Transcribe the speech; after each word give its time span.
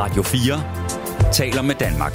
Radio 0.00 0.22
4 0.22 1.32
taler 1.32 1.62
med 1.62 1.74
Danmark. 1.74 2.12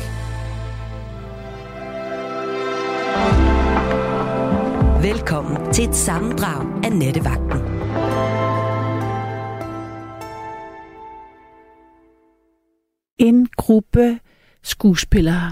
Velkommen 5.03 5.73
til 5.73 5.89
et 5.89 5.95
sammendrag 5.95 6.85
af 6.85 6.91
Nettevagten. 6.91 7.59
En 13.19 13.47
gruppe 13.57 14.19
skuespillere 14.63 15.51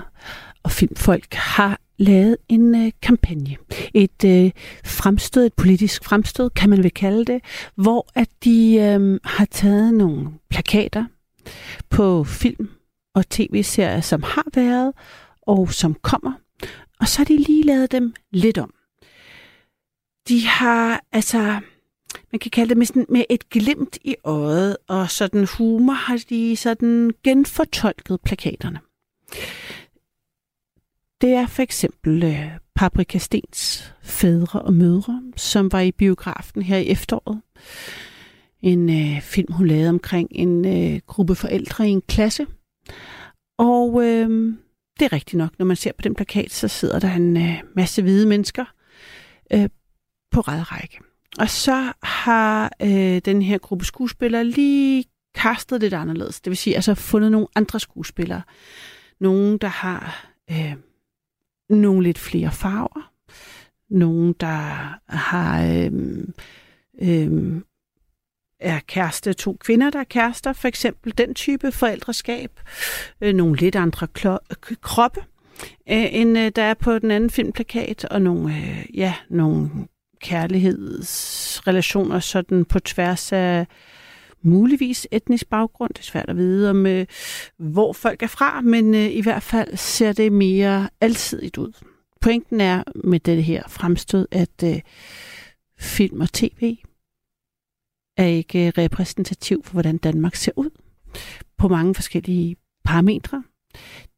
og 0.63 0.71
filmfolk 0.71 1.33
har 1.33 1.79
lavet 1.97 2.37
en 2.49 2.85
øh, 2.85 2.91
kampagne. 3.01 3.55
Et 3.93 4.23
øh, 4.25 4.51
fremstød, 4.85 5.45
et 5.45 5.53
politisk 5.53 6.05
fremstød, 6.05 6.49
kan 6.49 6.69
man 6.69 6.83
vel 6.83 6.91
kalde 6.91 7.25
det, 7.25 7.41
hvor 7.75 8.07
at 8.15 8.27
de 8.43 8.75
øh, 8.75 9.19
har 9.23 9.45
taget 9.45 9.93
nogle 9.93 10.29
plakater 10.49 11.05
på 11.89 12.23
film 12.23 12.69
og 13.15 13.29
tv-serier, 13.29 14.01
som 14.01 14.23
har 14.23 14.45
været 14.53 14.93
og 15.41 15.73
som 15.73 15.93
kommer, 15.93 16.33
og 16.99 17.07
så 17.07 17.17
har 17.17 17.25
de 17.25 17.37
lige 17.37 17.63
lavet 17.63 17.91
dem 17.91 18.13
lidt 18.31 18.57
om. 18.57 18.73
De 20.27 20.47
har 20.47 21.01
altså, 21.11 21.59
man 22.31 22.39
kan 22.39 22.51
kalde 22.51 22.69
det 22.69 22.77
med, 22.77 22.85
sådan, 22.85 23.05
med 23.09 23.23
et 23.29 23.49
glimt 23.49 23.97
i 24.03 24.15
øjet, 24.23 24.77
og 24.87 25.11
sådan 25.11 25.47
humor 25.57 25.93
har 25.93 26.23
de 26.29 26.55
sådan 26.55 27.11
genfortolket 27.23 28.21
plakaterne. 28.21 28.79
Det 31.21 31.29
er 31.29 31.47
for 31.47 31.61
eksempel 31.61 32.23
øh, 32.23 32.51
Paprika 32.75 33.17
Stens 33.17 33.93
fædre 34.03 34.61
og 34.61 34.73
mødre, 34.73 35.21
som 35.35 35.71
var 35.71 35.79
i 35.79 35.91
biografen 35.91 36.61
her 36.61 36.77
i 36.77 36.87
efteråret. 36.87 37.41
En 38.61 38.89
øh, 38.89 39.21
film, 39.21 39.53
hun 39.53 39.67
lavede 39.67 39.89
omkring 39.89 40.27
en 40.31 40.65
øh, 40.65 40.99
gruppe 41.07 41.35
forældre 41.35 41.87
i 41.87 41.91
en 41.91 42.01
klasse. 42.01 42.47
Og 43.57 44.03
øh, 44.03 44.53
det 44.99 45.05
er 45.05 45.13
rigtigt 45.13 45.37
nok, 45.37 45.59
når 45.59 45.65
man 45.65 45.75
ser 45.75 45.91
på 45.91 46.01
den 46.01 46.15
plakat, 46.15 46.51
så 46.51 46.67
sidder 46.67 46.99
der 46.99 47.13
en 47.13 47.37
øh, 47.37 47.63
masse 47.75 48.01
hvide 48.01 48.27
mennesker 48.27 48.65
øh, 49.53 49.69
på 50.31 50.41
række. 50.41 50.99
Og 51.39 51.49
så 51.49 51.93
har 52.03 52.71
øh, 52.81 53.21
den 53.25 53.41
her 53.41 53.57
gruppe 53.57 53.85
skuespillere 53.85 54.43
lige 54.43 55.05
kastet 55.35 55.81
lidt 55.81 55.93
anderledes. 55.93 56.41
Det 56.41 56.49
vil 56.49 56.57
sige, 56.57 56.75
altså 56.75 56.95
fundet 56.95 57.31
nogle 57.31 57.47
andre 57.55 57.79
skuespillere. 57.79 58.41
Nogle, 59.19 59.57
der 59.57 59.67
har 59.67 60.31
øh, 60.51 60.73
nogle 61.69 62.03
lidt 62.03 62.17
flere 62.17 62.51
farver. 62.51 63.11
Nogle, 63.89 64.33
der 64.39 64.99
har 65.07 65.63
øh, 65.63 65.91
øh, 67.01 67.61
er 68.61 68.79
kæreste 68.87 69.33
to 69.33 69.57
kvinder, 69.59 69.89
der 69.89 69.99
er 69.99 70.03
kærester, 70.03 70.53
for 70.53 70.67
eksempel 70.67 71.13
den 71.17 71.33
type 71.33 71.71
forældreskab. 71.71 72.59
Øh, 73.21 73.33
nogle 73.33 73.55
lidt 73.55 73.75
andre 73.75 74.07
kroppe, 74.81 75.21
øh, 75.89 76.15
end 76.15 76.37
øh, 76.37 76.51
der 76.55 76.63
er 76.63 76.73
på 76.73 76.99
den 76.99 77.11
anden 77.11 77.29
filmplakat, 77.29 78.05
og 78.05 78.21
nogle, 78.21 78.55
øh, 78.55 78.85
ja, 78.93 79.13
nogle 79.29 79.69
kærlighedsrelationer 80.21 82.19
sådan 82.19 82.65
på 82.65 82.79
tværs 82.79 83.31
af 83.31 83.65
muligvis 84.41 85.07
etnisk 85.11 85.49
baggrund. 85.49 85.93
Det 85.93 85.99
er 85.99 86.03
svært 86.03 86.29
at 86.29 86.37
vide 86.37 86.69
om, 86.69 86.85
øh, 86.85 87.05
hvor 87.57 87.93
folk 87.93 88.23
er 88.23 88.27
fra, 88.27 88.61
men 88.61 88.95
øh, 88.95 89.11
i 89.11 89.21
hvert 89.21 89.43
fald 89.43 89.77
ser 89.77 90.13
det 90.13 90.31
mere 90.31 90.89
alsidigt 91.01 91.57
ud. 91.57 91.71
Pointen 92.21 92.61
er 92.61 92.83
med 93.03 93.19
det 93.19 93.43
her 93.43 93.63
fremstød, 93.67 94.27
at 94.31 94.63
øh, 94.63 94.79
film 95.79 96.21
og 96.21 96.33
tv 96.33 96.77
er 98.17 98.25
ikke 98.25 98.67
øh, 98.67 98.73
repræsentativ 98.77 99.63
for, 99.63 99.71
hvordan 99.71 99.97
Danmark 99.97 100.35
ser 100.35 100.51
ud 100.55 100.69
på 101.57 101.67
mange 101.67 101.95
forskellige 101.95 102.55
parametre. 102.83 103.43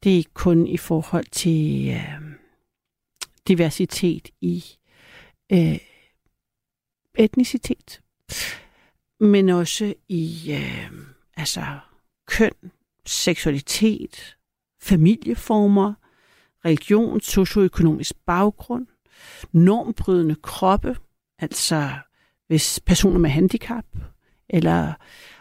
Det 0.04 0.12
er 0.12 0.18
ikke 0.18 0.34
kun 0.34 0.68
i 0.68 0.78
forhold 0.78 1.26
til 1.32 1.90
øh, 1.90 2.22
diversitet 3.48 4.30
i 4.42 4.64
øh, 5.52 5.78
etnicitet, 7.16 8.02
men 9.20 9.50
også 9.50 9.94
i 10.10 10.52
øh, 10.52 10.92
altså 11.38 11.66
køn, 12.28 12.72
seksualitet, 13.06 14.38
familieformer, 14.82 15.94
religion, 16.66 17.22
socioøkonomisk 17.22 18.16
baggrund, 18.26 18.88
normbrydende 19.52 20.36
kroppe, 20.36 20.98
altså 21.40 21.90
hvis 22.54 22.80
personer 22.86 23.20
med 23.20 23.30
handicap, 23.30 23.86
eller 24.50 24.94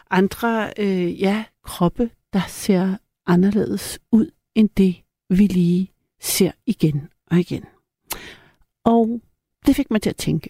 andre 0.09 0.73
øh, 0.79 1.21
ja, 1.21 1.43
kroppe, 1.63 2.09
der 2.33 2.41
ser 2.47 2.97
anderledes 3.25 3.99
ud 4.11 4.31
end 4.55 4.69
det, 4.77 4.95
vi 5.29 5.47
lige 5.47 5.91
ser 6.21 6.51
igen 6.65 7.09
og 7.31 7.39
igen. 7.39 7.65
Og 8.83 9.21
det 9.65 9.75
fik 9.75 9.91
mig 9.91 10.01
til 10.01 10.09
at 10.09 10.15
tænke. 10.15 10.49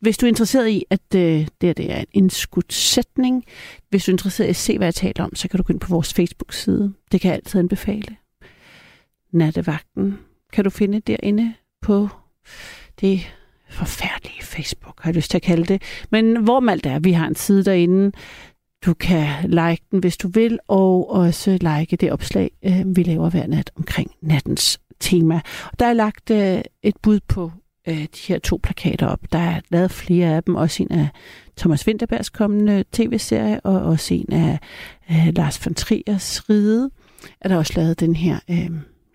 Hvis 0.00 0.18
du 0.18 0.26
er 0.26 0.28
interesseret 0.28 0.68
i, 0.68 0.84
at 0.90 1.14
øh, 1.16 1.48
det, 1.60 1.76
det 1.76 1.92
er 1.92 1.98
en 1.98 2.06
indskudt 2.12 2.72
sætning, 2.72 3.44
hvis 3.88 4.04
du 4.04 4.10
er 4.10 4.14
interesseret 4.14 4.46
i 4.46 4.50
at 4.50 4.56
se, 4.56 4.76
hvad 4.76 4.86
jeg 4.86 4.94
taler 4.94 5.24
om, 5.24 5.34
så 5.34 5.48
kan 5.48 5.58
du 5.58 5.62
gå 5.62 5.72
ind 5.72 5.80
på 5.80 5.88
vores 5.88 6.14
Facebook-side. 6.14 6.94
Det 7.12 7.20
kan 7.20 7.28
jeg 7.28 7.36
altid 7.36 7.60
anbefale. 7.60 8.16
Nattevagten 9.32 10.18
kan 10.52 10.64
du 10.64 10.70
finde 10.70 11.00
derinde 11.00 11.54
på 11.82 12.08
det 13.00 13.34
forfærdelige 13.74 14.42
Facebook, 14.42 15.02
har 15.02 15.10
jeg 15.10 15.16
lyst 15.16 15.30
til 15.30 15.38
at 15.38 15.42
kalde 15.42 15.64
det. 15.64 15.82
Men 16.10 16.44
hvor 16.44 16.70
alt 16.70 16.86
er, 16.86 16.98
vi 16.98 17.12
har 17.12 17.26
en 17.26 17.34
side 17.34 17.64
derinde. 17.64 18.12
Du 18.86 18.94
kan 18.94 19.28
like 19.42 19.82
den, 19.90 19.98
hvis 19.98 20.16
du 20.16 20.28
vil, 20.28 20.58
og 20.68 21.10
også 21.10 21.50
like 21.50 21.96
det 21.96 22.12
opslag, 22.12 22.50
øh, 22.64 22.96
vi 22.96 23.02
laver 23.02 23.30
hver 23.30 23.46
nat 23.46 23.70
omkring 23.76 24.10
nattens 24.22 24.80
tema. 25.00 25.40
Der 25.78 25.86
er 25.86 25.92
lagt 25.92 26.30
øh, 26.30 26.60
et 26.82 26.94
bud 27.02 27.20
på 27.28 27.52
øh, 27.88 27.98
de 27.98 28.08
her 28.28 28.38
to 28.38 28.60
plakater 28.62 29.06
op. 29.06 29.20
Der 29.32 29.38
er 29.38 29.60
lavet 29.70 29.90
flere 29.90 30.36
af 30.36 30.42
dem, 30.42 30.54
også 30.54 30.82
en 30.82 30.92
af 30.92 31.08
Thomas 31.56 31.86
Winterbergs 31.86 32.30
kommende 32.30 32.84
tv-serie, 32.92 33.60
og 33.60 33.82
også 33.82 34.14
en 34.14 34.32
af 34.32 34.58
Lars 35.36 35.66
von 35.66 35.74
Triers 35.74 36.50
Ride. 36.50 36.90
Er 37.40 37.48
der 37.48 37.56
også 37.56 37.72
lavet 37.76 38.00
den 38.00 38.16
her, 38.16 38.38
jeg 38.48 38.70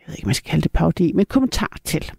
ved 0.07 0.15
ikke, 0.15 0.25
man 0.25 0.35
skal 0.35 0.49
kalde 0.49 0.63
det 0.63 0.71
parodi, 0.71 1.11
men 1.15 1.25
kommentar 1.25 1.77
til. 1.83 2.11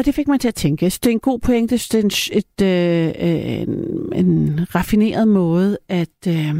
Og 0.00 0.06
det 0.06 0.14
fik 0.14 0.28
mig 0.28 0.40
til 0.40 0.48
at 0.48 0.54
tænke, 0.54 0.86
det 0.86 1.06
er 1.06 1.10
en 1.10 1.20
god 1.20 1.38
pointe, 1.38 1.74
det 1.74 1.94
er 1.94 1.98
en, 1.98 2.38
et, 2.38 2.62
øh, 2.62 3.06
øh, 3.08 3.62
en, 3.62 4.26
en 4.26 4.66
raffineret 4.74 5.28
måde 5.28 5.78
at 5.88 6.26
øh, 6.28 6.56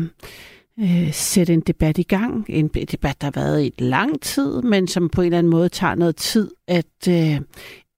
øh, 0.81 1.13
sætte 1.13 1.53
en 1.53 1.61
debat 1.61 1.99
i 1.99 2.03
gang. 2.03 2.47
En 2.49 2.69
debat, 2.69 3.21
der 3.21 3.27
har 3.27 3.33
været 3.45 3.65
i 3.65 3.73
lang 3.79 4.21
tid, 4.21 4.63
men 4.63 4.89
som 4.89 5.09
på 5.09 5.21
en 5.21 5.27
eller 5.27 5.39
anden 5.39 5.51
måde 5.51 5.69
tager 5.69 5.95
noget 5.95 6.17
tid 6.17 6.51
at 6.69 7.09
øh, 7.09 7.41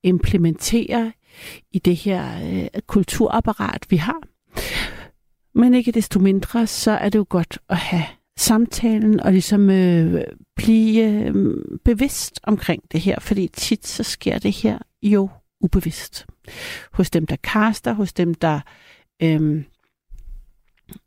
implementere 0.02 1.12
i 1.72 1.78
det 1.78 1.96
her 1.96 2.24
øh, 2.52 2.80
kulturapparat, 2.86 3.86
vi 3.88 3.96
har. 3.96 4.22
Men 5.54 5.74
ikke 5.74 5.92
desto 5.92 6.20
mindre, 6.20 6.66
så 6.66 6.90
er 6.90 7.08
det 7.08 7.18
jo 7.18 7.26
godt 7.28 7.58
at 7.68 7.76
have 7.76 8.04
samtalen 8.38 9.20
og 9.20 9.32
ligesom 9.32 9.70
øh, 9.70 10.24
blive 10.56 11.02
øh, 11.02 11.56
bevidst 11.84 12.40
omkring 12.42 12.82
det 12.92 13.00
her, 13.00 13.20
fordi 13.20 13.48
tit 13.48 13.86
så 13.86 14.02
sker 14.02 14.38
det 14.38 14.52
her 14.52 14.78
jo 15.02 15.28
ubevidst. 15.60 16.26
Hos 16.92 17.10
dem, 17.10 17.26
der 17.26 17.36
kaster, 17.36 17.92
hos 17.92 18.12
dem, 18.12 18.34
der 18.34 18.60
øh, 19.22 19.64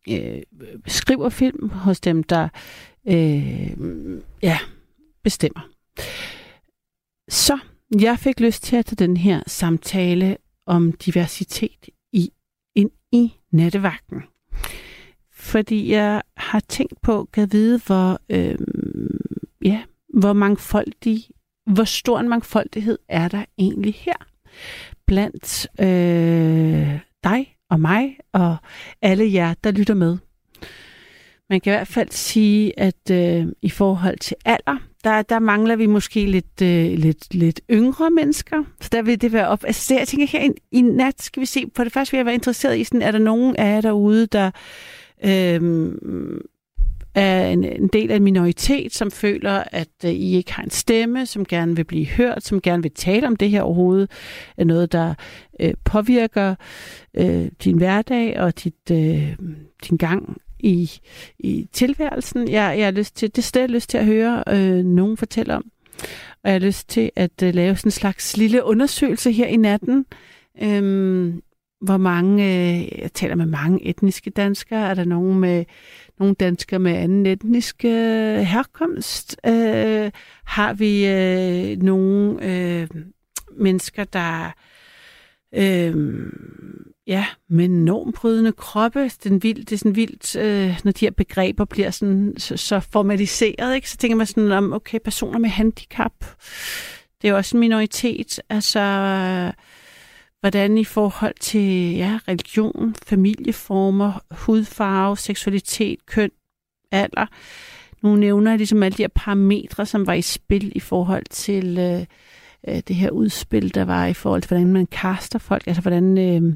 øh, 0.09 0.41
skriver 0.87 1.29
film, 1.29 1.69
hos 1.69 1.99
dem, 1.99 2.23
der 2.23 2.49
øh, 3.07 3.71
ja, 4.41 4.59
bestemmer. 5.23 5.69
Så 7.29 7.59
jeg 8.01 8.19
fik 8.19 8.39
lyst 8.39 8.63
til 8.63 8.75
at 8.75 8.85
tage 8.85 9.07
den 9.07 9.17
her 9.17 9.43
samtale 9.47 10.37
om 10.65 10.91
diversitet 10.91 11.89
i, 12.11 12.31
ind 12.75 12.91
i 13.11 13.33
nattevagten. 13.51 14.23
Fordi 15.45 15.91
jeg 15.91 16.21
har 16.37 16.59
tænkt 16.59 17.01
på, 17.01 17.29
kan 17.33 17.51
vide, 17.51 17.81
hvor, 17.85 18.19
øh, 18.29 18.55
ja, 19.65 19.81
hvor 20.13 20.33
mangfoldig, 20.33 21.23
hvor 21.65 21.83
stor 21.83 22.19
en 22.19 22.29
mangfoldighed 22.29 22.97
er 23.09 23.27
der 23.27 23.45
egentlig 23.57 23.93
her 23.93 24.13
blandt 25.07 25.67
øh, 25.79 26.99
dig 27.23 27.55
og 27.69 27.79
mig 27.79 28.17
og 28.33 28.57
alle 29.01 29.33
jer, 29.33 29.53
der 29.63 29.71
lytter 29.71 29.93
med. 29.93 30.17
Man 31.49 31.61
kan 31.61 31.73
i 31.73 31.75
hvert 31.75 31.87
fald 31.87 32.11
sige, 32.11 32.79
at 32.79 33.11
øh, 33.11 33.47
i 33.61 33.69
forhold 33.69 34.17
til 34.17 34.35
alder, 34.45 34.77
der, 35.03 35.21
der 35.21 35.39
mangler 35.39 35.75
vi 35.75 35.85
måske 35.85 36.25
lidt, 36.25 36.61
øh, 36.61 36.97
lidt, 36.97 37.33
lidt 37.33 37.61
yngre 37.71 38.11
mennesker. 38.11 38.63
Så 38.81 38.89
der 38.91 39.01
vil 39.01 39.21
det 39.21 39.33
være 39.33 39.47
op. 39.47 39.63
Altså, 39.63 39.93
det, 39.93 39.99
jeg 39.99 40.07
tænker 40.07 40.27
her 40.27 40.43
i, 40.43 40.49
i 40.71 40.81
nat, 40.81 41.21
skal 41.21 41.41
vi 41.41 41.45
se, 41.45 41.67
på 41.67 41.83
det 41.83 41.93
første 41.93 42.11
vil 42.11 42.17
jeg 42.17 42.25
være 42.25 42.35
interesseret 42.35 42.77
i, 42.77 42.83
sådan, 42.83 43.01
er 43.01 43.11
der 43.11 43.19
nogen 43.19 43.55
af 43.55 43.75
jer 43.75 43.81
derude, 43.81 44.25
der 44.25 44.51
øh, 45.25 45.91
er 47.15 47.47
en, 47.47 47.63
en 47.63 47.87
del 47.87 48.11
af 48.11 48.15
en 48.15 48.23
minoritet, 48.23 48.93
som 48.93 49.11
føler, 49.11 49.63
at 49.71 49.89
øh, 50.05 50.11
I 50.11 50.35
ikke 50.35 50.53
har 50.53 50.63
en 50.63 50.69
stemme, 50.69 51.25
som 51.25 51.45
gerne 51.45 51.75
vil 51.75 51.83
blive 51.83 52.05
hørt, 52.05 52.43
som 52.43 52.61
gerne 52.61 52.83
vil 52.83 52.91
tale 52.91 53.27
om 53.27 53.35
det 53.35 53.49
her 53.49 53.61
overhovedet, 53.61 54.11
er 54.57 54.63
noget, 54.63 54.91
der 54.91 55.13
øh, 55.59 55.73
påvirker 55.83 56.55
øh, 57.17 57.47
din 57.63 57.77
hverdag 57.77 58.39
og 58.39 58.63
dit, 58.63 58.91
øh, 58.91 59.35
din 59.89 59.97
gang 59.97 60.37
i, 60.59 60.91
i 61.39 61.67
tilværelsen. 61.73 62.47
Jeg, 62.47 62.75
jeg 62.77 62.85
har 62.85 62.91
lyst 62.91 63.15
til, 63.15 63.35
det 63.35 63.43
sted, 63.43 63.61
jeg 63.61 63.69
har 63.69 63.73
lyst 63.73 63.89
til 63.89 63.97
at 63.97 64.05
høre 64.05 64.43
øh, 64.47 64.85
nogen 64.85 65.17
fortælle 65.17 65.55
om. 65.55 65.63
Og 66.43 66.51
jeg 66.51 66.53
har 66.53 66.65
lyst 66.67 66.89
til 66.89 67.11
at 67.15 67.43
øh, 67.43 67.53
lave 67.53 67.75
sådan 67.75 67.87
en 67.87 67.91
slags 67.91 68.37
lille 68.37 68.63
undersøgelse 68.63 69.31
her 69.31 69.47
i 69.47 69.55
natten. 69.55 70.05
Øhm, 70.61 71.41
hvor 71.81 71.97
mange, 71.97 72.43
øh, 72.43 72.99
jeg 72.99 73.13
taler 73.13 73.35
med 73.35 73.45
mange 73.45 73.85
etniske 73.87 74.29
danskere, 74.29 74.89
er 74.89 74.93
der 74.93 75.05
nogen 75.05 75.39
med 75.39 75.65
nogle 76.19 76.35
danskere 76.35 76.79
med 76.79 76.91
anden 76.91 77.25
etnisk 77.25 77.85
øh, 77.85 78.37
herkomst? 78.37 79.37
Øh, 79.45 80.11
har 80.45 80.73
vi 80.73 81.07
øh, 81.07 81.81
nogle 81.81 82.45
øh, 82.45 82.87
mennesker, 83.57 84.03
der 84.03 84.51
øh, 85.55 85.95
ja, 87.07 87.25
med 87.49 87.67
normbrydende 87.67 88.51
kroppe. 88.51 89.11
Den 89.23 89.43
vild, 89.43 89.65
det 89.65 89.71
er 89.71 89.77
sådan 89.77 89.95
vildt, 89.95 90.35
øh, 90.35 90.79
når 90.83 90.91
de 90.91 91.05
her 91.05 91.11
begreber 91.11 91.65
bliver 91.65 91.91
sådan, 91.91 92.33
så, 92.37 92.57
så 92.57 92.79
formaliseret, 92.79 93.75
ikke? 93.75 93.89
så 93.89 93.97
tænker 93.97 94.15
man 94.17 94.27
sådan 94.27 94.51
om, 94.51 94.73
okay, 94.73 94.99
personer 95.03 95.39
med 95.39 95.49
handicap, 95.49 96.13
det 97.21 97.27
er 97.27 97.29
jo 97.29 97.37
også 97.37 97.57
en 97.57 97.59
minoritet. 97.59 98.39
Altså, 98.49 98.79
hvordan 100.39 100.77
i 100.77 100.83
forhold 100.83 101.35
til 101.39 101.95
ja, 101.95 102.19
religion, 102.27 102.95
familieformer, 103.05 104.19
hudfarve, 104.31 105.17
seksualitet, 105.17 106.05
køn, 106.05 106.31
alder. 106.91 107.25
Nu 108.01 108.15
nævner 108.15 108.51
jeg 108.51 108.57
ligesom 108.57 108.83
alle 108.83 108.97
de 108.97 109.03
her 109.03 109.09
parametre, 109.15 109.85
som 109.85 110.07
var 110.07 110.13
i 110.13 110.21
spil 110.21 110.71
i 110.75 110.79
forhold 110.79 111.25
til 111.29 111.77
øh, 111.77 112.05
øh, 112.67 112.81
det 112.87 112.95
her 112.95 113.09
udspil, 113.09 113.73
der 113.75 113.85
var 113.85 114.05
i 114.05 114.13
forhold 114.13 114.41
til, 114.41 114.47
hvordan 114.47 114.73
man 114.73 114.85
kaster 114.85 115.39
folk, 115.39 115.67
altså 115.67 115.81
hvordan 115.81 116.17
øh, 116.17 116.53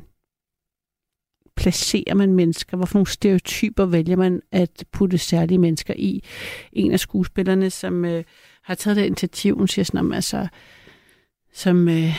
placerer 1.56 2.14
man 2.14 2.34
mennesker, 2.34 2.78
hvorfor 2.78 2.98
nogle 2.98 3.08
stereotyper 3.08 3.86
vælger 3.86 4.16
man 4.16 4.42
at 4.52 4.86
putte 4.92 5.18
særlige 5.18 5.58
mennesker 5.58 5.94
i. 5.98 6.24
En 6.74 6.92
af 6.92 7.00
skuespillerne, 7.00 7.70
som 7.70 8.06
øh, 8.06 8.24
har 8.64 8.76
taget 8.76 8.98
det 8.98 9.06
initiativ, 9.06 9.58
hun 9.58 9.68
siger 9.68 9.86
sådan 9.86 10.00
om, 10.00 10.14
altså, 10.14 10.48
som 11.54 11.88
øh, 11.88 12.16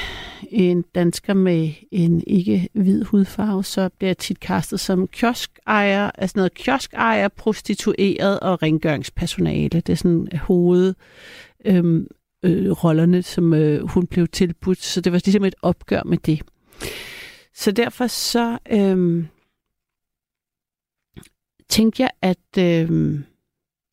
en 0.51 0.85
dansker 0.95 1.35
med 1.35 1.73
en 1.91 2.23
ikke 2.27 2.69
hvid 2.73 3.05
hudfarve, 3.05 3.65
så 3.65 3.89
bliver 3.89 4.09
jeg 4.09 4.19
tit 4.19 4.41
kastet 4.41 4.81
som 4.81 5.09
kioskejer, 5.09 6.11
altså 6.15 6.39
noget 6.39 6.55
kioskejer, 6.55 7.29
prostitueret 7.29 8.41
og 8.41 8.63
rengøringspersonale. 8.63 9.81
Det 9.81 9.89
er 9.89 9.95
sådan 9.95 10.29
øh, 10.33 10.39
hoved 10.39 10.95
øh, 11.65 12.07
øh, 12.43 12.71
rollerne, 12.71 13.23
som 13.23 13.55
øh, 13.55 13.89
hun 13.89 14.07
blev 14.07 14.29
tilbudt. 14.29 14.83
Så 14.83 15.01
det 15.01 15.13
var 15.13 15.21
ligesom 15.25 15.45
et 15.45 15.55
opgør 15.63 16.03
med 16.03 16.19
det. 16.19 16.43
Så 17.55 17.73
derfor 17.73 18.07
så 18.07 18.59
øh, 18.71 19.25
tænkte 21.69 22.03
jeg, 22.03 22.11
at 22.23 22.59
øh, 22.59 23.21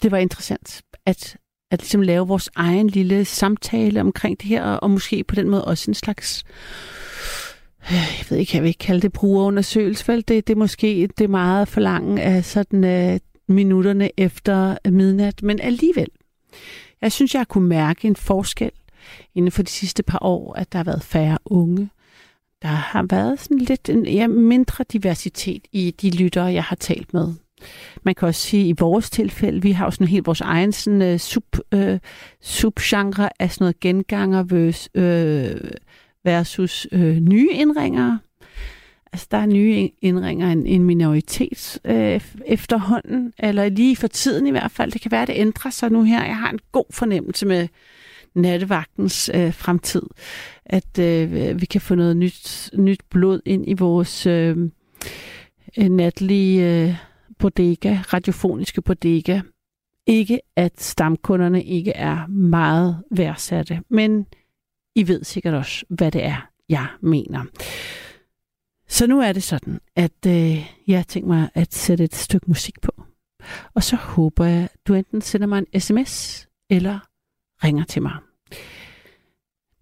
det 0.01 0.11
var 0.11 0.17
interessant 0.17 0.81
at 1.05 1.37
at 1.71 1.79
ligesom 1.79 2.01
lave 2.01 2.27
vores 2.27 2.49
egen 2.55 2.87
lille 2.87 3.25
samtale 3.25 4.01
omkring 4.01 4.39
det 4.39 4.47
her, 4.47 4.63
og 4.63 4.91
måske 4.91 5.23
på 5.23 5.35
den 5.35 5.49
måde 5.49 5.65
også 5.65 5.91
en 5.91 5.95
slags, 5.95 6.43
øh, 7.81 7.93
jeg 7.93 8.25
ved 8.29 8.37
ikke, 8.37 8.51
jeg 8.55 8.63
vil 8.63 8.67
ikke 8.67 8.85
kalde 8.85 9.01
det 9.01 9.13
brugerundersøgelse, 9.13 10.07
vel? 10.07 10.23
Det, 10.27 10.47
det 10.47 10.53
er 10.53 10.57
måske 10.57 11.07
det 11.17 11.23
er 11.23 11.27
meget 11.27 11.67
for 11.67 11.81
langt 11.81 12.19
af 12.19 12.45
sådan 12.45 13.11
uh, 13.13 13.19
minutterne 13.55 14.09
efter 14.17 14.77
midnat, 14.89 15.43
men 15.43 15.59
alligevel. 15.59 16.07
Jeg 17.01 17.11
synes, 17.11 17.35
jeg 17.35 17.47
kunne 17.47 17.67
mærke 17.67 18.07
en 18.07 18.15
forskel 18.15 18.71
inden 19.35 19.51
for 19.51 19.63
de 19.63 19.69
sidste 19.69 20.03
par 20.03 20.19
år, 20.21 20.53
at 20.53 20.71
der 20.71 20.79
har 20.79 20.83
været 20.83 21.03
færre 21.03 21.37
unge. 21.45 21.89
Der 22.61 22.67
har 22.67 23.05
været 23.09 23.39
sådan 23.39 23.57
lidt 23.57 23.89
en 23.89 24.05
ja, 24.05 24.27
mindre 24.27 24.85
diversitet 24.93 25.61
i 25.71 25.91
de 26.01 26.09
lyttere, 26.09 26.45
jeg 26.45 26.63
har 26.63 26.75
talt 26.75 27.13
med. 27.13 27.33
Man 28.03 28.15
kan 28.15 28.27
også 28.27 28.41
sige, 28.41 28.63
at 28.63 28.67
i 28.67 28.73
vores 28.79 29.09
tilfælde, 29.09 29.61
vi 29.61 29.71
har 29.71 29.85
jo 29.85 29.91
sådan 29.91 30.07
helt 30.07 30.25
vores 30.25 30.41
egen 30.41 30.71
sådan, 30.71 31.13
uh, 31.13 31.19
sub, 31.19 31.57
uh, 31.75 31.97
subgenre 32.41 33.29
af 33.39 33.51
sådan 33.51 33.63
noget 33.63 33.79
genganger 33.79 34.39
øh, 34.39 34.47
versus, 34.47 34.89
uh, 34.95 35.69
versus 36.23 36.87
uh, 36.91 36.99
nye 36.99 37.49
indringere. 37.51 38.19
Altså, 39.13 39.27
der 39.31 39.37
er 39.37 39.45
nye 39.45 39.89
indringer 40.01 40.51
en, 40.51 40.65
en 40.65 40.83
minoritet 40.83 41.79
øh, 41.85 42.21
efterhånden, 42.45 43.33
eller 43.39 43.69
lige 43.69 43.95
for 43.95 44.07
tiden 44.07 44.47
i 44.47 44.51
hvert 44.51 44.71
fald. 44.71 44.91
Det 44.91 45.01
kan 45.01 45.11
være, 45.11 45.21
at 45.21 45.27
det 45.27 45.37
ændrer 45.37 45.71
sig 45.71 45.91
nu 45.91 46.03
her. 46.03 46.25
Jeg 46.25 46.37
har 46.37 46.49
en 46.49 46.59
god 46.71 46.85
fornemmelse 46.91 47.45
med 47.45 47.67
nattevagtens 48.35 49.31
øh, 49.33 49.53
fremtid, 49.53 50.01
at 50.65 50.99
øh, 50.99 51.61
vi 51.61 51.65
kan 51.65 51.81
få 51.81 51.95
noget 51.95 52.17
nyt, 52.17 52.69
nyt 52.73 53.01
blod 53.09 53.39
ind 53.45 53.69
i 53.69 53.73
vores 53.73 54.25
øh, 54.25 54.57
natlige... 55.77 56.83
øh, 56.83 56.95
bodega, 57.37 57.97
radiofoniske 58.13 58.81
bodega. 58.81 59.41
Ikke 60.05 60.39
at 60.55 60.81
stamkunderne 60.81 61.63
ikke 61.63 61.91
er 61.91 62.27
meget 62.27 63.03
værdsatte, 63.11 63.81
men 63.89 64.25
I 64.95 65.07
ved 65.07 65.23
sikkert 65.23 65.53
også, 65.53 65.85
hvad 65.89 66.11
det 66.11 66.23
er, 66.23 66.49
jeg 66.69 66.87
mener. 67.01 67.45
Så 68.87 69.07
nu 69.07 69.19
er 69.19 69.31
det 69.31 69.43
sådan, 69.43 69.79
at 69.95 70.25
øh, 70.27 70.71
jeg 70.87 71.07
tænker 71.07 71.27
mig 71.27 71.49
at 71.53 71.73
sætte 71.73 72.03
et 72.03 72.15
stykke 72.15 72.45
musik 72.47 72.81
på. 72.81 72.91
Og 73.73 73.83
så 73.83 73.95
håber 73.95 74.45
jeg, 74.45 74.63
at 74.63 74.77
du 74.87 74.93
enten 74.93 75.21
sender 75.21 75.47
mig 75.47 75.63
en 75.73 75.79
sms 75.81 76.47
eller 76.69 76.99
ringer 77.63 77.83
til 77.83 78.01
mig. 78.01 78.15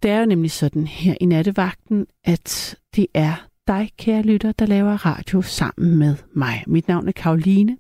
Det 0.04 0.12
er 0.12 0.20
jo 0.20 0.26
nemlig 0.26 0.52
sådan 0.52 0.88
her 0.88 1.16
i 1.22 1.26
nattevagten, 1.26 2.08
at 2.24 2.78
det 2.96 3.08
er 3.14 3.48
dig, 3.68 3.92
kære 3.98 4.22
lytter, 4.22 4.52
der 4.52 4.66
laver 4.66 5.06
radio 5.06 5.42
sammen 5.42 5.98
med 5.98 6.16
mig. 6.34 6.64
Mit 6.68 6.88
navn 6.88 7.08
er 7.08 7.12
Karoline, 7.12 7.78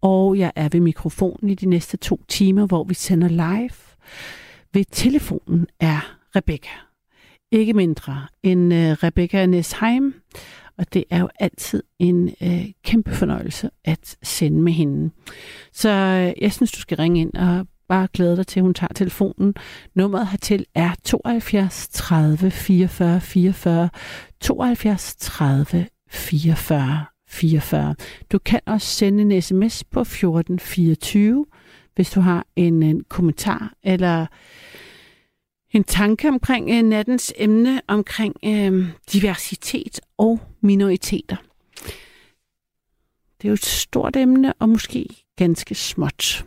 og 0.00 0.38
jeg 0.38 0.52
er 0.56 0.68
ved 0.68 0.80
mikrofonen 0.80 1.50
i 1.50 1.54
de 1.54 1.66
næste 1.66 1.96
to 1.96 2.20
timer, 2.28 2.66
hvor 2.66 2.84
vi 2.84 2.94
sender 2.94 3.28
live. 3.28 3.70
Ved 4.72 4.84
telefonen 4.90 5.66
er 5.80 6.16
Rebecca. 6.36 6.70
Ikke 7.52 7.72
mindre 7.72 8.26
end 8.42 8.74
øh, 8.74 8.90
Rebecca 8.90 9.46
Nesheim, 9.46 10.14
og 10.78 10.92
det 10.92 11.04
er 11.10 11.20
jo 11.20 11.28
altid 11.40 11.82
en 11.98 12.28
øh, 12.42 12.66
kæmpe 12.84 13.10
fornøjelse 13.10 13.70
at 13.84 14.16
sende 14.22 14.62
med 14.62 14.72
hende. 14.72 15.10
Så 15.72 15.88
øh, 15.88 16.42
jeg 16.42 16.52
synes, 16.52 16.72
du 16.72 16.80
skal 16.80 16.96
ringe 16.96 17.20
ind 17.20 17.34
og 17.34 17.66
bare 17.94 18.08
glæde 18.12 18.36
dig 18.36 18.46
til, 18.46 18.60
at 18.60 18.64
hun 18.64 18.74
tager 18.74 18.92
telefonen. 18.94 19.54
Nummeret 19.94 20.28
hertil 20.28 20.66
er 20.74 20.94
72 21.04 21.88
30 21.88 22.50
44 22.50 23.20
44. 23.20 23.88
72 24.40 25.16
30 25.16 25.86
44 26.08 27.04
44. 27.28 27.94
Du 28.32 28.38
kan 28.38 28.60
også 28.66 28.86
sende 28.86 29.22
en 29.22 29.42
sms 29.42 29.84
på 29.84 30.00
1424, 30.00 31.46
hvis 31.94 32.10
du 32.10 32.20
har 32.20 32.46
en, 32.56 32.82
en 32.82 33.04
kommentar 33.08 33.72
eller 33.82 34.26
en 35.70 35.84
tanke 35.84 36.28
omkring 36.28 36.70
øh, 36.70 36.82
nattens 36.82 37.32
emne 37.36 37.80
omkring 37.88 38.36
øh, 38.44 38.88
diversitet 39.12 40.00
og 40.18 40.40
minoriteter. 40.60 41.36
Det 43.38 43.44
er 43.44 43.48
jo 43.48 43.54
et 43.54 43.64
stort 43.64 44.16
emne, 44.16 44.52
og 44.52 44.68
måske 44.68 45.23
ganske 45.36 45.74
småt. 45.74 46.46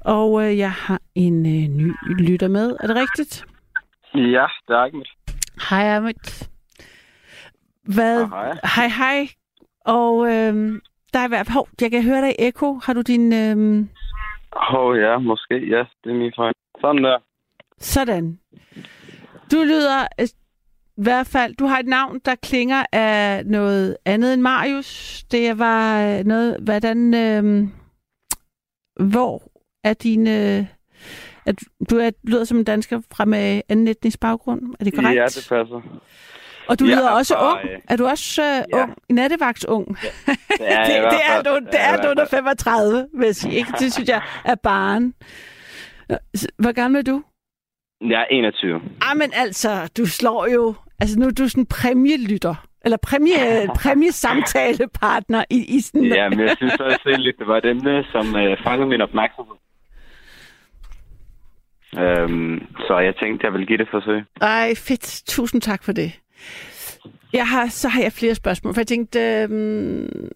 Og 0.00 0.44
øh, 0.44 0.58
jeg 0.58 0.72
har 0.72 1.00
en 1.14 1.46
øh, 1.46 1.68
ny 1.76 1.94
lytter 2.18 2.48
med. 2.48 2.76
Er 2.80 2.86
det 2.86 2.96
rigtigt? 2.96 3.44
Ja, 4.14 4.46
det 4.68 4.74
er 4.74 4.84
Ahmed. 4.84 5.04
Hej 5.70 5.96
Ahmed. 5.96 6.46
Hvad? 7.82 8.22
Ah, 8.22 8.30
hej. 8.30 8.58
Hej, 8.74 8.88
hej. 8.88 9.28
Og 9.84 10.26
øh, 10.26 10.80
der 11.12 11.18
er 11.18 11.28
hvert 11.28 11.48
Hov, 11.48 11.68
jeg 11.80 11.90
kan 11.90 12.02
høre 12.02 12.20
dig 12.20 12.30
i 12.30 12.46
ekko. 12.46 12.80
Har 12.84 12.92
du 12.92 13.00
din... 13.00 13.32
Øh... 13.32 13.86
Åh 14.56 14.74
oh, 14.74 14.98
ja, 14.98 15.18
måske. 15.18 15.54
Ja, 15.54 15.84
det 16.04 16.10
er 16.10 16.14
min 16.14 16.32
fejl. 16.36 16.54
Sådan 16.80 17.04
der. 17.04 17.18
Sådan. 17.78 18.38
Du 19.52 19.56
lyder 19.56 20.00
øh, 20.20 20.26
i 20.98 21.02
hvert 21.02 21.26
fald, 21.26 21.54
du 21.54 21.66
har 21.66 21.78
et 21.78 21.86
navn, 21.86 22.20
der 22.24 22.34
klinger 22.34 22.84
af 22.92 23.46
noget 23.46 23.96
andet 24.04 24.34
end 24.34 24.42
Marius. 24.42 25.24
Det 25.30 25.58
var 25.58 26.02
øh, 26.02 26.24
noget, 26.24 26.60
hvordan... 26.60 27.14
Øh, 27.14 27.68
hvor 29.00 29.42
er 29.84 29.94
dine... 29.94 30.68
At 31.46 31.54
du 31.90 31.96
er, 31.98 32.10
lyder 32.24 32.44
som 32.44 32.58
en 32.58 32.64
dansker 32.64 33.00
fra 33.12 33.24
med 33.24 33.62
anden 33.68 33.88
etnisk 33.88 34.20
baggrund. 34.20 34.62
Er 34.80 34.84
det 34.84 34.94
korrekt? 34.94 35.16
Ja, 35.18 35.24
det 35.24 35.46
passer. 35.48 36.00
Og 36.68 36.78
du 36.80 36.84
Jeg 36.84 36.96
lyder 36.96 37.08
er 37.08 37.12
også 37.12 37.34
fra, 37.34 37.52
ung. 37.52 37.60
øh, 37.70 37.80
Er 37.88 37.96
du 37.96 38.06
også 38.06 38.42
uh, 38.42 38.78
ja. 38.78 38.82
ung? 38.82 38.94
Nattevagtsung? 39.10 39.86
Det 40.58 40.72
er, 40.72 40.84
det, 40.86 40.96
i 40.96 41.00
hvert 41.00 41.12
det 41.12 41.20
er 41.28 41.42
du, 41.42 41.58
det 41.72 41.80
er 41.80 42.02
du 42.02 42.08
under 42.08 42.24
fald. 42.24 42.44
35, 42.44 43.08
vil 43.18 43.26
jeg 43.26 43.36
sige. 43.36 43.54
Ikke? 43.54 43.72
Det 43.78 43.92
synes 43.92 44.08
jeg 44.08 44.22
er 44.44 44.54
barn. 44.54 45.14
Hvor 46.58 46.72
gammel 46.72 46.98
er 46.98 47.02
du? 47.02 47.22
Jeg 48.00 48.20
er 48.20 48.24
21. 48.30 48.80
Ah, 49.10 49.16
men 49.16 49.30
altså, 49.34 49.88
du 49.96 50.06
slår 50.06 50.46
jo... 50.46 50.74
Altså, 51.00 51.18
nu 51.18 51.26
er 51.26 51.30
du 51.30 51.48
sådan 51.48 51.62
en 51.62 51.66
præmielytter. 51.66 52.65
Eller 52.86 52.96
præmie, 52.96 53.42
præmiesamtalepartner 53.82 55.44
i, 55.50 55.76
i 55.76 55.80
sådan... 55.80 56.04
Ja, 56.04 56.28
men 56.28 56.40
jeg 56.40 56.54
synes 56.56 56.74
også 56.74 57.14
lidt, 57.18 57.38
det 57.38 57.46
var 57.46 57.56
et 57.58 57.64
emne, 57.66 58.04
som 58.12 58.36
øh, 58.36 58.56
fangede 58.64 58.88
min 58.88 59.00
opmærksomhed. 59.00 59.56
Øhm, 61.98 62.66
så 62.86 62.98
jeg 62.98 63.14
tænkte, 63.22 63.44
jeg 63.44 63.52
ville 63.52 63.66
give 63.66 63.78
det 63.78 63.84
et 63.84 63.90
forsøg. 63.90 64.22
Ej, 64.40 64.74
fedt. 64.74 65.22
Tusind 65.28 65.60
tak 65.62 65.84
for 65.84 65.92
det. 65.92 66.12
Jeg 67.32 67.48
har, 67.48 67.68
så 67.68 67.88
har 67.88 68.02
jeg 68.02 68.12
flere 68.12 68.34
spørgsmål, 68.34 68.74
for 68.74 68.80
jeg 68.80 68.86
tænkte, 68.86 69.20
øhm, 69.20 70.28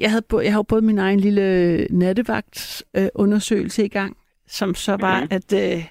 jeg 0.00 0.10
havde, 0.10 0.24
jeg 0.32 0.52
har 0.52 0.58
jo 0.58 0.62
både 0.62 0.82
min 0.82 0.98
egen 0.98 1.20
lille 1.20 1.86
nattevagt 1.90 2.82
øh, 2.96 3.08
undersøgelse 3.14 3.84
i 3.84 3.88
gang, 3.88 4.16
som 4.46 4.74
så 4.74 4.96
var, 5.00 5.20
Mhm. 5.20 5.28
at 5.30 5.52
øh, 5.76 5.84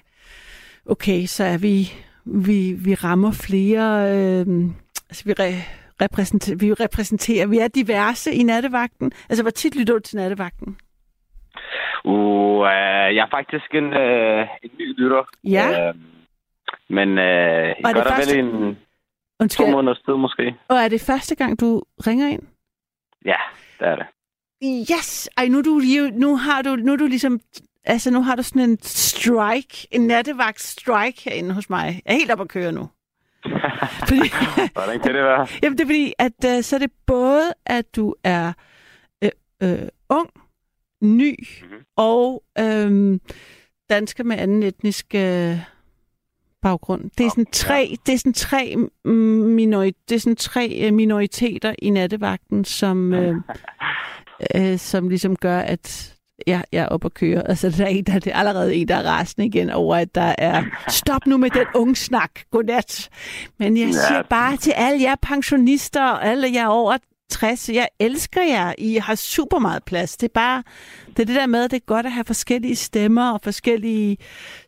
okay, 0.86 1.26
så 1.26 1.44
er 1.44 1.58
vi, 1.58 1.92
vi, 2.24 2.72
vi 2.72 2.94
rammer 2.94 3.32
flere, 3.32 4.02
øh, 4.16 4.46
altså 5.10 5.22
vi, 5.24 5.32
re, 5.32 5.52
repræsenter, 6.02 6.56
vi 6.56 6.72
repræsenterer, 6.72 7.46
vi 7.46 7.58
er 7.58 7.68
diverse 7.68 8.32
i 8.32 8.42
nattevagten. 8.42 9.12
Altså, 9.28 9.42
hvor 9.42 9.50
tit 9.50 9.76
lytter 9.76 9.94
du 9.94 10.00
til 10.00 10.16
nattevagten? 10.16 10.76
Uh, 12.04 12.60
øh, 12.60 13.08
jeg 13.16 13.22
er 13.26 13.30
faktisk 13.30 13.74
en, 13.74 13.84
øh, 13.84 14.46
en 14.62 14.70
ny 14.78 15.00
lytter. 15.00 15.22
Ja. 15.44 15.88
Øh, 15.88 15.94
men 16.88 17.08
øh, 17.08 17.24
er 17.24 17.74
gør 17.82 17.92
det 17.92 18.04
der 18.04 18.14
første- 18.14 18.36
vel 18.36 18.44
en 18.44 18.74
to 18.74 18.80
Undskyld, 19.40 19.70
måneders 19.70 20.02
tid 20.06 20.14
måske. 20.14 20.54
og 20.68 20.76
er 20.76 20.88
det 20.88 21.00
første 21.00 21.34
gang, 21.34 21.60
du 21.60 21.82
ringer 22.06 22.28
ind? 22.28 22.42
Ja, 23.24 23.40
det 23.78 23.88
er 23.88 23.96
det. 23.96 24.06
Yes! 24.92 25.28
Ej, 25.36 25.48
nu, 25.48 25.60
du, 25.62 25.80
nu 26.12 26.36
har 26.36 26.62
du, 26.62 26.76
nu 26.76 26.96
du 26.96 27.06
ligesom, 27.06 27.40
altså 27.84 28.10
nu 28.10 28.22
har 28.22 28.36
du 28.36 28.42
sådan 28.42 28.70
en 28.70 28.78
strike, 28.82 29.88
en 29.90 30.00
nattevagt 30.06 30.60
strike 30.60 31.22
herinde 31.24 31.54
hos 31.54 31.70
mig. 31.70 31.86
Jeg 32.06 32.12
er 32.12 32.18
helt 32.18 32.30
op 32.30 32.40
at 32.40 32.48
køre 32.48 32.72
nu. 32.72 32.88
Fordi, 34.08 34.20
Hvordan 34.72 35.00
kan 35.00 35.14
det 35.14 35.22
være? 35.24 35.46
jamen, 35.62 35.78
det 35.78 35.84
er 35.84 35.88
fordi, 35.88 36.12
at 36.18 36.32
uh, 36.46 36.62
så 36.62 36.76
er 36.76 36.80
det 36.80 36.90
både, 37.06 37.52
at 37.66 37.96
du 37.96 38.14
er 38.24 38.52
øh, 39.24 39.30
øh, 39.62 39.88
ung, 40.08 40.30
ny 41.02 41.48
Mhm. 41.62 41.70
og 41.96 42.42
øh, 42.58 43.18
dansker 43.90 44.24
med 44.24 44.38
anden 44.38 44.62
etnisk 44.62 45.06
øh, 45.14 45.56
baggrund. 46.62 47.10
Det 47.18 47.26
er 47.26 47.30
sådan 47.30 47.46
tre, 47.52 47.96
det 48.06 48.12
er 48.14 48.18
sådan 48.18 48.32
tre, 48.32 48.76
minori, 49.04 49.92
det 50.08 50.14
er 50.14 50.18
sådan 50.20 50.36
tre 50.36 50.78
øh, 50.86 50.94
minoriteter 50.94 51.74
i 51.78 51.90
nattevagten, 51.90 52.64
som, 52.64 53.12
øh, 53.20 53.34
øh, 54.56 54.78
som 54.78 55.08
ligesom 55.08 55.36
gør, 55.36 55.58
at 55.58 56.14
jeg, 56.46 56.64
jeg 56.72 56.82
er 56.82 56.86
oppe 56.88 57.06
at 57.06 57.14
køre. 57.14 57.48
Altså, 57.48 57.70
der 57.70 57.84
er, 57.84 57.88
en, 57.88 58.04
der, 58.04 58.18
det 58.18 58.32
er 58.32 58.36
allerede 58.38 58.74
en, 58.74 58.88
der 58.88 58.94
er 58.96 59.02
rasende 59.02 59.46
igen 59.46 59.70
over, 59.70 59.96
at 59.96 60.14
der 60.14 60.34
er... 60.38 60.64
Stop 60.88 61.26
nu 61.26 61.36
med 61.36 61.50
den 61.50 61.66
unge 61.74 61.96
snak. 61.96 62.30
Godnat. 62.50 63.08
Men 63.58 63.76
jeg 63.76 63.86
Ja. 63.86 63.92
siger 63.92 64.22
bare 64.30 64.56
til 64.56 64.72
alle 64.76 65.02
jer 65.02 65.14
pensionister 65.22 66.04
og 66.04 66.26
alle 66.26 66.48
jer 66.54 66.66
over 66.66 66.96
60, 67.30 67.68
jeg 67.68 67.88
elsker 68.00 68.42
jer. 68.42 68.72
I 68.78 68.94
har 68.94 69.14
super 69.14 69.58
meget 69.58 69.84
plads. 69.84 70.16
Det 70.16 70.28
er 70.28 70.32
bare 70.34 70.62
det, 71.16 71.18
er 71.22 71.24
det 71.26 71.34
der 71.34 71.46
med, 71.46 71.64
at 71.64 71.70
det 71.70 71.76
er 71.76 71.84
godt 71.86 72.06
at 72.06 72.12
have 72.12 72.24
forskellige 72.24 72.76
stemmer 72.76 73.30
og 73.32 73.40
forskellige 73.44 74.16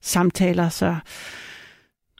samtaler. 0.03 0.69
Så 0.69 0.97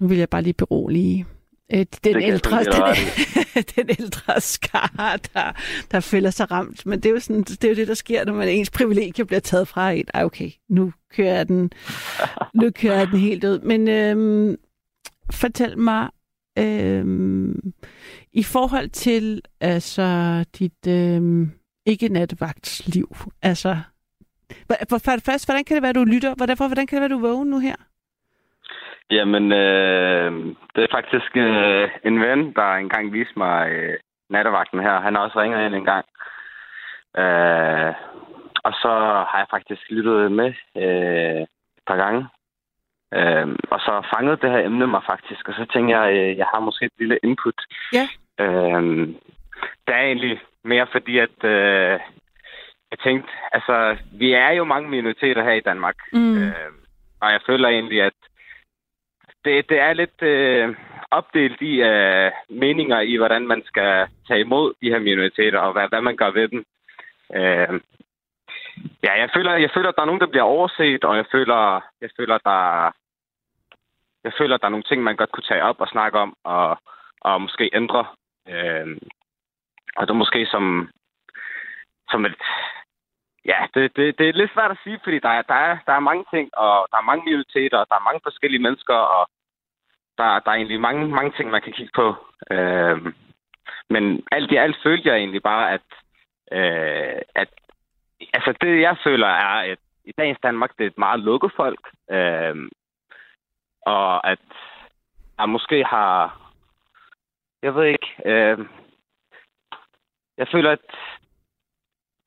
nu 0.01 0.07
vil 0.09 0.19
jeg 0.19 0.29
bare 0.29 0.43
lige 0.43 0.55
berolige 0.55 1.27
øh, 1.73 1.87
den, 2.05 2.23
ældre, 2.23 2.65
den, 2.65 3.65
den 3.77 3.97
ældre 3.99 4.41
skar, 4.41 5.19
der, 5.35 5.53
der 5.91 6.01
føler 6.01 6.31
sig 6.31 6.51
ramt. 6.51 6.87
Men 6.87 7.01
det 7.01 7.09
er, 7.09 7.11
jo 7.11 7.21
sådan, 7.21 7.43
det 7.43 7.65
er 7.65 7.69
jo 7.69 7.75
det, 7.75 7.89
der 7.89 7.95
sker, 7.95 8.25
når 8.25 8.33
man 8.33 8.49
ens 8.49 8.71
privilegier 8.71 9.25
bliver 9.25 9.41
taget 9.41 9.69
fra 9.69 9.93
en. 9.93 10.05
Ej, 10.15 10.25
okay, 10.25 10.51
nu 10.69 10.93
kører 11.13 11.35
jeg 11.35 11.49
den, 11.49 11.71
nu 12.63 12.71
kører 12.71 12.99
jeg 12.99 13.09
den 13.09 13.19
helt 13.19 13.45
ud. 13.45 13.59
Men 13.59 13.89
øhm, 13.89 14.57
fortæl 15.33 15.79
mig, 15.79 16.09
øhm, 16.59 17.73
i 18.33 18.43
forhold 18.43 18.89
til 18.89 19.43
altså, 19.61 20.45
dit 20.59 20.87
øhm, 20.87 21.51
ikke-nattevagtsliv, 21.87 23.17
altså, 23.43 23.79
for, 24.89 24.99
for 24.99 25.13
det 25.13 25.23
første, 25.23 25.47
hvordan 25.47 25.65
kan 25.65 25.75
det 25.75 25.83
være, 25.83 25.93
du 25.93 26.05
lytter? 26.05 26.35
Hvordan, 26.35 26.57
for, 26.57 26.67
hvordan 26.67 26.87
kan 26.87 26.97
det 26.97 27.11
være, 27.11 27.19
du 27.19 27.27
vågen 27.27 27.51
nu 27.51 27.59
her? 27.59 27.77
Jamen, 29.11 29.53
øh, 29.53 30.33
det 30.75 30.83
er 30.85 30.95
faktisk 30.97 31.37
øh, 31.37 31.91
en 32.05 32.21
ven, 32.21 32.53
der 32.53 32.75
engang 32.75 33.13
viste 33.13 33.39
mig 33.39 33.71
øh, 33.71 33.99
nattevagten 34.31 34.81
her. 34.81 35.01
Han 35.01 35.15
har 35.15 35.23
også 35.23 35.41
ringet 35.41 35.67
ind 35.67 35.75
en 35.75 35.85
gang. 35.85 36.07
Øh, 37.19 37.95
og 38.65 38.73
så 38.83 38.93
har 39.31 39.39
jeg 39.39 39.47
faktisk 39.51 39.83
lyttet 39.91 40.33
med 40.33 40.53
øh, 40.77 41.43
et 41.79 41.85
par 41.87 41.97
gange. 41.97 42.29
Øh, 43.15 43.49
og 43.71 43.81
så 43.81 44.07
fangede 44.15 44.37
det 44.37 44.51
her 44.51 44.59
emne 44.59 44.87
mig 44.87 45.03
faktisk, 45.07 45.49
og 45.49 45.55
så 45.55 45.67
tænkte 45.73 45.99
jeg, 45.99 46.13
øh, 46.13 46.37
jeg 46.37 46.47
har 46.55 46.61
måske 46.61 46.85
et 46.85 46.99
lille 46.99 47.19
input. 47.23 47.59
Ja. 47.93 48.07
Øh, 48.41 48.83
det 49.87 49.95
er 49.95 50.05
egentlig 50.11 50.41
mere 50.65 50.87
fordi, 50.93 51.19
at 51.19 51.45
øh, 51.45 52.01
jeg 52.91 52.99
tænkte, 53.05 53.33
altså, 53.53 53.97
vi 54.13 54.33
er 54.33 54.51
jo 54.51 54.65
mange 54.65 54.89
minoriteter 54.89 55.43
her 55.45 55.53
i 55.53 55.67
Danmark. 55.71 55.97
Mm. 56.13 56.37
Øh, 56.39 56.73
og 57.21 57.33
jeg 57.33 57.41
føler 57.47 57.69
egentlig, 57.69 58.03
at 58.03 58.19
det, 59.45 59.69
det 59.69 59.79
er 59.79 59.93
lidt 59.93 60.23
øh, 60.23 60.77
opdelt 61.11 61.61
i 61.61 61.83
øh, 61.83 62.33
meninger 62.49 63.01
i, 63.01 63.17
hvordan 63.17 63.47
man 63.47 63.63
skal 63.65 64.09
tage 64.29 64.41
imod 64.41 64.75
de 64.83 64.91
her 64.91 64.99
minoriteter, 64.99 65.59
og 65.59 65.73
hvad, 65.73 65.89
hvad 65.89 66.01
man 66.01 66.17
gør 66.17 66.31
ved 66.31 66.49
dem. 66.49 66.65
Øh, 67.35 67.81
ja, 69.03 69.13
jeg 69.23 69.31
føler, 69.35 69.53
jeg 69.55 69.71
føler, 69.75 69.89
at 69.89 69.97
der 69.97 70.03
er 70.03 70.11
nogen, 70.11 70.21
der 70.21 70.33
bliver 70.33 70.43
overset, 70.43 71.05
og 71.05 71.17
jeg 71.17 71.27
føler, 71.33 71.81
jeg 72.01 72.11
føler, 72.19 72.39
der, 72.39 72.91
jeg 74.25 74.33
føler, 74.39 74.55
at 74.55 74.61
der 74.61 74.67
er 74.67 74.77
nogle 74.77 74.89
ting, 74.89 75.03
man 75.03 75.17
godt 75.17 75.33
kunne 75.33 75.49
tage 75.49 75.63
op 75.63 75.81
og 75.81 75.89
snakke 75.89 76.19
om, 76.19 76.37
og, 76.45 76.79
og 77.21 77.41
måske 77.41 77.71
ændre. 77.75 78.07
Øh, 78.49 78.97
og 79.97 80.07
det 80.07 80.11
er 80.11 80.23
måske 80.25 80.47
som, 80.47 80.91
som 82.11 82.25
et, 82.25 82.37
Ja, 83.53 83.67
det, 83.75 83.97
det, 83.97 84.19
det 84.19 84.29
er 84.29 84.33
lidt 84.33 84.53
svært 84.55 84.71
at 84.71 84.83
sige, 84.85 85.01
fordi 85.05 85.19
der 85.19 85.29
er, 85.29 85.43
der, 85.43 85.55
er, 85.55 85.79
der 85.87 85.93
er 85.93 86.09
mange 86.11 86.25
ting, 86.35 86.47
og 86.57 86.89
der 86.91 86.97
er 86.99 87.09
mange 87.11 87.25
minoriteter, 87.25 87.79
og 87.79 87.87
der 87.89 87.95
er 87.97 88.09
mange 88.09 88.21
forskellige 88.23 88.63
mennesker, 88.63 88.95
og 88.95 89.29
der, 90.19 90.39
der 90.39 90.51
er 90.51 90.55
egentlig 90.55 90.81
mange, 90.81 91.09
mange 91.09 91.33
ting, 91.37 91.51
man 91.51 91.63
kan 91.63 91.73
kigge 91.73 91.93
på. 91.95 92.15
Øhm, 92.51 93.15
men 93.91 94.27
alt 94.33 94.53
i 94.53 94.57
alt 94.57 94.77
følte 94.83 95.09
jeg 95.09 95.17
egentlig 95.17 95.43
bare, 95.43 95.73
at, 95.73 95.87
øh, 96.53 97.23
at 97.35 97.49
altså 98.33 98.55
det, 98.61 98.81
jeg 98.81 98.97
føler, 99.05 99.27
er, 99.27 99.73
at 99.73 99.79
i 100.05 100.13
dagens 100.19 100.39
Danmark, 100.43 100.71
det 100.79 100.85
er 100.85 100.89
et 100.91 100.99
meget 100.99 101.21
lukket 101.21 101.53
folk, 101.57 101.91
øhm, 102.11 102.69
og 103.87 104.31
at 104.31 104.39
jeg 105.39 105.49
måske 105.49 105.85
har, 105.85 106.41
jeg 107.63 107.75
ved 107.75 107.85
ikke, 107.85 108.09
øh, 108.25 108.59
jeg 110.37 110.49
føler, 110.53 110.71
at 110.71 110.79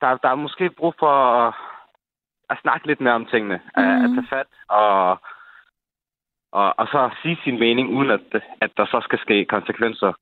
der, 0.00 0.16
der 0.16 0.28
er 0.28 0.34
måske 0.34 0.70
brug 0.70 0.94
for 0.98 1.10
at, 1.10 1.54
at 2.50 2.58
snakke 2.62 2.86
lidt 2.86 3.00
mere 3.00 3.14
om 3.14 3.26
tingene. 3.26 3.60
Mm. 3.76 3.82
At, 3.82 4.04
at 4.04 4.10
tage 4.14 4.26
fat 4.30 4.46
og, 4.68 5.20
og, 6.52 6.74
og 6.78 6.86
så 6.86 7.10
sige 7.22 7.38
sin 7.44 7.58
mening, 7.58 7.88
uden 7.96 8.10
at, 8.10 8.20
at 8.60 8.70
der 8.76 8.86
så 8.86 9.00
skal 9.04 9.18
ske 9.18 9.44
konsekvenser. 9.44 10.12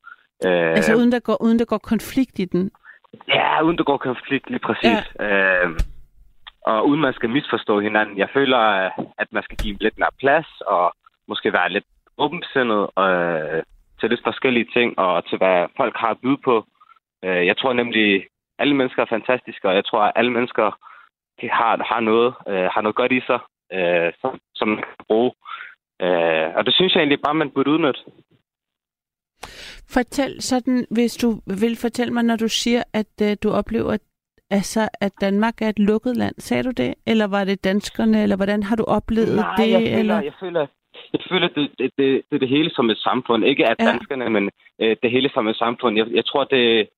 Øh, 0.46 0.70
Altså 0.78 0.94
uden 0.96 1.12
der, 1.12 1.20
går, 1.20 1.42
uden 1.42 1.58
der 1.58 1.64
går 1.64 1.78
konflikt 1.78 2.38
i 2.38 2.44
den. 2.44 2.70
Ja, 3.28 3.62
uden 3.62 3.78
der 3.78 3.84
går 3.84 3.96
konflikt 3.96 4.50
lige 4.50 4.66
præcis. 4.68 5.00
Ja. 5.20 5.64
Øh, 5.64 5.70
og 6.66 6.88
uden 6.88 7.00
man 7.00 7.14
skal 7.14 7.30
misforstå 7.30 7.80
hinanden. 7.80 8.18
Jeg 8.18 8.28
føler, 8.32 8.58
at 9.18 9.28
man 9.30 9.42
skal 9.42 9.56
give 9.56 9.76
lidt 9.80 9.98
mere 9.98 10.18
plads, 10.18 10.60
og 10.60 10.92
måske 11.28 11.52
være 11.52 11.72
lidt 11.72 11.84
åbensindet 12.18 12.82
øh, 12.98 13.62
til 14.00 14.10
lidt 14.10 14.24
forskellige 14.24 14.68
ting, 14.72 14.98
og 14.98 15.26
til 15.28 15.38
hvad 15.38 15.66
folk 15.76 15.96
har 15.96 16.10
at 16.10 16.20
byde 16.22 16.40
på. 16.44 16.66
Øh, 17.24 17.46
jeg 17.46 17.56
tror 17.56 17.72
nemlig, 17.72 18.26
alle 18.58 18.74
mennesker 18.74 19.02
er 19.02 19.14
fantastiske, 19.16 19.68
og 19.68 19.74
jeg 19.74 19.84
tror, 19.84 20.02
at 20.02 20.12
alle 20.16 20.32
mennesker 20.32 20.78
de 21.40 21.50
har, 21.50 21.84
har, 21.92 22.00
noget, 22.00 22.34
øh, 22.48 22.68
har 22.74 22.80
noget 22.80 22.96
godt 22.96 23.12
i 23.12 23.20
sig, 23.26 23.40
øh, 23.72 24.12
som, 24.20 24.40
som 24.54 24.68
man 24.68 24.78
kan 24.78 25.06
bruge. 25.08 25.32
Øh, 26.02 26.54
og 26.56 26.64
det 26.66 26.74
synes 26.74 26.94
jeg 26.94 27.00
egentlig 27.00 27.20
bare, 27.24 27.34
man 27.34 27.50
burde 27.50 27.70
udnytte. 27.70 28.00
Fortæl 29.94 30.42
sådan, 30.42 30.86
hvis 30.90 31.16
du 31.16 31.40
vil 31.60 31.76
fortælle 31.80 32.12
mig, 32.14 32.22
når 32.22 32.36
du 32.36 32.48
siger, 32.48 32.82
at 32.92 33.12
øh, 33.22 33.36
du 33.42 33.50
oplever, 33.50 33.96
altså, 34.50 34.88
at 35.00 35.12
Danmark 35.20 35.62
er 35.62 35.68
et 35.68 35.78
lukket 35.78 36.16
land. 36.16 36.34
Sagde 36.38 36.62
du 36.62 36.70
det? 36.70 36.94
Eller 37.06 37.26
var 37.26 37.44
det 37.44 37.64
danskerne? 37.64 38.22
Eller 38.22 38.36
hvordan 38.36 38.62
har 38.62 38.76
du 38.76 38.84
oplevet 38.84 39.36
Nej, 39.36 39.54
det? 39.56 39.70
jeg 39.70 39.80
føler, 39.80 39.98
eller? 39.98 40.20
jeg 40.22 40.32
føler, 40.40 40.66
jeg 41.12 41.20
føler 41.30 41.48
det, 41.48 41.70
det, 41.78 41.90
det, 41.98 42.22
det 42.30 42.40
det 42.40 42.48
hele 42.48 42.70
som 42.70 42.90
et 42.90 42.98
samfund. 42.98 43.44
Ikke 43.44 43.66
at 43.70 43.76
Ja. 43.80 43.84
danskerne, 43.86 44.30
men 44.30 44.50
øh, 44.80 44.96
det 45.02 45.10
hele 45.10 45.30
som 45.34 45.48
et 45.48 45.56
samfund. 45.56 45.96
Jeg, 45.96 46.06
jeg 46.10 46.24
tror, 46.24 46.44
det, 46.44 46.88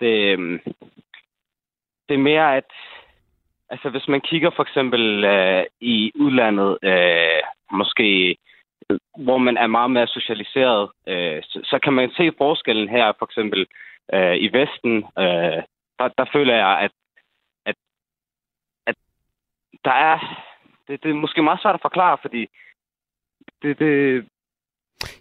det, 0.00 0.14
øhm, 0.32 0.58
det 2.08 2.14
er 2.14 2.18
mere, 2.30 2.56
at 2.56 2.70
altså, 3.70 3.90
hvis 3.90 4.08
man 4.08 4.20
kigger 4.20 4.50
for 4.56 4.62
eksempel 4.62 5.24
øh, 5.24 5.64
i 5.80 6.12
udlandet, 6.14 6.78
øh, 6.82 7.42
måske 7.70 8.36
hvor 9.16 9.38
man 9.38 9.56
er 9.56 9.66
meget 9.66 9.90
mere 9.90 10.06
socialiseret, 10.06 10.90
øh, 11.06 11.42
så, 11.42 11.60
så 11.64 11.78
kan 11.82 11.92
man 11.92 12.10
se 12.10 12.32
forskellen 12.38 12.88
her, 12.88 13.12
for 13.18 13.26
eksempel 13.26 13.66
øh, 14.14 14.36
i 14.36 14.48
Vesten. 14.52 14.96
Øh, 14.96 15.62
der, 15.98 16.08
der 16.18 16.24
føler 16.32 16.54
jeg, 16.54 16.78
at, 16.80 16.92
at, 17.66 17.74
at 18.86 18.96
der 19.84 19.92
er... 19.92 20.46
Det, 20.88 21.02
det 21.02 21.10
er 21.10 21.14
måske 21.14 21.42
meget 21.42 21.62
svært 21.62 21.74
at 21.74 21.82
forklare, 21.82 22.18
fordi 22.20 22.46
det, 23.62 23.78
det, 23.78 24.24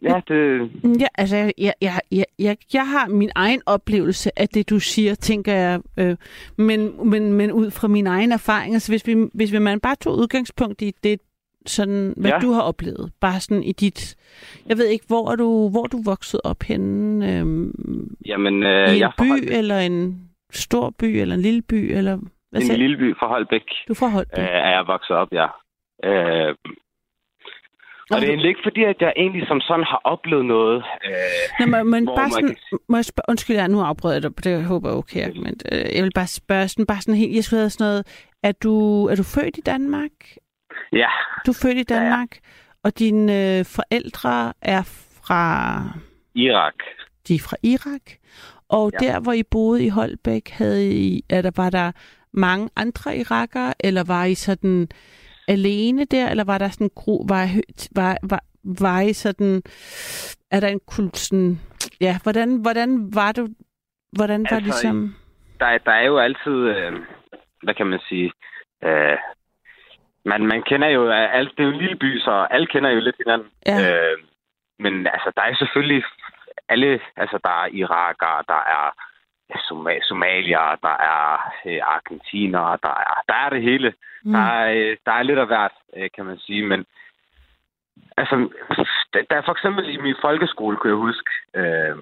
ja, 0.01 0.21
det, 0.27 0.71
Ja, 1.01 1.07
altså, 1.15 1.36
jeg, 1.57 1.74
jeg, 1.81 2.00
jeg, 2.12 2.25
jeg, 2.39 2.57
jeg 2.74 2.88
har 2.88 3.07
min 3.07 3.31
egen 3.36 3.62
oplevelse 3.65 4.39
af 4.39 4.48
det, 4.50 4.69
du 4.69 4.79
siger, 4.79 5.15
tænker 5.15 5.53
jeg. 5.53 5.79
Øh, 6.00 6.15
men, 6.57 7.09
men, 7.09 7.33
men 7.33 7.51
ud 7.51 7.71
fra 7.71 7.88
min 7.88 8.07
egen 8.07 8.31
erfaring, 8.31 8.74
altså 8.74 8.91
hvis, 8.91 9.07
vi, 9.07 9.15
hvis 9.33 9.51
vi 9.51 9.59
man 9.59 9.79
bare 9.79 9.95
tog 9.95 10.13
udgangspunkt 10.13 10.81
i 10.81 10.91
det, 11.03 11.19
sådan, 11.65 12.13
hvad 12.17 12.31
ja. 12.31 12.39
Du 12.39 12.51
har 12.51 12.62
oplevet, 12.62 13.12
bare 13.21 13.39
sådan 13.39 13.63
i 13.63 13.71
dit... 13.71 14.15
Jeg 14.69 14.77
ved 14.77 14.86
ikke, 14.86 15.05
hvor 15.07 15.31
er 15.31 15.36
du, 15.36 15.69
hvor 15.69 15.83
er 15.83 15.88
du 15.88 16.01
vokset 16.05 16.41
op 16.43 16.63
henne? 16.63 17.39
Øhm, 17.39 18.15
jamen, 18.25 18.63
I 18.63 18.65
øh, 18.65 18.93
en 18.93 19.00
jeg 19.00 19.12
by 19.17 19.21
forholdt, 19.21 19.50
eller 19.50 19.77
en... 19.77 20.29
stor 20.51 20.93
by 21.00 21.05
eller 21.05 21.36
en 21.36 21.41
lille 21.41 21.62
by? 21.62 21.91
Eller, 21.98 22.17
hvad 22.51 22.62
en 22.62 22.75
lille 22.75 22.98
by 22.98 23.15
fra 23.19 23.27
Holbæk 23.27 23.62
Du 23.88 23.93
er 23.93 23.98
fra 24.00 24.09
Holbæk. 24.09 24.39
øh, 24.39 24.45
er 24.45 24.69
jeg 24.69 24.83
vokset 24.88 25.15
op, 25.15 25.27
ja. 25.31 25.48
Øh, 26.03 26.55
og 28.12 28.22
det 28.22 28.30
er 28.30 28.48
ikke 28.48 28.60
fordi, 28.63 28.84
at 28.84 28.96
jeg 29.00 29.13
egentlig 29.16 29.48
som 29.48 29.60
sådan 29.62 29.84
har 29.84 30.01
oplevet 30.04 30.46
noget. 30.46 30.84
Øh, 31.06 31.60
Nå, 31.60 31.66
men, 31.66 31.92
men 31.92 32.06
bare 32.06 32.30
sådan, 32.30 32.48
kan- 32.70 32.80
må 32.89 32.98
jeg 32.98 33.06
spørge, 33.06 33.25
undskyld, 33.30 33.56
jeg 33.56 33.68
nu 33.68 33.82
afbryder 33.82 34.16
jeg 34.16 34.24
dig, 34.24 34.44
det 34.44 34.63
håber 34.63 34.89
jeg 34.89 34.98
okay, 34.98 35.30
men 35.36 35.54
øh, 35.72 35.96
jeg 35.96 36.04
vil 36.04 36.12
bare 36.16 36.28
spørge 36.28 36.68
sådan, 36.68 36.86
bare 36.86 37.01
sådan 37.01 37.16
helt, 37.20 37.36
jeg 37.36 37.44
skulle 37.44 37.60
have 37.60 37.70
sådan 37.70 37.86
noget, 37.88 38.28
er 38.44 38.51
du, 38.51 39.06
er 39.06 39.16
du 39.16 39.24
født 39.24 39.58
i 39.58 39.62
Danmark? 39.62 40.12
ja, 40.94 41.08
Du 41.46 41.51
er 41.51 41.60
født 41.62 41.78
i 41.78 41.86
Ja, 41.89 41.96
ja. 41.96 42.01
Danmark, 42.01 42.38
og 42.84 43.00
dine 43.00 43.58
øh, 43.60 43.66
forældre 43.66 44.54
er 44.62 44.84
fra, 45.24 45.84
Irak. 46.36 46.74
de 47.28 47.36
er 47.36 47.39
fra 47.39 47.58
Irak, 47.63 48.01
og 48.70 48.92
Ja. 49.01 49.08
der, 49.08 49.20
hvor 49.20 49.34
I 49.34 49.44
boede 49.44 49.86
i 49.86 49.89
Holbæk, 49.89 50.50
havde 50.50 50.92
I, 50.92 51.24
er 51.30 51.42
der, 51.42 51.51
var 51.56 51.70
der 51.70 51.92
mange 52.34 52.70
andre 52.75 53.18
irakere, 53.18 53.74
eller 53.80 54.04
var 54.04 54.25
I 54.25 54.36
sådan 54.36 54.89
alene 55.50 56.06
der, 56.06 56.29
eller 56.29 56.44
var 56.44 56.58
der 56.58 56.70
sådan 56.70 56.86
en 56.86 56.91
gru, 56.96 57.27
var, 57.27 57.46
var, 57.96 58.18
var, 58.29 58.44
var 58.82 59.01
I 59.01 59.13
sådan, 59.13 59.62
er 60.51 60.60
der 60.60 60.68
en 60.68 60.82
kult 60.88 61.18
sådan, 61.18 61.60
ja, 62.01 62.20
hvordan, 62.24 62.62
hvordan 62.62 62.89
var 63.13 63.32
du, 63.32 63.48
hvordan 64.18 64.41
var 64.50 64.56
Altså, 64.56 64.65
ligesom, 64.65 65.15
Der, 65.60 65.77
der 65.77 65.91
er 65.91 66.06
jo 66.06 66.18
altid, 66.18 66.58
øh, 66.74 66.94
hvad 67.63 67.74
kan 67.74 67.88
man 67.88 68.00
sige, 68.10 68.32
øh, 68.84 69.18
man, 70.25 70.41
man 70.46 70.62
kender 70.63 70.88
jo, 70.88 71.10
alt, 71.10 71.51
det 71.58 71.63
er 71.63 71.68
jo 71.68 71.74
en 71.74 71.82
lille 71.82 71.98
by, 71.98 72.20
så 72.20 72.48
alle 72.51 72.68
kender 72.68 72.89
jo 72.89 73.00
lidt 73.00 73.15
hinanden. 73.24 73.48
Ja. 73.65 73.77
Øh, 73.82 74.18
men 74.79 75.08
altså, 75.08 75.32
der 75.36 75.41
er 75.41 75.56
selvfølgelig 75.56 76.03
alle, 76.70 77.00
altså 77.15 77.39
der 77.44 77.63
er 77.63 77.68
irakere, 77.79 78.44
der 78.48 78.62
er 78.77 78.86
Soma- 79.58 80.03
somalier, 80.08 80.77
der 80.82 80.96
er 81.13 81.51
øh, 81.65 81.79
argentinere, 81.84 82.77
der 82.84 82.89
er, 82.89 83.22
der 83.27 83.34
er 83.34 83.50
det 83.50 83.62
hele. 83.62 83.94
mm, 84.24 84.32
Der, 84.32 84.39
er, 84.39 84.74
øh, 84.75 84.98
der 85.06 85.12
er 85.12 85.24
lidt 85.24 85.39
af 85.39 85.48
hvert, 85.48 85.72
øh, 85.98 86.10
kan 86.15 86.25
man 86.25 86.38
sige, 86.39 86.65
men 86.65 86.86
altså, 88.18 88.36
der, 89.13 89.36
er 89.36 89.41
for 89.46 89.51
eksempel 89.51 89.89
i 89.89 89.98
min 89.98 90.15
folkeskole, 90.22 90.77
kunne 90.77 90.89
jeg 90.94 90.98
huske, 91.08 91.29
øh, 91.56 91.96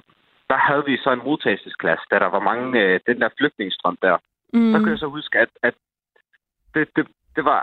der 0.49 0.57
havde 0.57 0.85
vi 0.85 0.97
så 0.97 1.11
en 1.11 1.21
modtagelsesklasse, 1.23 2.05
da 2.11 2.19
der 2.19 2.25
var 2.25 2.39
mange, 2.39 2.79
øh, 2.81 2.99
den 3.07 3.21
der 3.21 3.29
flygtningestrøm 3.37 3.97
der. 4.01 4.17
mm, 4.53 4.71
Der 4.73 4.79
kan 4.79 4.89
jeg 4.89 4.97
så 4.99 5.07
huske, 5.07 5.39
at, 5.39 5.49
at 5.63 5.73
det, 6.73 6.87
det, 6.95 7.07
det, 7.35 7.45
var, 7.45 7.61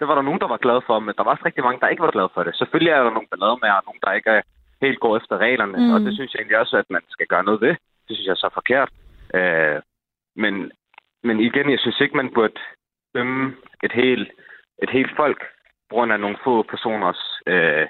det 0.00 0.08
var 0.08 0.14
der 0.14 0.22
nogen, 0.22 0.40
der 0.40 0.48
var 0.48 0.56
glade 0.56 0.82
for, 0.86 0.98
men 0.98 1.14
der 1.16 1.22
var 1.24 1.30
også 1.30 1.44
rigtig 1.46 1.64
mange, 1.64 1.80
der 1.80 1.88
ikke 1.88 2.02
var 2.02 2.10
glade 2.10 2.28
for 2.34 2.42
det. 2.42 2.56
Selvfølgelig 2.56 2.90
er 2.92 3.02
der 3.02 3.10
nogle 3.10 3.28
ballade 3.30 3.58
med, 3.62 3.70
og 3.70 3.82
nogen, 3.86 4.00
der 4.04 4.12
ikke 4.12 4.30
er 4.30 4.42
helt 4.82 5.00
går 5.00 5.16
efter 5.16 5.38
reglerne, 5.38 5.78
mm. 5.78 5.94
og 5.94 6.00
det 6.00 6.14
synes 6.14 6.34
jeg 6.34 6.40
egentlig 6.40 6.58
også, 6.58 6.76
at 6.76 6.90
man 6.90 7.02
skal 7.08 7.26
gøre 7.26 7.44
noget 7.44 7.60
ved. 7.60 7.74
Det 8.08 8.16
synes 8.16 8.26
jeg 8.26 8.32
er 8.32 8.44
så 8.46 8.50
forkert. 8.54 8.88
Øh, 9.36 9.82
men, 10.36 10.72
men 11.22 11.40
igen, 11.40 11.70
jeg 11.70 11.78
synes 11.78 12.00
ikke, 12.00 12.16
man 12.16 12.34
burde 12.34 12.60
dømme 13.14 13.56
et 13.82 13.92
helt, 13.92 14.28
et 14.82 14.90
helt 14.90 15.10
folk 15.16 15.40
på 15.88 15.94
grund 15.94 16.12
af 16.12 16.20
nogle 16.20 16.36
få 16.44 16.62
personers, 16.62 17.40
øh, 17.46 17.86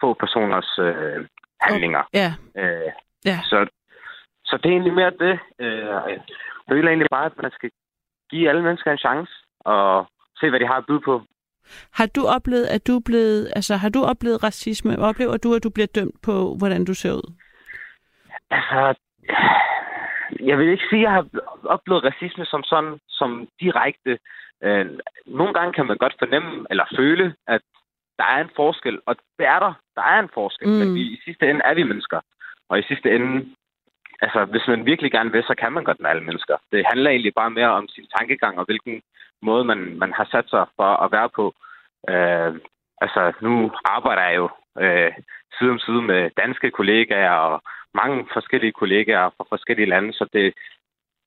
få 0.00 0.14
personers 0.14 0.78
øh, 0.78 1.26
handlinger. 1.60 2.02
ja, 2.14 2.34
Øh, 2.56 2.92
Ja. 3.24 3.38
så, 3.44 3.66
så 4.44 4.56
det 4.56 4.66
er 4.66 4.70
egentlig 4.70 4.94
mere 4.94 5.10
det. 5.10 5.38
Øh, 5.58 5.78
jeg 6.14 6.20
føler 6.68 6.88
egentlig 6.88 7.08
bare, 7.10 7.26
at 7.26 7.42
man 7.42 7.50
skal 7.50 7.70
give 8.30 8.48
alle 8.48 8.62
mennesker 8.62 8.92
en 8.92 8.98
chance 8.98 9.32
og 9.60 10.06
se, 10.40 10.50
hvad 10.50 10.60
de 10.60 10.66
har 10.66 10.76
at 10.76 10.86
byde 10.88 11.00
på. 11.00 11.22
har 11.92 12.06
du 12.06 12.26
oplevet, 12.26 12.66
at 12.66 12.86
du 12.86 12.96
er 12.96 13.02
blevet, 13.04 13.52
altså 13.56 13.76
har 13.76 13.88
du 13.88 14.02
oplevet 14.04 14.42
racisme, 14.42 14.98
oplever 14.98 15.36
du, 15.36 15.54
at 15.54 15.62
du 15.64 15.70
bliver 15.70 15.86
dømt 15.94 16.22
på, 16.22 16.54
hvordan 16.58 16.84
du 16.84 16.94
ser 16.94 17.12
ud? 17.12 17.32
Altså, 18.50 18.94
jeg 20.40 20.58
vil 20.58 20.68
ikke 20.68 20.84
sige, 20.90 21.00
at 21.00 21.04
jeg 21.04 21.12
har 21.12 21.26
oplevet 21.64 22.04
racisme 22.04 22.44
som 22.44 22.62
sådan, 22.62 22.98
som 23.08 23.48
direkte. 23.60 24.18
Øh, 24.62 24.86
nogle 25.26 25.54
gange 25.54 25.72
kan 25.72 25.86
man 25.86 25.96
godt 25.96 26.14
fornemme 26.18 26.66
eller 26.70 26.84
føle, 26.96 27.34
at 27.46 27.62
der 28.18 28.24
er 28.24 28.40
en 28.40 28.50
forskel, 28.56 29.00
og 29.06 29.16
det 29.38 29.46
er 29.46 29.58
der. 29.58 29.72
Der 29.96 30.02
er 30.02 30.20
en 30.20 30.34
forskel, 30.34 30.68
mm. 30.68 30.74
Men 30.74 30.94
vi, 30.94 31.00
i 31.00 31.20
sidste 31.24 31.50
ende 31.50 31.60
er 31.64 31.74
vi 31.74 31.82
mennesker. 31.82 32.20
Og 32.68 32.78
i 32.78 32.82
sidste 32.82 33.14
ende, 33.14 33.54
altså 34.20 34.44
hvis 34.44 34.66
man 34.68 34.86
virkelig 34.86 35.10
gerne 35.12 35.32
vil, 35.32 35.42
så 35.42 35.54
kan 35.58 35.72
man 35.72 35.84
godt 35.84 36.00
med 36.00 36.10
alle 36.10 36.24
mennesker. 36.24 36.56
Det 36.72 36.86
handler 36.86 37.10
egentlig 37.10 37.34
bare 37.34 37.50
mere 37.50 37.70
om 37.70 37.88
sin 37.88 38.06
tankegang 38.18 38.58
og 38.58 38.64
hvilken 38.64 39.02
måde, 39.42 39.64
man, 39.64 39.98
man 39.98 40.12
har 40.12 40.28
sat 40.30 40.50
sig 40.50 40.66
for 40.76 40.90
at 41.04 41.12
være 41.12 41.28
på. 41.28 41.54
Øh, 42.08 42.52
altså, 43.00 43.32
nu 43.40 43.72
arbejder 43.84 44.22
jeg 44.22 44.36
jo 44.36 44.48
øh, 44.80 45.12
side 45.58 45.70
om 45.70 45.78
side 45.78 46.02
med 46.02 46.30
danske 46.36 46.70
kollegaer 46.70 47.30
og 47.30 47.62
mange 47.94 48.26
forskellige 48.32 48.72
kollegaer 48.72 49.30
fra 49.36 49.44
forskellige 49.48 49.88
lande, 49.88 50.12
så 50.12 50.24
det 50.32 50.54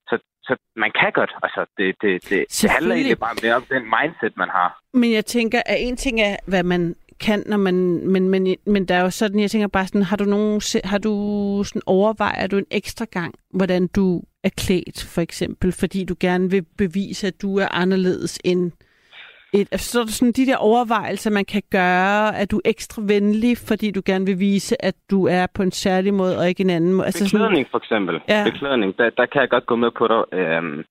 så, 0.10 0.16
så 0.44 0.56
man 0.76 0.92
kan 1.00 1.12
godt. 1.12 1.34
Altså, 1.44 1.66
det, 1.78 1.96
det, 2.02 2.30
det, 2.30 2.46
det 2.62 2.70
handler 2.70 2.96
egentlig 2.96 3.20
bare 3.20 3.36
mere 3.44 3.56
om 3.56 3.66
den 3.70 3.84
mindset, 3.96 4.38
man 4.38 4.50
har. 4.50 4.80
Men 4.94 5.14
jeg 5.14 5.26
tænker, 5.26 5.62
at 5.66 5.78
en 5.80 5.98
ting 5.98 6.22
er, 6.22 6.36
hvad 6.48 6.64
man 6.64 6.96
kan, 7.20 7.44
når 7.46 7.58
man, 7.58 7.76
men, 8.08 8.30
men, 8.30 8.56
men 8.66 8.86
der 8.86 8.96
er 8.96 9.02
jo 9.02 9.10
sådan, 9.10 9.40
jeg 9.40 9.52
tænker 9.52 9.68
bare 9.68 9.88
sådan, 9.88 10.04
har 10.04 10.18
du 10.18 10.26
nogen, 10.26 10.62
har 10.84 10.98
du 10.98 11.14
sådan, 11.64 11.82
overvejer 11.86 12.48
du 12.48 12.58
en 12.58 12.66
ekstra 12.72 13.06
gang, 13.12 13.34
hvordan 13.54 13.88
du 13.88 14.24
er 14.44 14.50
klædt, 14.58 15.04
for 15.14 15.22
eksempel, 15.22 15.72
fordi 15.72 16.04
du 16.04 16.16
gerne 16.20 16.50
vil 16.50 16.66
bevise, 16.78 17.28
at 17.28 17.42
du 17.42 17.58
er 17.58 17.68
anderledes 17.72 18.40
end 18.44 18.72
et, 19.54 19.80
så 19.82 20.00
er 20.00 20.04
der 20.04 20.12
sådan 20.12 20.32
de 20.32 20.46
der 20.46 20.58
overvejelser, 20.58 21.32
man 21.32 21.46
kan 21.46 21.62
gøre, 21.72 22.38
at 22.38 22.52
du 22.52 22.58
er 22.58 22.70
ekstra 22.70 23.02
venlig, 23.08 23.58
fordi 23.58 23.92
du 23.92 24.02
gerne 24.06 24.26
vil 24.26 24.40
vise, 24.40 24.86
at 24.86 24.96
du 25.12 25.28
er 25.28 25.48
på 25.56 25.62
en 25.64 25.72
særlig 25.72 26.14
måde, 26.14 26.38
og 26.40 26.50
ikke 26.50 26.62
en 26.64 26.70
anden 26.70 26.94
måde. 26.94 27.06
Altså 27.06 27.30
sådan, 27.30 27.40
Beklædning 27.40 27.68
for 27.72 27.78
eksempel. 27.78 28.22
Ja. 28.30 28.44
Beklædning, 28.52 28.98
der, 28.98 29.10
der 29.10 29.26
kan 29.26 29.42
jeg 29.42 29.50
godt 29.50 29.66
gå 29.66 29.76
med 29.76 29.92
på 29.92 30.08
dig. 30.08 30.40
Øhm, 30.40 30.84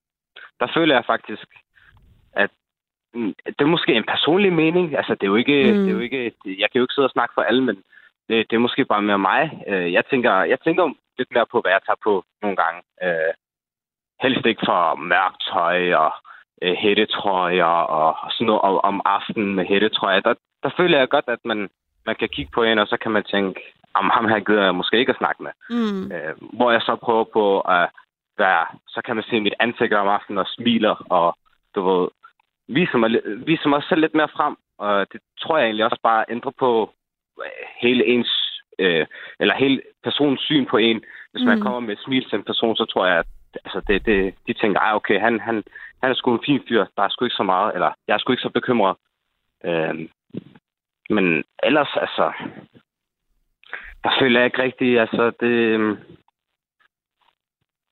der 0.60 0.66
føler 0.76 0.94
jeg 0.94 1.04
faktisk, 1.06 1.46
at 2.32 2.50
mm, 3.14 3.34
det 3.46 3.60
er 3.60 3.74
måske 3.76 3.92
en 3.94 4.04
personlig 4.08 4.52
mening. 4.52 4.96
Altså, 4.96 5.14
det 5.14 5.22
er 5.22 5.32
jo 5.34 5.36
ikke, 5.36 5.58
Mm. 5.64 5.78
mm. 5.78 5.84
det 5.84 5.88
er 5.90 5.94
jo 5.98 6.00
ikke 6.00 6.32
jeg 6.62 6.68
kan 6.70 6.78
jo 6.78 6.84
ikke 6.84 6.94
sidde 6.94 7.06
og 7.10 7.16
snakke 7.16 7.34
for 7.34 7.42
alle, 7.42 7.62
men 7.64 7.76
det, 8.28 8.36
det 8.50 8.56
er 8.56 8.66
måske 8.66 8.84
bare 8.84 9.02
mere 9.02 9.18
mig. 9.18 9.42
Øh, 9.68 9.92
jeg 9.92 10.04
tænker, 10.10 10.32
jeg 10.52 10.58
tænker 10.60 10.84
lidt 11.18 11.28
mere 11.34 11.46
på, 11.52 11.60
hvad 11.60 11.72
jeg 11.72 11.80
tager 11.86 12.00
på 12.04 12.24
nogle 12.42 12.56
gange. 12.56 12.80
Øh, 13.04 13.32
helst 14.22 14.46
ikke 14.46 14.62
for 14.64 14.94
mørkt 14.94 15.40
tøj 15.52 15.94
og 16.04 16.12
øh, 16.62 16.74
hættetrøjer 16.74 17.64
og, 17.64 18.16
og 18.24 18.30
sådan 18.32 18.46
noget 18.46 18.60
om, 18.62 18.80
om 18.84 19.00
aftenen 19.04 19.54
med 19.54 19.64
hættetrøjer. 19.66 20.20
Der, 20.20 20.34
der 20.62 20.70
føler 20.76 20.98
jeg 20.98 21.08
godt, 21.08 21.24
at 21.28 21.38
man, 21.44 21.68
man 22.06 22.16
kan 22.16 22.28
kigge 22.28 22.50
på 22.54 22.62
en, 22.62 22.78
og 22.78 22.86
så 22.86 22.96
kan 22.96 23.12
man 23.12 23.24
tænke, 23.24 23.60
om 23.94 24.10
ham 24.14 24.28
her 24.28 24.40
gider 24.40 24.64
jeg 24.64 24.74
måske 24.74 24.98
ikke 24.98 25.10
at 25.12 25.18
snakke 25.18 25.42
med. 25.42 25.52
mm, 25.70 26.12
Øh, 26.12 26.34
hvor 26.52 26.70
jeg 26.70 26.80
så 26.82 26.96
prøver 26.96 27.24
på 27.24 27.60
at 27.60 27.88
være, 28.38 28.66
så 28.88 29.00
kan 29.04 29.16
man 29.16 29.24
se 29.30 29.40
mit 29.40 29.54
ansigt 29.60 29.92
om 29.94 30.08
aftenen 30.08 30.38
og 30.38 30.46
smiler, 30.46 30.94
og 31.10 31.36
du 31.74 31.80
ved, 31.88 32.08
viser 32.68 32.98
mig, 32.98 33.10
viser 33.46 33.68
mig 33.68 33.82
selv 33.88 34.00
lidt 34.00 34.14
mere 34.14 34.28
frem. 34.28 34.56
Og 34.78 35.06
det 35.12 35.20
tror 35.40 35.56
jeg 35.58 35.64
egentlig 35.66 35.84
også 35.84 36.00
bare 36.02 36.24
ændrer 36.28 36.52
på 36.58 36.90
øh, 37.44 37.50
hele 37.80 38.06
ens, 38.06 38.60
øh, 38.78 39.06
eller 39.40 39.54
hele 39.54 39.82
personens 40.04 40.40
syn 40.40 40.66
på 40.66 40.76
en. 40.76 41.04
Hvis 41.32 41.44
man 41.44 41.56
Mm. 41.58 41.62
kommer 41.62 41.80
med 41.80 41.92
et 41.94 42.02
smil 42.04 42.24
til 42.24 42.36
en 42.38 42.44
person, 42.44 42.76
så 42.76 42.84
tror 42.84 43.06
jeg, 43.06 43.18
at 43.18 43.26
altså 43.64 43.80
det, 43.88 44.06
det, 44.06 44.34
de 44.46 44.52
tænker, 44.52 44.80
ej 44.80 44.92
okay, 44.94 45.20
han, 45.20 45.40
han, 45.40 45.64
han 46.02 46.10
er 46.10 46.14
sgu 46.14 46.34
en 46.34 46.44
fin 46.46 46.62
fyr, 46.68 46.86
der 46.96 47.02
er 47.02 47.08
sgu 47.08 47.24
ikke 47.24 47.36
så 47.36 47.42
meget, 47.42 47.74
eller 47.74 47.92
jeg 48.08 48.14
er 48.14 48.18
sgu 48.18 48.32
ikke 48.32 48.42
så 48.42 48.50
bekymret. 48.50 48.96
Øh, 49.64 50.08
men 51.10 51.44
ellers, 51.62 51.96
altså, 51.96 52.32
der 54.04 54.10
føler 54.20 54.40
jeg 54.40 54.46
ikke 54.46 54.62
rigtigt, 54.62 55.00
altså 55.00 55.32
det... 55.40 55.54
Øhm, 55.74 55.98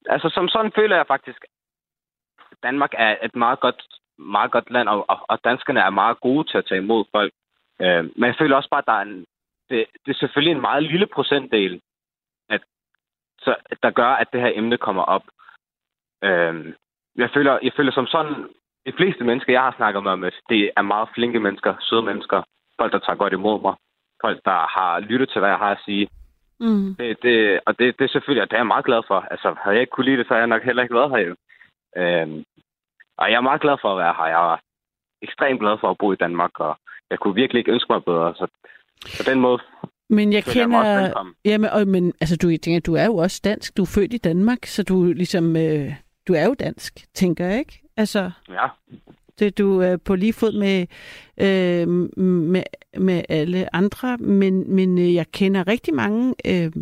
altså 0.07 0.29
som 0.29 0.49
sådan 0.49 0.73
føler 0.75 0.97
jeg 0.97 1.07
faktisk, 1.07 1.45
Danmark 2.63 2.93
er 2.99 3.17
et 3.23 3.37
meget 3.37 3.61
godt, 3.61 3.83
meget 4.19 4.51
godt 4.51 4.71
land, 4.71 4.89
og, 4.89 5.05
og, 5.09 5.19
og 5.29 5.45
danskerne 5.45 5.81
er 5.81 5.91
meget 5.91 6.21
gode 6.21 6.49
til 6.51 6.59
at 6.59 6.67
tage 6.67 6.83
imod 6.83 7.05
folk. 7.13 7.33
Øh, 7.81 8.05
men 8.05 8.25
jeg 8.25 8.35
føler 8.39 8.57
også 8.57 8.71
bare, 8.71 8.85
at 8.85 8.87
der 8.87 8.93
er 8.93 9.03
en, 9.03 9.27
det, 9.69 9.87
det 10.07 10.11
er 10.13 10.19
selvfølgelig 10.19 10.53
en 10.53 10.61
meget 10.61 10.83
lille 10.83 11.07
procentdel, 11.07 11.81
at, 12.49 12.63
så, 13.39 13.57
der 13.83 13.91
gør, 13.91 14.09
at 14.09 14.29
det 14.33 14.41
her 14.41 14.53
emne 14.55 14.79
kommer 14.79 15.03
op. 15.03 15.23
Øh, 16.25 16.75
jeg, 17.17 17.31
føler, 17.35 17.59
jeg 17.63 17.73
føler 17.77 17.93
som 17.93 18.07
sådan, 18.07 18.49
de 18.87 18.93
fleste 18.97 19.25
mennesker, 19.25 19.53
jeg 19.53 19.63
har 19.63 19.75
snakket 19.77 20.03
med, 20.03 20.31
det 20.49 20.71
er 20.77 20.83
meget 20.83 21.09
flinke 21.15 21.41
mennesker, 21.41 21.75
søde 21.81 22.03
mennesker, 22.03 22.43
folk, 22.81 22.93
der 22.93 22.99
tager 22.99 23.17
godt 23.17 23.33
imod 23.33 23.61
mig, 23.63 23.75
folk, 24.21 24.41
der 24.45 24.61
har 24.77 25.01
lyttet 25.01 25.29
til, 25.29 25.39
hvad 25.39 25.51
jeg 25.51 25.59
har 25.59 25.71
at 25.71 25.85
sige. 25.85 26.09
mm. 26.61 26.95
Det, 26.99 27.17
det, 27.23 27.61
og 27.67 27.79
det, 27.79 27.99
det 27.99 28.05
er 28.05 28.13
selvfølgelig, 28.13 28.43
og 28.43 28.51
det 28.51 28.57
er 28.57 28.65
jeg 28.65 28.67
meget 28.75 28.85
glad 28.85 29.03
for. 29.07 29.19
Altså, 29.31 29.49
havde 29.63 29.77
jeg 29.77 29.81
ikke 29.81 29.91
kunne 29.91 30.05
lide 30.05 30.17
det, 30.19 30.27
så 30.27 30.35
havde 30.35 30.45
jeg 30.47 30.55
nok 30.55 30.65
heller 30.65 30.83
ikke 30.83 30.95
været 30.95 31.11
her 31.11 31.23
jo. 31.29 31.35
Øhm, 32.01 32.45
og 33.19 33.31
jeg 33.31 33.37
er 33.37 33.49
meget 33.51 33.61
glad 33.61 33.77
for 33.81 33.89
at 33.93 33.99
være 33.99 34.15
her. 34.19 34.27
Jeg 34.27 34.53
er 34.53 34.57
ekstremt 35.23 35.61
glad 35.61 35.77
for 35.81 35.91
at 35.91 35.99
bo 35.99 36.13
i 36.13 36.17
Danmark, 36.17 36.61
og 36.61 36.77
jeg 37.11 37.19
kunne 37.19 37.35
virkelig 37.35 37.61
ikke 37.61 37.73
ønske 37.73 37.93
mig 37.93 38.05
bedre. 38.05 38.35
Så 38.35 38.47
på 39.19 39.23
den 39.31 39.41
måde 39.41 39.59
Men 40.11 40.33
jeg 40.33 40.37
jeg 40.37 40.47
også 40.47 40.53
kender... 40.53 41.03
velkommen. 41.03 41.35
Jamen, 41.45 41.71
og, 41.71 41.87
men 41.87 42.13
altså, 42.21 42.37
du, 42.37 42.49
jeg 42.49 42.61
tænker, 42.61 42.81
du 42.81 42.95
er 42.95 43.07
jo 43.07 43.17
også 43.17 43.41
dansk. 43.45 43.77
Du 43.77 43.83
er 43.83 43.93
født 43.95 44.13
i 44.15 44.19
Danmark, 44.19 44.59
så 44.65 44.83
du 44.83 45.11
er 45.11 45.15
ligesom... 45.15 45.57
Øh, 45.57 45.93
du 46.29 46.33
er 46.33 46.45
jo 46.45 46.55
dansk, 46.55 47.07
tænker 47.15 47.47
jeg, 47.47 47.59
ikke? 47.59 47.83
Altså, 47.97 48.31
Ja, 48.49 48.67
det, 49.39 49.59
du 49.59 49.81
er 49.81 49.97
på 49.97 50.15
lige 50.15 50.33
fod 50.33 50.53
med, 50.53 50.87
øh, 51.37 51.89
med, 52.19 52.63
med 52.99 53.23
alle 53.29 53.75
andre, 53.75 54.17
men, 54.19 54.75
men 54.75 54.99
øh, 54.99 55.15
jeg 55.15 55.27
kender 55.33 55.69
rigtig 55.69 55.95
mange 55.95 56.35
øh, 56.45 56.73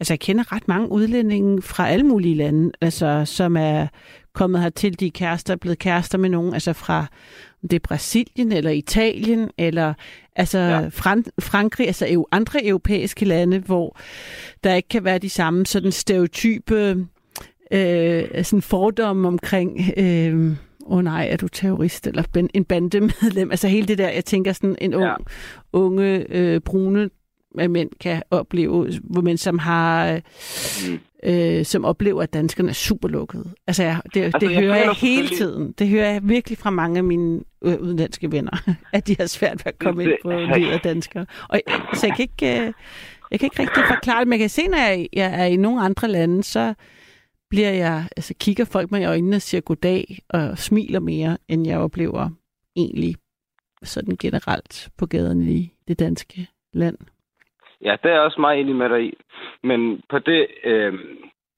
Altså, 0.00 0.12
jeg 0.12 0.20
kender 0.20 0.52
ret 0.52 0.68
mange 0.68 0.90
udlændinge 0.90 1.62
fra 1.62 1.88
alle 1.88 2.06
mulige 2.06 2.34
lande, 2.34 2.72
altså, 2.80 3.22
som 3.24 3.56
er 3.56 3.86
kommet 4.32 4.60
hertil, 4.60 5.00
de 5.00 5.06
er 5.06 5.10
kærester, 5.10 5.52
er 5.52 5.56
blevet 5.56 5.78
kærester 5.78 6.18
med 6.18 6.28
nogen, 6.28 6.54
altså 6.54 6.72
fra 6.72 7.06
det 7.62 7.72
er 7.72 7.78
Brasilien 7.78 8.52
eller 8.52 8.70
Italien, 8.70 9.50
eller 9.58 9.94
altså 10.36 10.58
ja. 10.58 10.88
Fran- 10.88 11.30
Frankrig, 11.40 11.86
altså 11.86 12.06
jo 12.06 12.26
andre 12.32 12.66
europæiske 12.66 13.24
lande, 13.24 13.58
hvor 13.58 13.96
der 14.64 14.74
ikke 14.74 14.88
kan 14.88 15.04
være 15.04 15.18
de 15.18 15.30
samme 15.30 15.66
sådan 15.66 15.92
stereotype 15.92 17.06
øh, 17.72 18.44
sådan 18.44 18.62
fordomme 18.62 19.28
omkring, 19.28 19.80
øh, 19.96 20.50
åh 20.86 20.96
oh 20.96 21.04
nej, 21.04 21.28
er 21.30 21.36
du 21.36 21.48
terrorist 21.48 22.06
eller 22.06 22.48
en 22.54 22.64
bandemedlem? 22.64 23.50
Altså 23.50 23.68
hele 23.68 23.86
det 23.86 23.98
der, 23.98 24.08
jeg 24.08 24.24
tænker 24.24 24.52
sådan 24.52 24.76
en 24.80 24.94
ung, 24.94 25.04
ja. 25.04 25.14
unge, 25.72 26.26
øh, 26.30 26.60
brune 26.60 27.10
mænd 27.68 27.90
kan 28.00 28.22
opleve, 28.30 28.92
hvor 29.04 29.20
mænd 29.20 29.38
som 29.38 29.58
har 29.58 30.20
mm. 30.88 30.98
øh, 31.24 31.64
som 31.64 31.84
oplever, 31.84 32.22
at 32.22 32.32
danskerne 32.32 32.68
er 32.68 32.72
super 32.72 33.08
lukkede. 33.08 33.50
Altså, 33.66 33.82
jeg, 33.82 34.00
det, 34.14 34.22
altså, 34.22 34.38
det 34.38 34.52
jeg 34.52 34.60
hører 34.60 34.76
jeg 34.76 34.92
hele 34.92 35.28
tiden. 35.28 35.74
Det 35.78 35.88
hører 35.88 36.10
jeg 36.10 36.20
virkelig 36.22 36.58
fra 36.58 36.70
mange 36.70 36.98
af 36.98 37.04
mine 37.04 37.40
øh, 37.64 37.80
udenlandske 37.80 38.32
venner, 38.32 38.70
at 38.92 39.06
de 39.06 39.16
har 39.18 39.26
svært 39.26 39.64
ved 39.64 39.72
at 39.72 39.78
komme 39.78 40.04
det, 40.04 40.10
ind 40.10 40.18
på 40.22 40.30
livet 40.30 40.72
af 40.72 40.80
danskere. 40.80 41.26
Og, 41.48 41.60
så 41.94 42.06
jeg 42.06 42.16
kan 42.16 42.22
ikke, 42.22 42.60
øh, 42.60 42.72
jeg 43.30 43.40
kan 43.40 43.46
ikke 43.46 43.62
rigtig 43.62 43.82
forklare 43.88 44.20
det, 44.20 44.28
men 44.28 44.32
jeg 44.32 44.40
kan 44.40 44.50
se, 44.50 44.66
når 44.68 44.78
jeg, 44.78 45.08
jeg 45.12 45.40
er 45.40 45.44
i 45.44 45.56
nogle 45.56 45.82
andre 45.82 46.08
lande, 46.08 46.44
så 46.44 46.74
bliver 47.50 47.70
jeg, 47.70 48.08
altså 48.16 48.34
kigger 48.40 48.64
folk 48.72 48.90
mig 48.90 49.00
i 49.02 49.04
øjnene 49.04 49.36
og 49.36 49.42
siger 49.42 49.60
goddag 49.60 50.04
og 50.28 50.58
smiler 50.58 51.00
mere, 51.00 51.38
end 51.48 51.66
jeg 51.66 51.78
oplever 51.78 52.30
egentlig 52.76 53.14
sådan 53.82 54.16
generelt 54.16 54.88
på 54.98 55.06
gaden 55.06 55.42
i 55.42 55.72
det 55.88 55.98
danske 55.98 56.48
land. 56.72 56.98
Ja, 57.84 57.96
det 58.02 58.08
er 58.10 58.14
jeg 58.14 58.20
også 58.20 58.40
meget 58.40 58.60
enig 58.60 58.76
med 58.76 58.88
dig 58.88 59.04
i. 59.04 59.14
Men 59.62 60.02
på 60.10 60.18
det, 60.18 60.46
øh, 60.64 60.94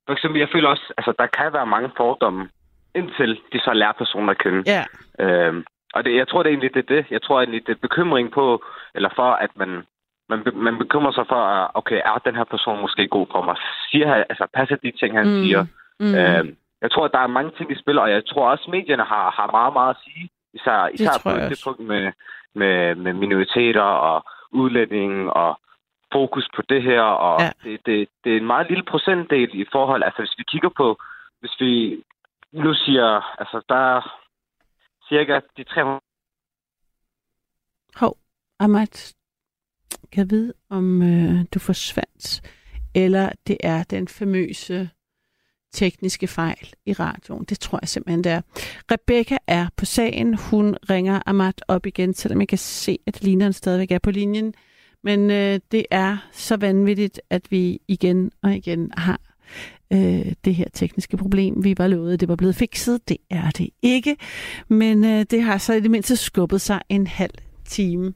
for 0.06 0.12
eksempel, 0.12 0.38
jeg 0.38 0.48
føler 0.52 0.68
også, 0.68 0.92
altså 0.98 1.12
der 1.18 1.26
kan 1.26 1.52
være 1.52 1.66
mange 1.66 1.90
fordomme, 1.96 2.48
indtil 2.94 3.40
de 3.52 3.58
så 3.60 3.72
lærer 3.72 3.92
personer 3.92 4.30
at 4.30 4.38
kende. 4.38 4.62
Ja. 4.66 4.84
Øh, 5.24 5.64
og 5.94 6.04
det, 6.04 6.16
jeg 6.16 6.28
tror 6.28 6.42
det 6.42 6.50
er 6.50 6.54
egentlig, 6.54 6.74
det 6.74 6.84
er 6.84 6.94
det. 6.94 7.06
Jeg 7.10 7.22
tror 7.22 7.40
egentlig, 7.40 7.66
det 7.66 7.72
er 7.72 7.86
bekymring 7.88 8.32
på, 8.32 8.64
eller 8.94 9.10
for, 9.16 9.30
at 9.32 9.50
man, 9.56 9.82
man, 10.28 10.38
man 10.54 10.78
bekymrer 10.78 11.12
sig 11.12 11.24
for, 11.28 11.70
okay, 11.74 12.00
er 12.04 12.22
den 12.24 12.34
her 12.34 12.44
person 12.44 12.80
måske 12.80 13.08
god 13.08 13.26
for 13.30 13.42
mig? 13.44 13.56
Siger 13.90 14.06
han, 14.08 14.24
altså 14.30 14.46
passer 14.54 14.76
de 14.76 14.90
ting, 14.90 15.16
han 15.18 15.26
mm. 15.26 15.42
siger? 15.42 15.66
Mm. 16.00 16.14
Øh, 16.14 16.44
jeg 16.82 16.90
tror, 16.90 17.04
at 17.04 17.12
der 17.12 17.18
er 17.18 17.36
mange 17.38 17.52
ting 17.56 17.72
i 17.72 17.80
spil, 17.82 17.98
og 17.98 18.10
jeg 18.10 18.26
tror 18.26 18.50
også, 18.50 18.64
at 18.66 18.70
medierne 18.70 19.04
har, 19.04 19.30
har 19.30 19.50
meget, 19.50 19.72
meget 19.72 19.94
at 19.94 20.02
sige. 20.04 20.30
Især, 20.54 20.88
især 20.94 21.20
på 21.22 21.30
det 21.30 21.60
punkt 21.64 21.80
med, 21.80 22.12
med, 22.54 22.94
med 22.94 23.12
minoriteter 23.12 23.88
og 24.08 24.24
udlænding 24.50 25.30
og 25.30 25.60
fokus 26.12 26.48
på 26.56 26.62
det 26.68 26.82
her, 26.82 27.02
og 27.02 27.40
ja. 27.40 27.50
det, 27.64 27.80
det, 27.86 28.08
det 28.24 28.32
er 28.32 28.36
en 28.36 28.46
meget 28.46 28.68
lille 28.68 28.84
procentdel 28.84 29.60
i 29.60 29.64
forhold, 29.72 30.02
altså 30.02 30.22
hvis 30.22 30.38
vi 30.38 30.44
kigger 30.48 30.68
på, 30.76 30.98
hvis 31.40 31.60
vi 31.60 32.02
nu 32.52 32.74
siger, 32.74 33.38
altså 33.40 33.62
der 33.68 33.96
er 33.96 34.20
cirka 35.08 35.40
de 35.56 35.64
300... 35.64 36.00
Hov, 37.96 38.16
Amat, 38.60 39.14
kan 40.12 40.30
vide, 40.30 40.52
om 40.70 41.02
øh, 41.02 41.44
du 41.54 41.58
forsvandt, 41.58 42.42
eller 42.94 43.32
det 43.46 43.56
er 43.62 43.84
den 43.90 44.08
famøse 44.08 44.90
tekniske 45.72 46.26
fejl 46.26 46.68
i 46.86 46.92
radioen. 46.92 47.44
Det 47.44 47.60
tror 47.60 47.78
jeg 47.82 47.88
simpelthen, 47.88 48.24
det 48.24 48.32
er. 48.32 48.40
Rebecca 48.92 49.38
er 49.46 49.66
på 49.76 49.84
sagen. 49.84 50.34
Hun 50.34 50.76
ringer 50.90 51.20
Amat 51.26 51.62
op 51.68 51.86
igen, 51.86 52.14
selvom 52.14 52.40
jeg 52.40 52.48
kan 52.48 52.58
se, 52.58 52.98
at 53.06 53.22
Lina 53.22 53.50
stadigvæk 53.50 53.90
er 53.90 53.98
på 53.98 54.10
linjen. 54.10 54.54
Men 55.04 55.30
øh, 55.30 55.60
det 55.70 55.86
er 55.90 56.16
så 56.32 56.56
vanvittigt, 56.56 57.20
at 57.30 57.50
vi 57.50 57.80
igen 57.88 58.30
og 58.42 58.56
igen 58.56 58.90
har 58.96 59.20
øh, 59.92 60.32
det 60.44 60.54
her 60.54 60.68
tekniske 60.72 61.16
problem. 61.16 61.64
Vi 61.64 61.74
var 61.78 61.86
lovet, 61.86 62.12
at 62.12 62.20
det 62.20 62.28
var 62.28 62.36
blevet 62.36 62.56
fikset. 62.56 63.08
Det 63.08 63.16
er 63.30 63.50
det 63.50 63.68
ikke. 63.82 64.16
Men 64.68 65.04
øh, 65.04 65.26
det 65.30 65.42
har 65.42 65.58
så 65.58 65.72
i 65.72 65.80
det 65.80 65.90
mindste 65.90 66.16
skubbet 66.16 66.60
sig 66.60 66.80
en 66.88 67.06
halv 67.06 67.34
time. 67.64 68.14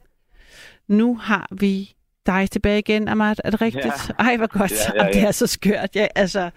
Nu 0.87 1.17
har 1.17 1.47
vi 1.59 1.95
dig 2.25 2.51
tilbage 2.51 2.79
igen, 2.79 3.07
Amat. 3.07 3.41
Er 3.43 3.49
det 3.49 3.61
rigtigt? 3.61 3.85
Ja. 3.85 4.13
Ej, 4.23 4.37
hvor 4.37 4.47
godt. 4.47 4.71
Ja, 4.71 4.77
ja, 4.95 5.05
ja. 5.05 5.13
Det 5.13 5.21
er 5.21 5.31
så 5.31 5.47
skørt. 5.47 5.95
Ja, 5.95 6.07
altså, 6.15 6.49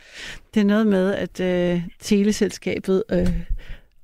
det 0.54 0.60
er 0.60 0.64
noget 0.64 0.86
med, 0.86 1.14
at 1.14 1.40
øh, 1.40 1.82
teleselskabet 2.00 3.04
øh, 3.12 3.28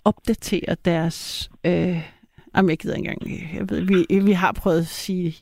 opdaterer 0.05 0.74
deres... 0.85 1.50
Øh, 1.64 2.00
jamen, 2.57 2.70
jeg 2.70 2.79
gider 2.79 2.94
ikke 2.94 3.11
engang. 3.11 3.55
Jeg 3.55 3.70
ved, 3.70 3.81
vi, 3.81 4.20
vi 4.20 4.33
har 4.33 4.53
prøvet 4.53 4.81
at 4.81 4.87
sige 4.87 5.37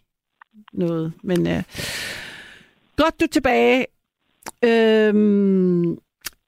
noget. 0.72 1.12
Men 1.22 1.46
øh, 1.46 1.62
godt, 2.96 3.20
du 3.20 3.24
er 3.24 3.28
tilbage. 3.32 3.86
Øhm, 4.64 5.98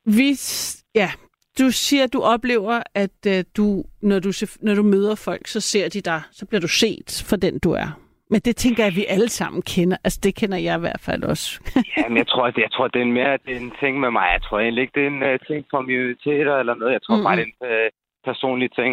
hvis, 0.04 0.76
ja, 0.94 1.10
du 1.58 1.70
siger, 1.70 2.04
at 2.04 2.12
du 2.12 2.20
oplever, 2.20 2.82
at 2.94 3.26
øh, 3.26 3.44
du, 3.56 3.84
når 4.02 4.18
du, 4.18 4.32
når 4.60 4.74
du 4.74 4.82
møder 4.82 5.14
folk, 5.14 5.48
så 5.48 5.60
ser 5.60 5.88
de 5.88 6.00
dig, 6.00 6.22
så 6.32 6.46
bliver 6.46 6.60
du 6.60 6.68
set 6.68 7.24
for 7.26 7.36
den, 7.36 7.58
du 7.58 7.72
er. 7.72 8.00
Men 8.30 8.40
det 8.40 8.56
tænker 8.56 8.82
jeg, 8.82 8.90
at 8.92 8.96
vi 8.96 9.04
alle 9.08 9.28
sammen 9.28 9.62
kender. 9.62 9.96
Altså, 10.04 10.20
det 10.22 10.34
kender 10.34 10.58
jeg 10.58 10.76
i 10.76 10.80
hvert 10.80 11.00
fald 11.00 11.22
også. 11.24 11.46
ja, 11.96 12.08
men 12.08 12.16
jeg 12.16 12.26
tror, 12.26 12.44
jeg 12.56 12.72
tror, 12.72 12.88
det 12.88 13.02
er 13.02 13.06
mere 13.06 13.38
det 13.46 13.52
er 13.56 13.60
en 13.60 13.76
ting 13.80 14.00
med 14.00 14.10
mig. 14.10 14.28
Jeg 14.32 14.42
tror 14.42 14.58
egentlig 14.58 14.82
ikke, 14.82 14.94
det 14.94 15.02
er 15.02 15.10
en 15.16 15.22
uh, 15.22 15.46
ting 15.46 15.66
for 15.70 15.80
minoriteter 15.80 16.56
eller 16.56 16.74
noget. 16.74 16.92
Jeg 16.92 17.02
tror 17.02 17.16
mm. 17.16 17.22
bare, 17.24 17.36
det 17.36 17.42
er 17.42 17.66
en 17.66 17.84
uh, 17.86 17.90
personlig 18.24 18.72
ting. 18.72 18.92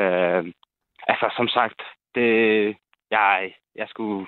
Uh, 0.00 0.42
altså, 1.12 1.26
som 1.36 1.48
sagt, 1.48 1.80
det, 2.14 2.30
jeg, 3.10 3.52
jeg 3.76 3.86
skulle 3.88 4.26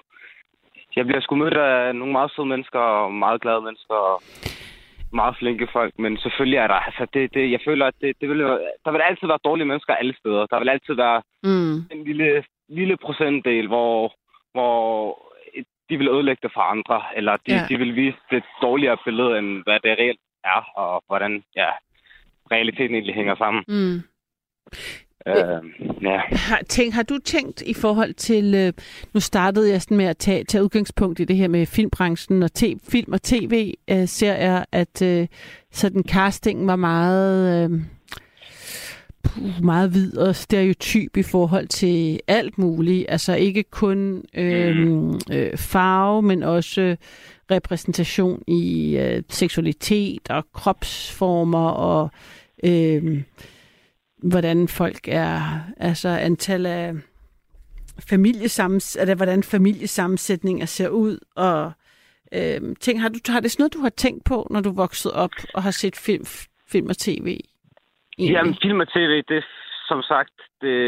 jeg 0.97 1.07
bliver 1.07 1.21
sgu 1.21 1.35
mødt 1.37 1.57
af 1.57 1.97
nogle 1.97 2.13
meget 2.13 2.31
søde 2.37 2.47
mennesker 2.47 2.79
og 2.79 3.13
meget 3.13 3.41
glade 3.41 3.63
mennesker 3.63 3.95
og 3.95 4.23
meget 5.13 5.37
flinke 5.37 5.69
folk, 5.73 5.99
men 5.99 6.19
selvfølgelig 6.19 6.59
er 6.59 6.67
der, 6.67 6.75
altså 6.89 7.07
det, 7.15 7.35
det, 7.35 7.51
jeg 7.51 7.61
føler, 7.65 7.87
at 7.87 7.95
det, 8.01 8.17
det 8.21 8.29
vil, 8.29 8.39
der 8.85 8.91
vil 8.93 9.01
altid 9.01 9.27
være 9.27 9.45
dårlige 9.45 9.67
mennesker 9.67 9.95
alle 9.95 10.15
steder. 10.17 10.47
Der 10.47 10.59
vil 10.59 10.69
altid 10.69 10.95
være 10.95 11.23
mm. 11.43 11.77
en 11.95 12.05
lille, 12.05 12.45
lille 12.69 12.97
procentdel, 12.97 13.67
hvor, 13.67 14.13
hvor 14.53 14.87
de 15.91 15.97
vil 15.99 16.09
ødelægge 16.09 16.41
det 16.43 16.51
for 16.55 16.61
andre, 16.61 17.03
eller 17.17 17.37
de, 17.47 17.55
ja. 17.55 17.67
de 17.69 17.77
vil 17.77 17.97
vise 17.97 18.19
det 18.31 18.43
dårligere 18.63 18.99
billede, 19.05 19.39
end 19.39 19.63
hvad 19.65 19.79
det 19.85 19.99
reelt 19.99 20.21
er, 20.45 20.61
og 20.77 21.05
hvordan 21.07 21.43
ja, 21.57 21.71
realiteten 22.51 22.95
egentlig 22.95 23.15
hænger 23.15 23.37
sammen. 23.37 23.65
Mm. 23.69 24.03
Øh, 25.27 25.63
ja. 26.03 26.21
Har, 26.49 26.61
tænk, 26.69 26.95
har 26.95 27.03
du 27.03 27.19
tænkt 27.19 27.63
i 27.63 27.75
forhold 27.75 28.15
til, 28.15 28.55
øh, 28.55 28.73
nu 29.15 29.21
startede 29.21 29.71
jeg 29.71 29.83
sådan 29.83 29.97
med 29.97 30.05
at 30.05 30.17
tage, 30.17 30.45
tage 30.45 30.65
udgangspunkt 30.65 31.21
i 31.21 31.25
det 31.25 31.37
her 31.37 31.49
med 31.49 31.67
filmbranchen 31.67 32.43
og 32.43 32.53
te, 32.53 32.77
film 32.91 33.13
og 33.13 33.23
tv-serier, 33.23 34.59
øh, 34.59 34.65
at 34.73 35.03
øh, 35.03 35.27
sådan 35.71 36.03
casting 36.09 36.67
var 36.67 36.77
meget... 36.77 37.71
Øh, 37.71 37.81
meget 39.63 39.91
hvid 39.91 40.17
og 40.17 40.37
stereotyp 40.37 41.17
i 41.17 41.23
forhold 41.23 41.69
til 41.69 42.21
alt 42.27 42.59
muligt. 42.59 43.07
Altså 43.09 43.35
ikke 43.35 43.63
kun 43.63 44.25
øh, 44.35 45.13
øh, 45.33 45.57
farve, 45.57 46.23
men 46.23 46.43
også 46.43 46.97
repræsentation 47.51 48.43
i 48.47 48.97
øh, 48.97 49.23
seksualitet 49.29 50.31
og 50.31 50.45
kropsformer 50.53 51.69
og 51.69 52.11
øh, 52.65 53.23
hvordan 54.23 54.69
folk 54.69 55.09
er, 55.09 55.61
altså 55.77 56.09
antal 56.09 56.67
af 56.67 56.93
familiesammens, 58.01 58.97
eller 59.01 59.15
hvordan 59.15 59.43
familiesammensætninger 59.43 60.67
ser 60.67 60.89
ud, 60.89 61.19
og 61.37 61.73
øh, 62.35 62.61
ting, 62.81 63.01
har, 63.01 63.09
du, 63.09 63.19
har 63.27 63.41
det 63.41 63.51
sådan 63.51 63.63
noget, 63.63 63.75
du 63.75 63.81
har 63.81 63.89
tænkt 63.89 64.25
på, 64.25 64.47
når 64.51 64.61
du 64.61 64.73
voksede 64.73 65.15
op 65.15 65.31
og 65.55 65.63
har 65.63 65.71
set 65.71 65.97
film, 65.97 66.25
film 66.69 66.89
og 66.89 66.99
tv? 66.99 67.41
Egentlig? 68.19 68.35
Jamen, 68.35 68.57
film 68.63 68.81
og 68.81 68.89
tv, 68.89 69.23
det 69.29 69.45
som 69.89 70.03
sagt, 70.03 70.37
det, 70.61 70.81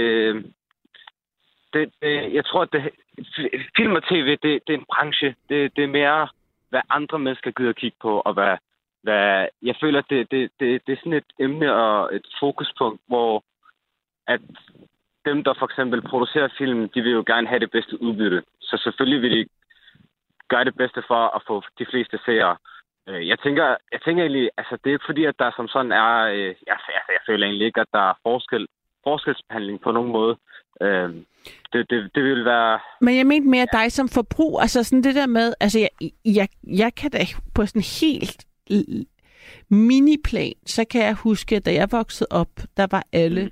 det, 1.73 1.93
det, 2.03 2.35
jeg 2.35 2.45
tror, 2.45 2.65
det, 2.65 2.91
film 3.77 3.95
og 3.95 4.05
tv, 4.11 4.29
det, 4.31 4.53
det 4.67 4.73
er 4.75 4.79
en 4.79 4.91
branche. 4.93 5.35
Det, 5.49 5.77
det 5.77 5.85
er 5.85 5.97
mere, 6.01 6.29
hvad 6.71 6.81
andre 6.91 7.19
mennesker 7.19 7.51
gider 7.51 7.73
kigge 7.73 7.97
på, 8.03 8.13
og 8.21 8.33
hvad, 8.35 8.57
hvad, 9.03 9.49
jeg 9.63 9.77
føler, 9.81 10.01
det, 10.11 10.31
det, 10.31 10.51
det, 10.61 10.87
det 10.87 10.93
er 10.93 10.97
sådan 10.97 11.21
et 11.23 11.31
emne 11.39 11.75
og 11.75 12.15
et 12.17 12.27
fokuspunkt, 12.41 13.01
hvor 13.07 13.45
at 14.27 14.41
dem, 15.25 15.45
der 15.45 15.55
for 15.59 15.67
eksempel 15.67 16.03
producerer 16.03 16.49
film, 16.59 16.89
de 16.89 17.03
vil 17.03 17.13
jo 17.13 17.25
gerne 17.27 17.49
have 17.49 17.61
det 17.61 17.71
bedste 17.71 18.03
udbytte. 18.03 18.43
Så 18.61 18.81
selvfølgelig 18.85 19.23
vil 19.23 19.31
de 19.39 19.49
gøre 20.49 20.65
det 20.65 20.77
bedste 20.77 21.03
for 21.07 21.37
at 21.37 21.43
få 21.47 21.63
de 21.79 21.87
fleste 21.91 22.19
seere. 22.25 22.57
Øh, 23.09 23.29
jeg 23.29 23.39
tænker, 23.45 23.67
jeg 23.93 24.01
tænker 24.05 24.23
egentlig, 24.23 24.51
altså 24.59 24.75
det 24.85 24.91
er 24.91 24.95
ikke 24.95 25.11
fordi, 25.11 25.25
at 25.25 25.39
der 25.39 25.51
som 25.57 25.69
sådan 25.69 25.93
er, 25.93 26.13
øh, 26.35 26.55
jeg, 26.67 26.77
altså, 26.77 26.91
jeg 27.17 27.23
føler 27.29 27.47
egentlig 27.47 27.67
ikke, 27.67 27.81
at 27.81 27.93
der 27.93 28.11
er 28.11 28.19
forskel, 28.23 28.67
forskelsbehandling 29.05 29.81
på 29.81 29.91
nogen 29.93 30.13
måde. 30.13 30.37
Øh, 30.81 31.11
det, 31.73 31.91
det, 31.91 32.11
det 32.15 32.23
vil 32.25 32.45
være... 32.45 32.81
Men 33.01 33.17
jeg 33.17 33.27
mente 33.27 33.49
mere 33.49 33.67
dig 33.73 33.93
som 33.93 34.09
forbrug, 34.09 34.61
altså 34.61 34.85
sådan 34.85 35.03
det 35.03 35.15
der 35.15 35.27
med, 35.27 35.55
altså 35.61 35.79
jeg, 35.79 35.89
jeg, 36.25 36.49
jeg 36.67 36.95
kan 36.95 37.11
da 37.11 37.19
på 37.55 37.67
sådan 37.67 37.83
helt 38.01 38.47
miniplan, 39.71 40.55
så 40.67 40.85
kan 40.91 41.03
jeg 41.03 41.15
huske, 41.15 41.57
at 41.57 41.67
da 41.67 41.73
jeg 41.73 41.89
voksede 41.93 42.29
op, 42.31 42.51
der 42.77 42.87
var 42.91 43.05
alle 43.13 43.45
mm. 43.45 43.51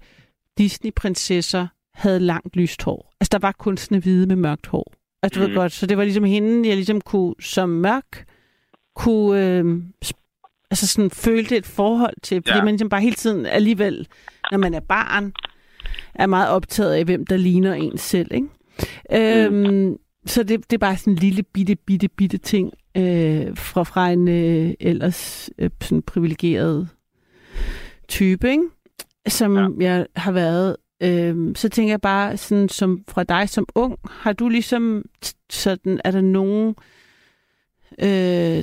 Disney-prinsesser 0.59 1.67
havde 1.95 2.21
langt 2.21 2.57
lyst 2.57 2.83
hår. 2.83 3.13
Altså, 3.21 3.39
der 3.39 3.47
var 3.47 3.53
kun 3.53 3.79
hvide 4.03 4.27
med 4.27 4.37
mørkt 4.37 4.67
hår. 4.67 4.93
Altså, 5.23 5.41
du 5.41 5.47
mm. 5.47 5.51
ved 5.51 5.57
godt, 5.57 5.73
så 5.73 5.87
det 5.87 5.97
var 5.97 6.05
ligesom 6.05 6.25
hende, 6.25 6.69
jeg 6.69 6.77
ligesom 6.77 7.01
kunne 7.01 7.35
som 7.41 7.69
mørk 7.69 8.25
kunne 8.97 9.59
øh, 9.59 9.83
altså 10.71 10.87
sådan 10.87 11.11
føle 11.11 11.45
det 11.45 11.59
et 11.59 11.67
forhold 11.67 12.15
til, 12.23 12.43
fordi 12.47 12.59
Ja. 12.59 12.65
man 12.65 12.75
ligesom 12.75 12.89
bare 12.89 13.01
hele 13.01 13.17
tiden 13.17 13.47
alligevel, 13.47 14.07
når 14.51 14.59
man 14.59 14.75
er 14.75 14.81
barn, 14.81 15.33
er 16.15 16.27
meget 16.27 16.49
optaget 16.49 16.93
af, 16.93 17.05
hvem 17.05 17.27
der 17.27 17.37
ligner 17.37 17.75
en 17.75 17.99
selv, 17.99 18.33
ikke? 18.35 18.49
Øhm, 19.47 19.97
så 20.27 20.43
det, 20.43 20.71
det 20.71 20.77
er 20.77 20.79
bare 20.79 20.97
sådan 20.97 21.13
en 21.13 21.19
lille 21.19 21.43
bitte, 21.43 21.77
bitte, 21.77 22.09
bitte 22.09 22.39
ting 22.39 22.73
øh, 22.97 23.57
fra, 23.57 23.83
fra 23.83 24.11
en 24.11 24.29
øh, 24.29 24.75
ellers 24.81 25.51
øh, 25.59 25.71
sådan 25.83 26.03
privilegeret 26.03 26.89
type, 28.09 28.51
ikke? 28.51 28.63
som 29.29 29.81
ja. 29.81 29.91
jeg 29.91 30.07
har 30.17 30.33
været. 30.33 30.77
Øh, 31.03 31.57
så 31.57 31.69
tænker 31.69 31.93
jeg 31.93 32.01
bare, 32.01 32.37
sådan 32.37 32.69
som 32.69 33.05
fra 33.09 33.25
dig 33.25 33.49
som 33.49 33.67
ung, 33.75 33.99
har 34.11 34.33
du 34.33 34.49
ligesom 34.49 35.05
sådan, 35.51 36.01
er 36.05 36.11
der 36.11 36.21
nogen 36.21 36.69
øh, 36.69 36.75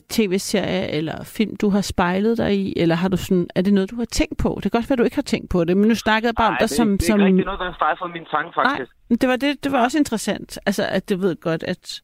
tv-serie 0.10 0.92
eller 0.92 1.24
film, 1.24 1.56
du 1.56 1.70
har 1.70 1.82
spejlet 1.82 2.38
dig 2.38 2.54
i, 2.56 2.74
eller 2.78 2.96
har 2.96 3.10
du 3.10 3.18
sådan, 3.18 3.48
er 3.56 3.62
det 3.62 3.74
noget, 3.74 3.92
du 3.92 3.96
har 3.96 4.06
tænkt 4.06 4.38
på? 4.38 4.60
Det 4.64 4.72
kan 4.72 4.80
godt 4.80 4.90
være, 4.90 4.98
du 4.98 5.04
ikke 5.04 5.16
har 5.16 5.22
tænkt 5.22 5.50
på 5.50 5.64
det, 5.64 5.78
men 5.78 5.88
nu 5.88 5.96
snakkede 5.96 6.28
jeg 6.28 6.36
bare 6.36 6.48
om 6.48 6.54
Nej, 6.54 6.60
dig 6.60 6.70
som... 6.70 6.98
det 6.98 7.02
er 7.02 7.06
som 7.06 7.20
ikke 7.20 7.26
rigtig 7.26 7.46
noget, 7.46 7.60
der 7.60 7.66
er 7.66 7.96
fra 8.00 8.08
min 8.08 8.26
sang, 8.26 8.54
faktisk. 8.54 8.92
men 9.10 9.18
det 9.18 9.30
var, 9.30 9.36
det, 9.36 9.64
det 9.64 9.72
var 9.72 9.84
også 9.84 9.98
interessant. 9.98 10.60
Altså, 10.66 10.88
at 10.90 11.10
det 11.10 11.22
ved 11.22 11.36
godt, 11.42 11.64
at 11.64 12.02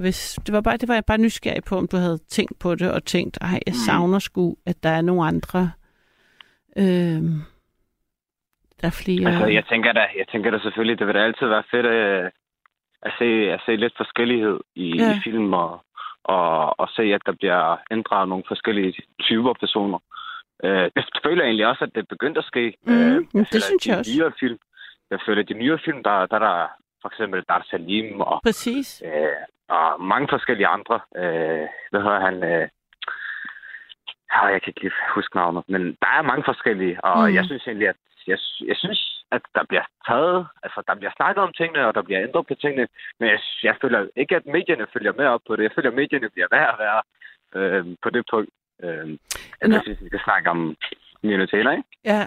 hvis, 0.00 0.38
det 0.46 0.52
var 0.52 0.60
bare, 0.60 0.76
det 0.76 0.88
var 0.88 0.94
jeg 0.94 1.04
bare 1.04 1.18
nysgerrig 1.18 1.64
på, 1.64 1.76
om 1.76 1.88
du 1.88 1.96
havde 1.96 2.18
tænkt 2.18 2.58
på 2.58 2.74
det, 2.74 2.92
og 2.92 3.04
tænkt, 3.04 3.38
ej, 3.40 3.60
jeg 3.66 3.74
savner 3.74 4.18
sgu, 4.18 4.56
at 4.66 4.82
der 4.82 4.88
er 4.90 5.00
nogle 5.00 5.26
andre, 5.26 5.70
øh, 6.76 7.22
der 8.80 8.86
er 8.86 9.00
flere... 9.04 9.30
Altså, 9.30 9.46
jeg 9.46 9.64
tænker 9.66 9.92
da, 9.92 10.06
jeg 10.18 10.28
tænker 10.32 10.50
da 10.50 10.58
selvfølgelig, 10.58 10.98
det 10.98 11.06
vil 11.06 11.14
da 11.14 11.20
altid 11.20 11.46
være 11.46 11.62
fedt 11.70 11.86
øh, 11.86 12.30
at, 13.02 13.12
se, 13.18 13.24
at 13.24 13.60
se 13.66 13.76
lidt 13.76 13.96
forskellighed 13.96 14.60
i, 14.74 14.96
ja. 14.96 15.16
i 15.16 15.20
film, 15.24 15.52
og, 15.52 15.83
og, 16.24 16.80
og 16.80 16.88
se, 16.96 17.02
at 17.02 17.20
der 17.26 17.32
bliver 17.32 17.76
ændret 17.90 18.28
nogle 18.28 18.44
forskellige 18.48 18.94
typer 19.20 19.52
personer. 19.60 19.98
Øh, 20.64 20.90
det 20.96 21.04
føler 21.24 21.42
jeg 21.42 21.48
egentlig 21.48 21.66
også, 21.66 21.84
at 21.84 21.90
det 21.94 22.00
er 22.00 22.06
begyndt 22.14 22.38
at 22.38 22.44
ske. 22.44 22.74
Mhm, 22.86 22.94
Øh, 22.94 23.14
det 23.16 23.48
føler, 23.52 23.60
synes 23.70 23.86
jeg 23.86 23.96
de 23.96 24.00
også. 24.00 24.10
Nyere 24.18 24.32
film, 24.40 24.58
jeg 25.10 25.18
føler, 25.26 25.42
at 25.42 25.48
de 25.48 25.54
nyere 25.54 25.78
film, 25.84 26.02
der, 26.02 26.26
der 26.26 26.36
er 26.36 26.44
der 26.48 26.66
for 27.02 27.08
eksempel 27.08 27.42
Dar 27.48 27.66
Salim 27.70 28.20
og, 28.20 28.40
Præcis. 28.44 29.02
øh, 29.06 29.26
og 29.68 30.00
mange 30.02 30.28
forskellige 30.30 30.66
andre. 30.66 31.00
Øh, 31.16 31.66
hvad 31.90 32.00
hedder 32.02 32.20
han? 32.20 32.44
Øh, 32.44 32.68
jeg 34.32 34.62
kan 34.62 34.72
ikke 34.76 34.90
huske 35.14 35.36
navnet, 35.36 35.64
men 35.68 35.82
der 36.02 36.08
er 36.18 36.22
mange 36.22 36.44
forskellige, 36.44 37.04
og 37.04 37.18
Mhm. 37.22 37.28
mm. 37.30 37.34
jeg 37.34 37.44
synes 37.44 37.66
egentlig, 37.66 37.88
at 37.88 37.96
jeg, 38.26 38.38
jeg 38.66 38.76
synes, 38.76 39.13
at 39.32 39.42
der 39.54 39.64
bliver 39.68 39.86
taget, 40.08 40.46
altså 40.62 40.82
der 40.88 40.94
bliver 40.94 41.12
snakket 41.16 41.42
om 41.42 41.52
tingene, 41.52 41.86
og 41.86 41.94
der 41.94 42.02
bliver 42.02 42.22
ændret 42.22 42.46
på 42.46 42.54
tingene, 42.54 42.88
men 43.20 43.28
jeg, 43.28 43.40
jeg 43.62 43.76
føler 43.82 44.06
ikke, 44.16 44.36
at 44.36 44.46
medierne 44.46 44.86
følger 44.92 45.12
med 45.12 45.26
op 45.26 45.40
på 45.46 45.56
det. 45.56 45.62
Jeg 45.62 45.70
føler, 45.74 45.90
at 45.90 45.96
medierne 45.96 46.30
bliver 46.30 46.46
værre 46.50 46.72
og 46.72 46.78
værre 46.78 47.02
øh, 47.54 47.96
på 48.02 48.10
det 48.10 48.24
punkt. 48.30 48.50
Øh, 48.82 49.18
altså, 49.60 49.80
hvis 49.86 50.00
vi 50.00 50.06
skal 50.06 50.20
snakke 50.24 50.50
om 50.50 50.76
minoriteter, 51.22 51.70
ikke? 51.70 51.88
Ja, 52.04 52.24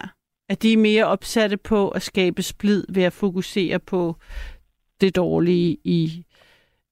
at 0.49 0.63
de 0.63 0.73
er 0.73 0.77
mere 0.77 1.05
opsatte 1.05 1.57
på 1.57 1.89
at 1.89 2.01
skabe 2.01 2.41
splid 2.41 2.83
ved 2.95 3.03
at 3.03 3.13
fokusere 3.13 3.79
på 3.79 4.15
det 5.01 5.15
dårlige 5.15 5.77
i... 5.83 6.23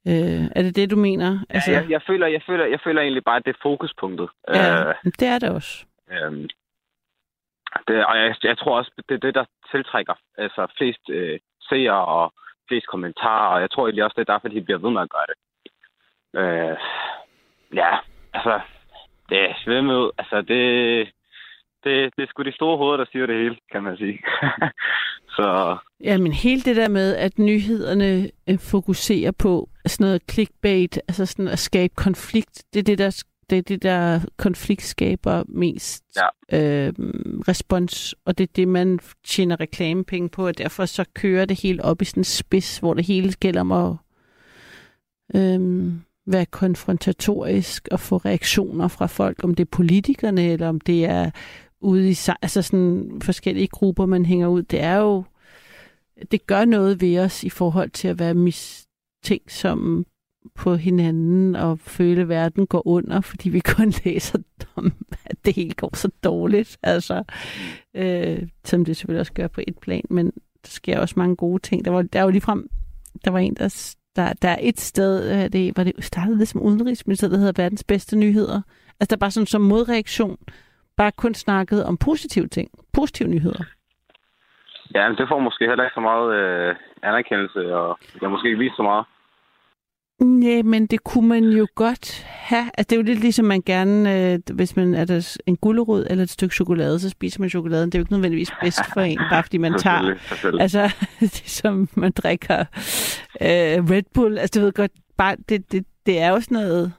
Øh, 0.08 0.46
er 0.56 0.62
det 0.62 0.76
det, 0.76 0.92
du 0.92 0.96
mener? 0.96 1.40
Altså, 1.50 1.72
jeg, 1.72 1.90
jeg, 1.90 2.02
føler, 2.08 2.28
jeg, 2.28 2.42
føler, 2.48 2.66
jeg 2.66 2.80
føler 2.84 3.02
egentlig 3.02 3.24
bare, 3.24 3.38
at 3.38 3.46
det 3.46 3.54
er 3.54 3.60
fokuspunktet. 3.62 4.30
ja, 4.54 4.90
Øh, 4.90 4.96
det 5.20 5.28
er 5.28 5.40
det 5.40 5.50
også. 5.50 5.86
Øhm, 6.12 6.48
det, 7.88 8.06
og 8.06 8.18
jeg, 8.18 8.36
jeg 8.44 8.58
tror 8.58 8.78
også, 8.78 8.92
det 9.10 9.16
er 9.16 9.26
det, 9.28 9.36
der 9.36 9.46
tiltrækker 9.72 10.14
altså, 10.38 10.68
flest 10.78 11.10
øh, 11.10 11.40
seere 11.70 12.06
og 12.06 12.34
flest 12.68 12.88
kommentarer, 12.88 13.56
og 13.56 13.62
jeg 13.62 13.72
tror 13.72 13.86
egentlig 13.86 14.04
også, 14.04 14.16
det 14.18 14.30
er 14.30 14.34
derfor, 14.34 14.48
de 14.48 14.62
bliver 14.62 14.80
ved 14.80 14.90
med 14.90 15.02
at 15.02 15.10
gøre 15.10 15.28
det. 15.32 15.38
Øh, 16.42 16.78
ja, 17.74 17.92
altså, 18.34 18.60
det 19.30 19.38
er 19.42 19.54
svømme. 19.64 20.12
Altså, 20.18 20.42
det, 20.42 20.64
det, 21.84 22.14
det 22.16 22.24
er 22.24 22.28
sgu 22.28 22.44
de 22.44 22.56
store 22.56 22.78
hoveder, 22.78 22.98
der 22.98 23.06
siger 23.12 23.26
det 23.26 23.36
hele, 23.36 23.58
kan 23.72 23.84
man 23.84 23.98
sige. 23.98 24.20
Så 25.36 25.78
Ja, 26.04 26.18
men 26.18 26.32
hele 26.34 26.62
det 26.62 26.76
der 26.76 26.90
med, 26.90 27.16
at 27.16 27.40
nyhederne 27.40 28.30
øh, 28.50 28.60
fokuserer 28.72 29.32
på 29.32 29.70
sådan 29.86 30.06
noget 30.06 30.22
clickbait, 30.32 30.98
altså 31.08 31.26
sådan 31.26 31.48
at 31.48 31.60
skabe 31.60 31.94
konflikt, 31.96 32.64
det 32.74 32.80
er 32.80 32.84
det, 32.84 32.98
der, 32.98 33.24
det, 33.50 33.58
er 33.58 33.62
det, 33.62 33.84
der 33.84 34.20
konflikt 34.38 34.84
skaber 34.84 35.44
mest 35.48 36.04
ja. 36.16 36.58
øh, 36.60 36.94
respons, 37.48 38.16
og 38.26 38.38
det 38.38 38.44
er 38.44 38.54
det, 38.56 38.68
man 38.68 39.00
tjener 39.24 39.60
reklamepenge 39.60 40.30
på, 40.30 40.48
og 40.48 40.58
derfor 40.58 40.86
så 40.86 41.06
kører 41.14 41.46
det 41.46 41.62
helt 41.62 41.82
op 41.82 42.02
i 42.02 42.06
sådan 42.06 42.22
en 42.22 42.24
spids, 42.24 42.78
hvor 42.78 42.94
det 42.94 43.06
hele 43.06 43.34
gælder 43.34 43.62
om 43.62 43.72
at 43.72 43.96
øh, 45.36 45.92
være 46.26 46.46
konfrontatorisk 46.46 47.88
og 47.92 48.00
få 48.00 48.18
reaktioner 48.18 48.88
fra 48.88 49.06
folk, 49.06 49.44
om 49.44 49.56
det 49.56 49.66
er 49.66 49.72
politikerne, 49.72 50.44
eller 50.44 50.70
om 50.70 50.80
det 50.80 51.06
er 51.06 51.32
ude 51.82 52.10
i 52.10 52.18
altså 52.42 52.62
sådan 52.62 53.22
forskellige 53.24 53.68
grupper, 53.68 54.06
man 54.06 54.26
hænger 54.26 54.48
ud. 54.48 54.64
Det 54.64 54.82
er 54.82 54.98
jo 54.98 55.24
det 56.32 56.48
gør 56.48 56.66
noget 56.66 57.02
ved 57.02 57.20
os 57.20 57.44
i 57.44 57.50
forhold 57.50 57.90
til 57.90 58.08
at 58.08 58.20
være 58.20 58.34
mistænksomme 58.34 60.06
på 60.56 60.76
hinanden 60.76 61.56
og 61.56 61.80
føle, 61.80 62.22
at 62.22 62.30
verden 62.30 62.68
går 62.68 62.88
under, 62.88 63.22
fordi 63.22 63.50
vi 63.50 63.60
kun 63.78 63.94
læser 64.06 64.40
om, 64.76 64.94
at 65.26 65.46
det 65.46 65.56
hele 65.56 65.74
går 65.74 65.96
så 65.96 66.12
dårligt. 66.24 66.78
Altså, 66.84 67.24
øh, 67.94 68.38
som 68.64 68.86
det 68.86 68.98
selvfølgelig 68.98 69.20
også 69.20 69.34
gør 69.34 69.48
på 69.48 69.62
et 69.68 69.78
plan, 69.82 70.04
men 70.10 70.26
der 70.66 70.70
sker 70.70 71.00
også 71.00 71.16
mange 71.18 71.36
gode 71.36 71.62
ting. 71.62 71.86
Der 71.86 71.92
var, 71.92 72.02
der 72.02 72.24
var 72.24 72.32
ligefrem, 72.32 72.70
der 73.26 73.32
var 73.32 73.40
en, 73.40 73.56
der, 73.56 73.96
der, 74.16 74.34
der 74.42 74.50
er 74.50 74.60
et 74.62 74.80
sted, 74.80 75.32
øh, 75.32 75.54
det, 75.54 75.78
var 75.78 75.84
det 75.84 76.04
startede 76.04 76.40
det 76.40 76.48
som 76.48 76.62
udenrigsminister, 76.62 77.28
der 77.28 77.38
hedder 77.38 77.62
verdens 77.64 77.84
bedste 77.84 78.18
nyheder. 78.18 78.62
Altså, 79.00 79.10
der 79.10 79.16
er 79.16 79.26
bare 79.26 79.32
sådan 79.32 79.48
som 79.48 79.62
modreaktion, 79.62 80.38
bare 80.98 81.12
kun 81.12 81.34
snakket 81.34 81.86
om 81.86 81.98
positive 81.98 82.48
ting, 82.48 82.70
positive 82.94 83.30
nyheder. 83.30 83.64
ja, 84.96 85.08
men 85.08 85.18
det 85.18 85.28
får 85.28 85.40
måske 85.40 85.68
heller 85.68 85.84
ikke 85.84 85.94
så 85.94 86.00
meget 86.00 86.36
øh, 86.36 86.76
anerkendelse, 87.04 87.76
og 87.76 88.00
jeg 88.22 88.30
måske 88.30 88.48
ikke 88.48 88.60
vist 88.60 88.76
så 88.76 88.84
meget. 88.84 89.06
Nej, 90.20 90.62
men 90.62 90.88
det 90.88 91.04
kunne 91.04 91.28
man 91.28 91.44
jo 91.44 91.68
godt 91.76 92.24
have. 92.24 92.72
Altså, 92.78 92.88
det 92.90 92.92
er 92.92 92.96
jo 92.96 93.02
lidt 93.04 93.20
ligesom 93.20 93.46
man 93.46 93.62
gerne, 93.62 94.32
øh, 94.34 94.40
hvis 94.54 94.76
man 94.76 94.94
er 94.94 95.06
der 95.06 95.38
en 95.46 95.58
gulerod 95.58 96.08
eller 96.10 96.24
et 96.24 96.30
stykke 96.30 96.56
chokolade, 96.56 97.00
så 97.00 97.10
spiser 97.10 97.40
man 97.40 97.50
chokoladen. 97.50 97.90
Det 97.90 97.96
er 97.96 98.00
jo 98.00 98.04
ikke 98.04 98.14
nødvendigvis 98.14 98.52
bedst 98.62 98.82
for 98.94 99.02
en, 99.02 99.20
bare 99.32 99.44
fordi 99.44 99.58
man 99.58 99.80
tager... 99.80 100.16
Altså, 100.60 100.94
det 101.20 101.44
som 101.46 101.90
man 101.96 102.12
drikker 102.12 102.60
øh, 103.42 103.90
Red 103.90 104.04
Bull. 104.14 104.38
Altså, 104.38 104.60
du 104.60 104.66
ved 104.66 104.74
godt, 104.74 104.92
bare, 105.18 105.36
det, 105.50 105.72
det, 105.72 105.86
det 106.06 106.20
er 106.20 106.30
jo 106.30 106.40
sådan 106.40 106.56
noget... 106.58 106.94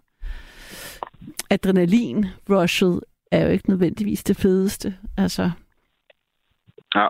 Adrenalin-rushet 1.51 3.01
er 3.33 3.45
jo 3.45 3.49
ikke 3.49 3.69
nødvendigvis 3.69 4.25
det 4.25 4.37
fedeste. 4.37 4.97
Altså, 5.17 5.51
Ja. 6.95 7.07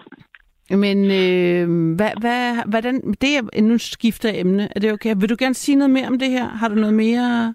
Men 0.70 0.98
øh, 1.04 1.94
hvad, 1.96 2.12
hvad, 2.20 2.70
hvordan, 2.70 2.94
det 3.12 3.30
er, 3.36 3.62
nu 3.62 3.78
skifter 3.78 4.30
emne. 4.34 4.68
Er 4.76 4.80
det 4.80 4.92
okay? 4.92 5.14
Vil 5.20 5.28
du 5.28 5.36
gerne 5.38 5.54
sige 5.54 5.76
noget 5.76 5.90
mere 5.90 6.06
om 6.06 6.18
det 6.18 6.30
her? 6.30 6.44
Har 6.44 6.68
du 6.68 6.74
noget 6.74 6.94
mere? 6.94 7.54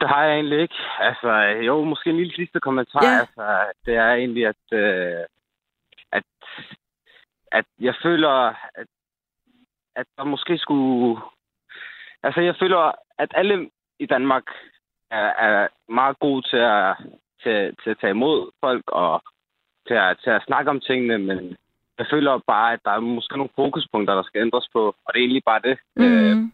Det 0.00 0.08
har 0.08 0.24
jeg 0.24 0.34
egentlig 0.34 0.60
ikke. 0.60 0.74
Altså, 1.00 1.30
jo, 1.66 1.84
måske 1.84 2.10
en 2.10 2.16
lille 2.16 2.34
sidste 2.34 2.60
kommentar. 2.60 3.04
Ja. 3.04 3.20
Altså, 3.20 3.72
det 3.86 3.94
er 3.94 4.12
egentlig, 4.14 4.46
at, 4.46 4.78
øh, 4.78 5.24
at, 6.12 6.24
at 7.52 7.64
jeg 7.80 7.94
føler, 8.02 8.30
at, 8.74 8.86
at 9.96 10.06
der 10.16 10.24
måske 10.24 10.58
skulle... 10.58 11.20
Altså, 12.22 12.40
jeg 12.40 12.54
føler, 12.60 12.92
at 13.18 13.30
alle 13.34 13.70
i 13.98 14.06
Danmark 14.06 14.44
er, 15.10 15.32
er 15.46 15.68
meget 15.88 16.18
gode 16.18 16.42
til 16.50 16.56
at, 16.56 16.96
til, 17.42 17.76
til 17.82 17.90
at 17.90 17.98
tage 18.00 18.10
imod 18.10 18.50
folk 18.60 18.84
og 18.86 19.22
til 19.86 19.94
at, 19.94 20.18
til 20.22 20.30
at 20.30 20.42
snakke 20.46 20.70
om 20.70 20.80
tingene, 20.80 21.18
men 21.18 21.56
jeg 22.00 22.06
føler 22.10 22.32
bare, 22.52 22.72
at 22.72 22.80
der 22.84 22.90
er 22.90 23.00
måske 23.00 23.36
nogle 23.36 23.56
fokuspunkter, 23.60 24.14
der 24.14 24.22
skal 24.22 24.40
ændres 24.46 24.68
på, 24.72 24.82
og 25.04 25.08
det 25.12 25.18
er 25.18 25.24
egentlig 25.26 25.44
bare 25.52 25.62
det. 25.68 25.76
Øh, 26.02 26.36
Mm. 26.36 26.52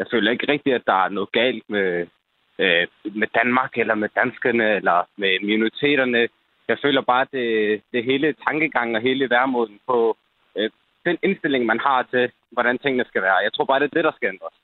jeg 0.00 0.06
føler 0.12 0.30
ikke 0.30 0.52
rigtigt, 0.52 0.74
at 0.74 0.86
der 0.86 0.98
er 1.04 1.08
noget 1.08 1.32
galt 1.32 1.64
med, 1.74 2.06
øh, 2.58 2.86
med 3.20 3.28
Danmark, 3.38 3.72
eller 3.82 3.94
med 3.94 4.08
danskerne, 4.20 4.66
eller 4.78 4.98
med 5.16 5.32
minoriteterne. 5.50 6.28
Jeg 6.68 6.78
føler 6.84 7.00
bare, 7.10 7.20
at 7.20 7.32
det, 7.32 7.82
det 7.92 8.04
hele 8.04 8.34
tankegangen 8.46 8.96
og 8.96 9.02
hele 9.02 9.30
værmåden 9.30 9.78
på 9.86 10.16
øh, 10.56 10.70
den 11.06 11.16
indstilling, 11.22 11.66
man 11.66 11.80
har 11.80 12.02
til, 12.12 12.30
hvordan 12.50 12.78
tingene 12.78 13.04
skal 13.08 13.22
være. 13.22 13.36
Jeg 13.46 13.52
tror 13.52 13.64
bare, 13.64 13.80
det 13.80 13.84
er 13.90 13.96
det, 13.98 14.04
der 14.04 14.12
skal 14.16 14.28
ændres. 14.28 14.54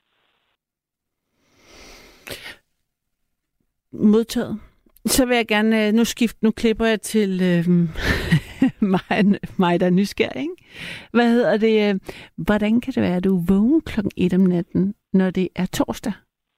Modtaget. 3.93 4.61
Så 5.07 5.27
vil 5.27 5.37
jeg 5.37 5.47
gerne, 5.49 5.87
øh, 5.87 5.93
nu 5.93 6.05
skifte, 6.05 6.39
nu 6.45 6.51
klipper 6.51 6.87
jeg 6.87 7.01
til 7.01 7.31
øh, 7.43 7.65
mig, 8.95 9.41
mig, 9.59 9.81
der 9.81 9.87
er 9.87 9.91
nysgerrig. 9.91 10.43
Ikke? 10.43 10.57
Hvad 11.13 11.31
hedder 11.31 11.57
det? 11.57 11.89
Øh, 11.89 12.01
hvordan 12.37 12.81
kan 12.81 12.93
det 12.93 13.03
være, 13.03 13.17
at 13.17 13.25
du 13.25 13.37
er 13.37 13.45
vågen 13.49 13.81
klokken 13.81 14.13
1 14.17 14.35
om 14.35 14.41
natten, 14.41 14.95
når 15.13 15.31
det 15.31 15.49
er 15.57 15.67
torsdag? 15.67 16.13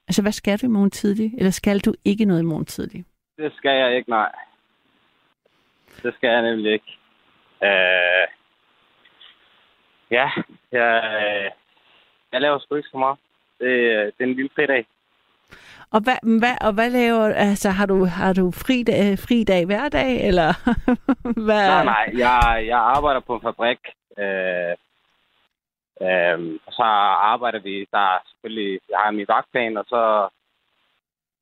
Altså, 0.08 0.22
hvad 0.22 0.32
skal 0.32 0.58
du 0.58 0.66
i 0.66 0.68
morgen 0.68 0.90
tidlig? 0.90 1.34
Eller 1.38 1.50
skal 1.50 1.78
du 1.78 1.94
ikke 2.04 2.24
noget 2.24 2.42
i 2.42 2.44
morgen 2.44 2.64
tidlig? 2.64 3.04
Det 3.38 3.52
skal 3.56 3.70
jeg 3.70 3.96
ikke, 3.96 4.10
nej. 4.10 4.32
Det 6.02 6.14
skal 6.14 6.30
jeg 6.30 6.42
nemlig 6.42 6.72
ikke. 6.72 6.98
Øh, 7.62 8.26
ja, 10.10 10.30
jeg, 10.72 10.90
øh, 11.14 11.50
jeg 12.32 12.40
laver 12.40 12.58
sgu 12.58 12.74
ikke 12.74 12.88
så 12.88 12.98
meget. 12.98 13.18
Det, 13.58 13.66
øh, 13.66 14.06
det 14.06 14.20
er 14.20 14.24
en 14.24 14.34
lille 14.34 14.50
fredag. 14.54 14.86
Og 15.90 16.00
hvad, 16.00 16.38
hvad, 16.40 16.56
og 16.60 16.72
hvad 16.72 16.90
laver 16.90 17.34
altså 17.34 17.70
har 17.70 17.86
du 17.86 18.04
har 18.04 18.32
du 18.32 18.50
fri 18.50 18.82
dag, 18.82 19.18
fri 19.18 19.44
dag 19.44 19.66
hver 19.66 19.88
dag 19.88 20.28
eller 20.28 20.50
hvad? 21.46 21.68
Nej, 21.68 21.84
nej, 21.84 22.06
jeg, 22.24 22.64
jeg 22.66 22.78
arbejder 22.78 23.20
på 23.20 23.34
en 23.34 23.42
fabrik. 23.42 23.78
Øh, 24.18 24.74
øh, 26.06 26.38
så 26.70 26.82
arbejder 27.32 27.58
vi, 27.58 27.86
der 27.92 28.04
er 28.14 28.18
selvfølgelig, 28.28 28.80
jeg 28.90 28.98
har 28.98 29.10
min 29.10 29.28
vagtplan, 29.28 29.76
og 29.76 29.84
så 29.88 30.28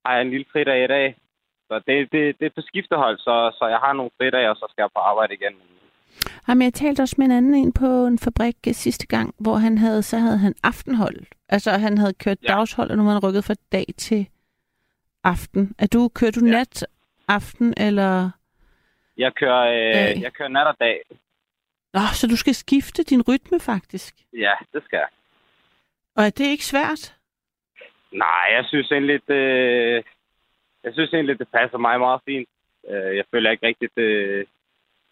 har 0.05 0.13
jeg 0.15 0.23
en 0.23 0.31
lille 0.31 0.47
fridag 0.53 0.85
i 0.85 0.87
dag. 0.87 1.17
Så 1.69 1.75
det, 1.87 2.13
det, 2.13 2.39
det 2.39 2.47
er 2.47 2.55
på 2.55 2.67
skiftehold, 2.67 3.19
så, 3.19 3.57
så 3.59 3.67
jeg 3.67 3.79
har 3.79 3.93
nogle 3.93 4.11
fridage, 4.19 4.51
og 4.51 4.57
så 4.57 4.67
skal 4.71 4.83
jeg 4.83 4.91
på 4.95 5.01
arbejde 5.01 5.35
igen. 5.35 5.55
Jamen, 6.49 6.63
jeg 6.63 6.75
talte 6.75 7.01
også 7.01 7.15
med 7.19 7.27
en 7.27 7.33
anden 7.33 7.55
en 7.55 7.73
på 7.73 8.07
en 8.07 8.19
fabrik 8.19 8.57
øh, 8.69 8.75
sidste 8.75 9.07
gang, 9.07 9.35
hvor 9.39 9.55
han 9.55 9.79
havde, 9.79 10.03
så 10.03 10.17
havde 10.19 10.39
han 10.39 10.55
aftenhold. 10.63 11.17
Altså, 11.49 11.71
han 11.71 11.99
havde 11.99 12.15
kørt 12.15 12.39
ja. 12.43 12.49
dagshold, 12.49 12.91
og 12.91 12.97
nu 12.97 13.05
var 13.05 13.13
han 13.13 13.25
rykket 13.25 13.45
fra 13.45 13.55
dag 13.73 13.85
til 13.99 14.29
aften. 15.25 15.75
Er 15.79 15.87
du, 15.87 16.09
kører 16.09 16.31
du 16.31 16.45
ja. 16.45 16.53
nat, 16.53 16.87
aften, 17.29 17.75
eller... 17.77 18.31
Jeg 19.17 19.35
kører, 19.35 19.63
øh, 19.63 20.23
jeg 20.23 20.33
kører 20.33 20.49
nat 20.49 20.67
og 20.67 20.77
dag. 20.81 21.03
Nå, 21.93 22.01
så 22.13 22.27
du 22.27 22.37
skal 22.37 22.55
skifte 22.55 23.03
din 23.03 23.23
rytme, 23.29 23.61
faktisk? 23.61 24.15
Ja, 24.33 24.53
det 24.73 24.83
skal 24.85 24.97
jeg. 24.97 25.09
Og 26.17 26.25
er 26.25 26.31
det 26.31 26.45
ikke 26.47 26.65
svært? 26.65 27.17
Nej, 28.13 28.47
jeg 28.57 28.65
synes 28.69 28.93
egentlig, 28.93 29.21
det, 29.29 29.45
jeg 30.85 30.93
synes 30.93 31.13
egentlig, 31.13 31.39
det 31.39 31.49
passer 31.49 31.79
mig 31.79 31.99
meget 31.99 32.21
fint. 32.25 32.49
Øh, 32.91 33.17
jeg 33.17 33.25
føler 33.31 33.51
ikke 33.51 33.67
rigtigt, 33.67 33.93
det, 33.97 34.11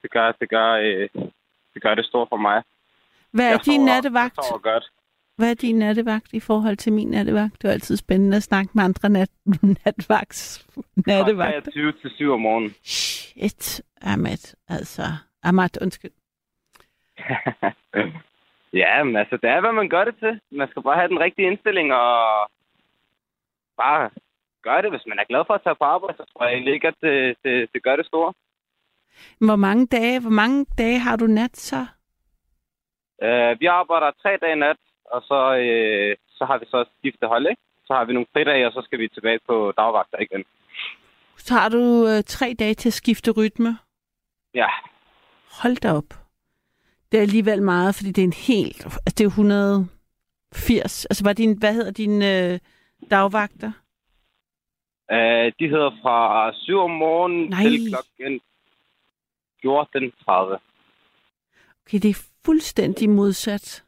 det 0.02 0.10
gør, 0.10 0.32
det 0.32 0.48
gør, 0.48 0.72
øh, 0.72 1.08
det 1.74 1.82
gør 1.82 1.94
det 1.94 2.06
stort 2.06 2.28
for 2.28 2.36
mig. 2.36 2.62
Hvad 3.30 3.44
er 3.44 3.50
jeg 3.50 3.64
din 3.64 3.80
sover, 3.80 3.86
nattevagt? 3.86 4.36
Jeg 4.36 4.44
sover 4.44 4.60
godt. 4.60 4.90
Hvad 5.36 5.50
er 5.50 5.54
din 5.54 5.78
nattevagt 5.78 6.32
i 6.32 6.40
forhold 6.40 6.76
til 6.76 6.92
min 6.92 7.10
nattevagt? 7.10 7.62
Det 7.62 7.68
er 7.68 7.72
altid 7.72 7.96
spændende 7.96 8.36
at 8.36 8.42
snakke 8.42 8.70
med 8.74 8.84
andre 8.84 9.08
nat, 9.08 9.30
nattevagts 9.84 10.66
nattevagter. 11.06 11.60
23 11.60 11.92
til 11.92 12.10
7 12.10 12.32
om 12.32 12.40
morgenen. 12.40 12.70
Shit, 12.84 13.82
Ahmed. 14.02 14.56
Altså, 14.68 15.02
Ahmad, 15.42 15.82
undskyld. 15.82 16.10
ja, 18.82 19.04
men 19.04 19.16
altså, 19.16 19.36
det 19.36 19.50
er, 19.50 19.60
hvad 19.60 19.72
man 19.72 19.88
gør 19.88 20.04
det 20.04 20.16
til. 20.18 20.40
Man 20.50 20.68
skal 20.68 20.82
bare 20.82 20.96
have 20.96 21.08
den 21.08 21.20
rigtige 21.20 21.50
indstilling, 21.50 21.92
og 21.92 22.50
bare 23.76 24.10
gøre 24.62 24.82
det. 24.82 24.90
Hvis 24.90 25.06
man 25.06 25.18
er 25.18 25.24
glad 25.24 25.42
for 25.46 25.54
at 25.54 25.62
tage 25.64 25.80
på 25.80 25.84
arbejde, 25.84 26.16
så 26.16 26.24
tror 26.32 26.44
jeg 26.44 26.54
egentlig 26.54 26.74
ikke, 26.74 26.88
at 26.88 26.98
det, 27.00 27.36
det, 27.44 27.68
det 27.74 27.82
gør 27.82 27.96
det 27.96 28.06
store. 28.06 28.32
Hvor 29.46 29.56
mange 29.56 29.86
dage, 29.86 30.20
hvor 30.20 30.36
mange 30.42 30.66
dage 30.78 30.98
har 30.98 31.16
du 31.16 31.26
nat 31.26 31.56
så? 31.56 31.80
Uh, 33.26 33.60
vi 33.60 33.66
arbejder 33.66 34.10
tre 34.22 34.36
dage 34.36 34.56
nat, 34.56 34.76
og 35.14 35.22
så, 35.22 35.40
uh, 35.66 36.10
så 36.38 36.44
har 36.44 36.58
vi 36.58 36.66
så 36.68 36.84
skiftet 36.98 37.28
hold, 37.28 37.46
ikke? 37.46 37.62
Så 37.86 37.92
har 37.94 38.04
vi 38.04 38.12
nogle 38.12 38.32
fridage, 38.32 38.66
og 38.66 38.72
så 38.72 38.82
skal 38.84 38.98
vi 38.98 39.08
tilbage 39.08 39.40
på 39.46 39.72
dagvagter 39.76 40.18
igen. 40.18 40.44
Så 41.36 41.54
har 41.54 41.68
du 41.68 41.82
uh, 42.10 42.20
tre 42.26 42.54
dage 42.58 42.74
til 42.74 42.88
at 42.88 42.92
skifte 42.92 43.30
rytme? 43.30 43.78
Ja. 44.54 44.68
Hold 45.62 45.76
da 45.76 45.92
op. 45.92 46.10
Det 47.12 47.18
er 47.18 47.22
alligevel 47.22 47.62
meget, 47.62 47.94
fordi 47.94 48.10
det 48.10 48.22
er 48.22 48.26
en 48.26 48.42
helt... 48.48 48.84
Altså, 48.84 49.14
det 49.18 49.24
er 49.24 49.28
180. 49.28 51.04
Altså, 51.04 51.24
hvad, 51.24 51.34
din, 51.34 51.58
hvad 51.58 51.74
hedder 51.74 51.90
dine 51.90 52.52
uh, 52.52 52.58
dagvagter? 53.10 53.72
Uh, 55.12 55.46
de 55.58 55.68
hedder 55.68 55.90
fra 56.02 56.52
7 56.54 56.78
om 56.78 56.90
morgenen 56.90 57.48
Nej. 57.48 57.62
til 57.62 57.88
klokken 57.88 58.40
14.30. 59.64 60.58
Okay, 61.86 61.98
det 61.98 62.10
er 62.10 62.28
fuldstændig 62.44 63.10
modsat. 63.10 63.84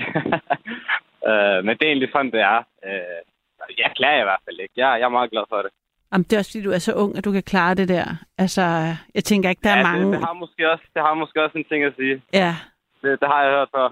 Uh, 0.00 1.58
men 1.66 1.72
det 1.76 1.84
er 1.84 1.92
egentlig 1.92 2.10
sådan, 2.12 2.32
det 2.32 2.40
er. 2.40 2.58
Uh, 2.86 3.20
jeg 3.78 3.92
klager 3.96 4.20
i 4.20 4.24
hvert 4.24 4.40
fald 4.44 4.60
ikke. 4.60 4.74
Jeg, 4.76 5.00
jeg 5.00 5.06
er 5.06 5.08
meget 5.18 5.30
glad 5.30 5.44
for 5.48 5.62
det. 5.62 5.70
Jamen, 6.12 6.24
det 6.24 6.32
er 6.32 6.38
også 6.38 6.50
fordi, 6.50 6.64
du 6.64 6.70
er 6.70 6.78
så 6.78 6.94
ung, 6.94 7.16
at 7.16 7.24
du 7.24 7.32
kan 7.32 7.42
klare 7.42 7.74
det 7.74 7.88
der. 7.88 8.04
Altså, 8.38 8.62
jeg 9.14 9.24
tænker 9.24 9.50
ikke, 9.50 9.62
der 9.64 9.70
ja, 9.70 9.78
er 9.78 9.82
mange... 9.82 10.04
Det, 10.06 10.12
det, 10.12 10.26
har 10.26 10.32
måske 10.32 10.70
også, 10.70 10.84
det 10.94 11.02
har 11.02 11.14
måske 11.14 11.42
også 11.42 11.58
en 11.58 11.64
ting 11.64 11.84
at 11.84 11.94
sige. 11.96 12.22
Ja, 12.32 12.56
Det, 13.02 13.20
det 13.20 13.28
har 13.28 13.42
jeg 13.42 13.52
hørt 13.52 13.68
før. 13.74 13.88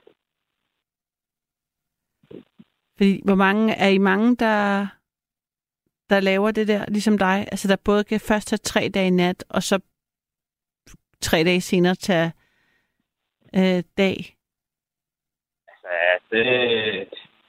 fordi 2.96 3.20
hvor 3.24 3.34
mange... 3.34 3.74
Er 3.74 3.88
I 3.88 3.98
mange, 3.98 4.36
der, 4.36 4.86
der 6.10 6.20
laver 6.20 6.50
det 6.50 6.68
der, 6.68 6.84
ligesom 6.88 7.18
dig? 7.18 7.48
Altså, 7.52 7.68
der 7.68 7.76
både 7.84 8.04
kan 8.04 8.20
først 8.20 8.48
tage 8.48 8.58
tre 8.58 8.90
dage 8.94 9.10
nat, 9.10 9.44
og 9.48 9.62
så 9.62 9.80
tre 11.20 11.44
dage 11.44 11.60
senere 11.60 11.94
tage 11.94 12.32
øh, 13.56 13.82
dag. 13.98 14.36
Det, 16.32 16.44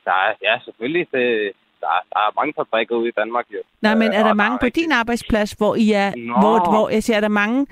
der 0.06 0.12
er, 0.12 0.34
ja, 0.42 0.60
selvfølgelig. 0.66 1.08
Det, 1.12 1.52
der, 1.82 1.88
er- 1.88 2.06
der 2.14 2.20
er 2.28 2.32
mange 2.40 2.54
fabrikker 2.58 2.96
ude 2.96 3.08
i 3.10 3.18
Danmark, 3.22 3.46
jo. 3.54 3.60
Nej, 3.82 3.96
men 3.96 4.08
er 4.14 4.24
der 4.24 4.30
og 4.30 4.38
mange 4.38 4.58
på 4.60 4.66
rigtig- 4.66 4.84
din 4.84 4.92
arbejdsplads, 4.92 5.52
hvor 5.52 5.76
I 5.76 5.92
er... 5.92 6.10
Nå. 6.18 6.34
Hvor, 6.42 6.72
hvor, 6.72 6.90
jeg 6.90 7.04
siger, 7.04 7.18
er 7.18 7.22
der 7.22 7.28
mange, 7.44 7.68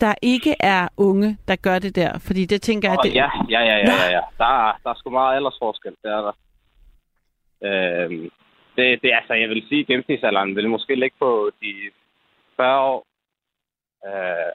der 0.00 0.14
ikke 0.22 0.54
er 0.60 0.88
unge, 0.96 1.38
der 1.48 1.56
gør 1.56 1.78
det 1.78 1.96
der? 1.96 2.18
Fordi 2.18 2.44
det 2.44 2.62
tænker 2.62 2.88
jeg... 2.90 2.98
Det, 3.04 3.14
ja, 3.14 3.28
ja, 3.50 3.60
ja, 3.70 3.76
ja, 3.76 3.94
ja, 4.04 4.10
ja. 4.16 4.20
Der, 4.38 4.44
er, 4.68 4.72
der 4.84 4.90
er 4.90 4.94
sgu 4.94 5.10
meget 5.10 5.36
aldersforskel, 5.36 5.92
det 6.02 6.10
er 6.10 6.20
der. 6.26 6.32
Øhm, 7.68 8.30
det, 8.76 9.02
det, 9.02 9.10
altså, 9.14 9.34
jeg 9.34 9.48
vil 9.48 9.64
sige, 9.68 9.80
at 9.80 9.86
gennemsnitsalderen 9.86 10.56
vil 10.56 10.68
måske 10.68 10.94
ligge 10.94 11.16
på 11.18 11.50
de 11.62 11.72
40 12.56 12.80
år. 12.80 13.06
Øh, 14.06 14.52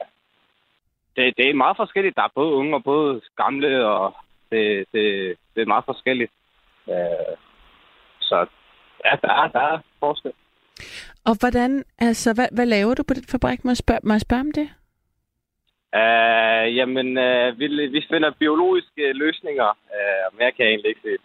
det, 1.16 1.38
det 1.38 1.50
er 1.50 1.54
meget 1.54 1.78
forskelligt. 1.78 2.16
Der 2.16 2.24
er 2.24 2.36
både 2.36 2.54
unge 2.54 2.76
og 2.76 2.84
både 2.84 3.22
gamle, 3.38 3.86
og 3.88 4.16
det, 4.56 4.86
det, 4.94 5.06
det 5.54 5.62
er 5.62 5.74
meget 5.74 5.86
forskelligt. 5.86 6.32
Øh, 6.90 7.36
så 8.20 8.38
ja, 9.06 9.12
der 9.22 9.34
er, 9.42 9.48
der 9.48 9.60
er 9.60 9.80
forskel. 10.00 10.32
Og 11.26 11.36
hvordan... 11.40 11.84
Altså, 11.98 12.34
hvad, 12.34 12.48
hvad 12.52 12.66
laver 12.66 12.94
du 12.94 13.04
på 13.04 13.14
den 13.14 13.26
fabrik? 13.32 13.64
Må 13.64 13.72
jeg 13.72 13.78
spørge, 13.78 14.00
må 14.04 14.14
jeg 14.14 14.22
spørge 14.22 14.42
om 14.48 14.52
det? 14.52 14.70
Øh, 16.02 16.76
jamen, 16.78 17.18
øh, 17.18 17.60
vi, 17.60 17.68
vi 17.68 18.02
finder 18.12 18.32
biologiske 18.40 19.14
løsninger. 19.14 19.70
Øh, 19.96 20.38
mere 20.38 20.52
kan 20.52 20.66
jeg 20.66 20.72
egentlig 20.72 20.90
ikke 20.90 21.02
se. 21.04 21.18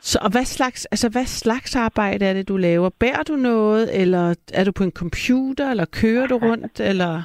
Så, 0.00 0.18
og 0.22 0.30
hvad 0.30 0.44
slags, 0.44 0.86
altså, 0.86 1.08
hvad 1.08 1.26
slags 1.26 1.76
arbejde 1.76 2.26
er 2.26 2.32
det, 2.32 2.48
du 2.48 2.56
laver? 2.56 2.90
Bærer 3.00 3.22
du 3.22 3.36
noget, 3.36 4.00
eller 4.00 4.34
er 4.54 4.64
du 4.64 4.72
på 4.72 4.84
en 4.84 4.92
computer, 4.92 5.70
eller 5.70 5.84
kører 5.84 6.26
du 6.26 6.38
rundt, 6.48 6.80
eller... 6.80 7.22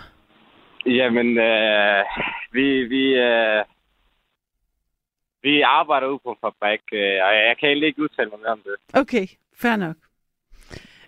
Jamen, 0.97 1.37
øh, 1.37 2.05
vi, 2.51 2.83
vi, 2.83 3.03
øh, 3.13 3.63
vi 5.41 5.61
arbejder 5.61 6.07
ude 6.07 6.19
på 6.23 6.31
en 6.31 6.37
fabrik, 6.41 6.81
øh, 6.91 7.19
og 7.25 7.31
jeg 7.47 7.55
kan 7.59 7.69
egentlig 7.69 7.87
ikke 7.87 8.01
udtale 8.01 8.29
mig 8.29 8.39
mere 8.39 8.51
om 8.51 8.61
det. 8.63 8.99
Okay, 9.01 9.27
fair 9.61 9.75
nok. 9.75 9.95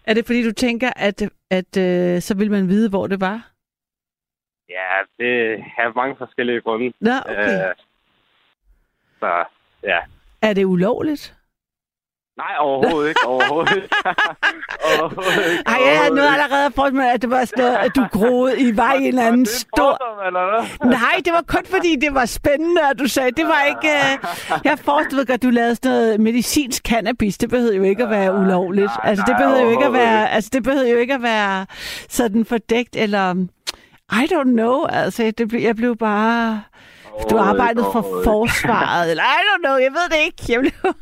Er 0.04 0.14
det 0.14 0.26
fordi, 0.26 0.44
du 0.44 0.54
tænker, 0.54 0.92
at, 0.96 1.22
at 1.50 1.78
øh, 1.78 2.22
så 2.22 2.38
vil 2.38 2.52
man 2.52 2.68
vide, 2.68 2.90
hvor 2.90 3.08
det 3.08 3.22
var? 3.22 3.52
Ja, 4.70 4.98
det 5.20 5.54
er 5.54 5.96
mange 5.96 6.16
forskellige 6.16 6.62
grunde. 6.62 6.94
Nå, 7.00 7.12
okay. 7.26 7.70
Øh, 7.70 7.76
så 9.20 9.46
ja. 9.84 10.00
Er 10.42 10.54
det 10.54 10.66
ulovligt? 10.66 11.41
Nej, 12.38 12.56
overhovedet 12.60 13.10
ikke. 13.10 13.26
Overhovedet 13.28 13.76
ikke. 13.76 13.90
overhovedet 15.00 15.52
ikke. 15.52 15.64
Ej, 15.68 15.80
jeg 15.88 16.00
havde 16.00 16.16
noget 16.16 16.30
allerede 16.34 16.72
for 16.76 16.90
mig, 16.90 17.12
at 17.14 17.22
det 17.22 17.30
var 17.30 17.46
sådan 17.46 17.64
noget, 17.64 17.78
at 17.78 17.96
du 17.96 18.06
groede 18.12 18.60
i 18.60 18.76
vej 18.78 18.94
i 18.94 18.98
en 19.02 19.08
eller 19.08 19.28
anden 19.28 19.46
stor... 19.46 19.92
Nej, 20.86 21.22
det 21.26 21.34
var 21.34 21.44
kun 21.48 21.66
fordi, 21.66 21.96
det 21.96 22.14
var 22.14 22.26
spændende, 22.26 22.82
at 22.90 23.00
du 23.00 23.08
sagde, 23.08 23.32
det 23.32 23.46
var 23.46 23.62
ikke... 23.64 23.98
Øh... 23.98 24.60
Jeg 24.64 24.80
forestillede 24.80 25.26
godt, 25.26 25.36
at 25.36 25.44
du 25.44 25.50
lavede 25.50 25.76
sådan 25.76 25.92
noget 25.92 26.20
medicinsk 26.20 26.84
cannabis. 26.88 27.38
Det 27.38 27.50
behøvede 27.50 27.76
jo 27.76 27.84
ikke 27.84 28.04
at 28.04 28.10
være 28.10 28.34
ulovligt. 28.34 28.86
nej, 28.86 28.98
Altså, 29.04 29.24
det 29.28 29.36
behøvede 29.38 29.62
jo 29.62 29.70
ikke 29.70 29.86
at 29.86 29.94
være... 29.94 30.30
Altså, 30.32 30.50
det 30.54 30.64
behøvede 30.64 30.90
jo 30.92 30.98
ikke 30.98 31.14
at 31.14 31.22
være 31.24 31.66
sådan 32.10 32.46
fordækt, 32.46 32.96
eller... 32.96 33.36
I 34.14 34.26
don't 34.34 34.44
know, 34.52 34.86
altså, 34.86 35.32
det 35.38 35.48
blev, 35.48 35.62
jeg 35.62 35.76
blev 35.76 35.98
bare... 35.98 36.64
Du 37.30 37.38
arbejdede 37.38 37.86
for 37.92 38.22
forsvaret, 38.24 39.12
eller 39.12 39.24
I 39.24 39.42
don't 39.50 39.62
know, 39.66 39.78
jeg 39.78 39.92
ved 39.92 40.10
det 40.10 40.18
ikke. 40.26 40.44
Jeg 40.50 40.60
blev... 40.60 40.94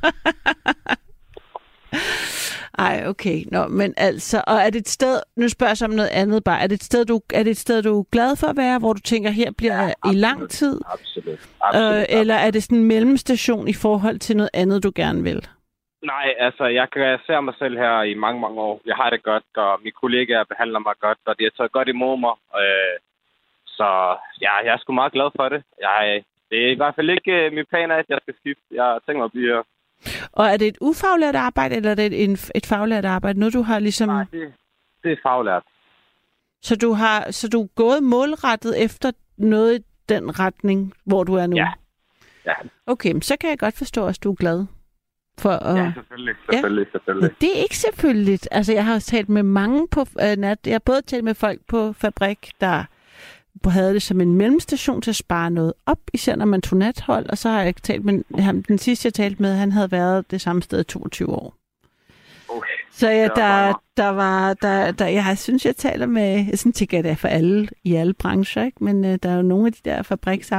Ej, 2.87 3.03
okay. 3.07 3.43
Nå, 3.51 3.67
men 3.67 3.93
altså, 3.97 4.43
og 4.47 4.55
er 4.55 4.69
det 4.69 4.79
et 4.79 4.87
sted, 4.87 5.21
nu 5.35 5.49
spørger 5.49 5.69
jeg 5.69 5.77
så 5.77 5.85
om 5.85 5.91
noget 5.91 6.09
andet 6.09 6.43
bare, 6.43 6.61
er 6.61 6.67
det 6.67 6.75
et 6.75 6.83
sted, 6.83 7.05
du, 7.05 7.21
er 7.33 7.43
det 7.43 7.51
et 7.51 7.57
sted, 7.57 7.83
du 7.83 7.99
er 7.99 8.03
glad 8.11 8.35
for 8.39 8.47
at 8.47 8.57
være, 8.57 8.79
hvor 8.79 8.93
du 8.93 8.99
tænker, 8.99 9.29
her 9.29 9.51
bliver 9.57 9.75
jeg 9.81 9.93
i 10.11 10.15
lang 10.15 10.41
absolut. 10.43 10.49
tid? 10.49 10.81
Absolut. 10.93 11.39
absolut. 11.61 11.95
Øh, 11.95 12.05
eller 12.19 12.35
er 12.35 12.51
det 12.51 12.63
sådan 12.63 12.77
en 12.77 12.87
mellemstation 12.87 13.67
i 13.67 13.73
forhold 13.73 14.19
til 14.19 14.37
noget 14.37 14.49
andet, 14.53 14.83
du 14.83 14.91
gerne 14.95 15.23
vil? 15.23 15.47
Nej, 16.03 16.33
altså, 16.37 16.65
jeg 16.65 16.87
kan 16.93 17.19
se 17.25 17.41
mig 17.41 17.53
selv 17.59 17.77
her 17.77 18.01
i 18.01 18.13
mange, 18.13 18.41
mange 18.41 18.61
år. 18.61 18.81
Jeg 18.85 18.95
har 18.95 19.09
det 19.09 19.23
godt, 19.23 19.43
og 19.57 19.79
mine 19.83 19.99
kollegaer 20.01 20.43
behandler 20.43 20.79
mig 20.79 20.93
godt, 20.99 21.17
og 21.25 21.39
de 21.39 21.43
har 21.43 21.53
taget 21.57 21.71
godt 21.71 21.87
imod 21.87 22.17
mig. 22.19 22.35
Øh, 22.61 22.95
så 23.67 23.89
ja, 24.41 24.53
jeg 24.65 24.73
er 24.73 24.77
sgu 24.77 24.93
meget 24.93 25.11
glad 25.11 25.29
for 25.35 25.49
det. 25.49 25.63
Jeg, 25.81 26.23
det 26.49 26.57
er 26.65 26.71
i 26.71 26.79
hvert 26.79 26.95
fald 26.95 27.09
ikke 27.09 27.31
øh, 27.31 27.53
min 27.53 27.65
plan, 27.71 27.91
at 27.91 28.05
jeg 28.09 28.19
skal 28.21 28.35
skifte. 28.39 28.63
Jeg 28.71 28.99
tænker 29.05 29.19
mig 29.19 29.29
at 29.29 29.31
blive 29.31 29.53
her. 29.55 29.63
Og 30.31 30.45
er 30.45 30.57
det 30.57 30.67
et 30.67 30.77
ufaglært 30.81 31.35
arbejde, 31.35 31.75
eller 31.75 31.91
er 31.91 31.95
det 31.95 32.23
en, 32.23 32.37
et 32.55 32.65
faglært 32.65 33.05
arbejde? 33.05 33.39
Noget, 33.39 33.53
du 33.53 33.61
har 33.61 33.79
ligesom... 33.79 34.09
Nej, 34.09 34.25
det, 34.31 34.53
det 35.03 35.11
er 35.11 35.17
faglært. 35.23 35.63
Så 36.61 36.75
du 36.75 36.93
har 36.93 37.31
så 37.31 37.47
du 37.47 37.63
er 37.63 37.67
gået 37.67 38.03
målrettet 38.03 38.83
efter 38.83 39.11
noget 39.37 39.79
i 39.79 39.83
den 40.09 40.39
retning, 40.39 40.93
hvor 41.05 41.23
du 41.23 41.33
er 41.33 41.47
nu? 41.47 41.55
Ja. 41.55 41.69
Ja. 42.45 42.53
Okay, 42.85 43.13
så 43.21 43.37
kan 43.41 43.49
jeg 43.49 43.59
godt 43.59 43.77
forstå, 43.77 44.07
at 44.07 44.23
du 44.23 44.31
er 44.31 44.35
glad. 44.35 44.65
For 45.39 45.49
at... 45.49 45.77
Ja, 45.77 45.91
selvfølgelig, 45.95 46.35
selvfølgelig, 46.51 46.85
ja. 46.85 46.91
selvfølgelig. 46.91 47.31
Det 47.41 47.57
er 47.57 47.61
ikke 47.61 47.77
selvfølgeligt. 47.77 48.47
Altså, 48.51 48.73
jeg 48.73 48.85
har 48.85 48.99
talt 48.99 49.29
med 49.29 49.43
mange 49.43 49.87
på 49.87 50.05
øh, 50.21 50.37
nat. 50.37 50.59
Jeg 50.65 50.73
har 50.73 50.79
både 50.79 51.01
talt 51.01 51.23
med 51.23 51.35
folk 51.35 51.59
på 51.67 51.93
fabrik, 51.93 52.51
der 52.61 52.83
havde 53.65 53.93
det 53.93 54.01
som 54.01 54.21
en 54.21 54.33
mellemstation 54.33 55.01
til 55.01 55.11
at 55.11 55.15
spare 55.15 55.51
noget 55.51 55.73
op, 55.85 55.99
især 56.13 56.35
når 56.35 56.45
man 56.45 56.61
tog 56.61 56.77
nathold, 56.77 57.29
og 57.29 57.37
så 57.37 57.49
har 57.49 57.61
jeg 57.61 57.75
talt 57.75 58.05
med 58.05 58.23
ham, 58.39 58.63
den 58.63 58.77
sidste 58.77 59.05
jeg 59.05 59.13
talte 59.13 59.41
med, 59.41 59.55
han 59.55 59.71
havde 59.71 59.91
været 59.91 60.31
det 60.31 60.41
samme 60.41 60.61
sted 60.61 60.81
i 60.81 60.83
22 60.83 61.29
år. 61.29 61.55
Okay. 62.49 62.69
Så 62.91 63.09
ja, 63.09 63.27
der, 63.27 63.81
der 63.97 64.09
var, 64.09 64.53
der, 64.53 64.91
der, 64.91 65.07
jeg 65.07 65.37
synes, 65.37 65.65
jeg 65.65 65.75
taler 65.75 66.05
med, 66.05 66.57
sådan 66.57 66.71
tænker 66.71 66.97
jeg, 66.97 67.03
det 67.03 67.11
er 67.11 67.15
for 67.15 67.27
alle, 67.27 67.67
i 67.83 67.95
alle 67.95 68.13
brancher, 68.13 68.63
ikke? 68.63 68.83
men 68.83 69.05
øh, 69.05 69.19
der 69.23 69.29
er 69.29 69.35
jo 69.35 69.41
nogle 69.41 69.67
af 69.67 69.73
de 69.73 69.89
der 69.89 70.01
fabriks, 70.01 70.53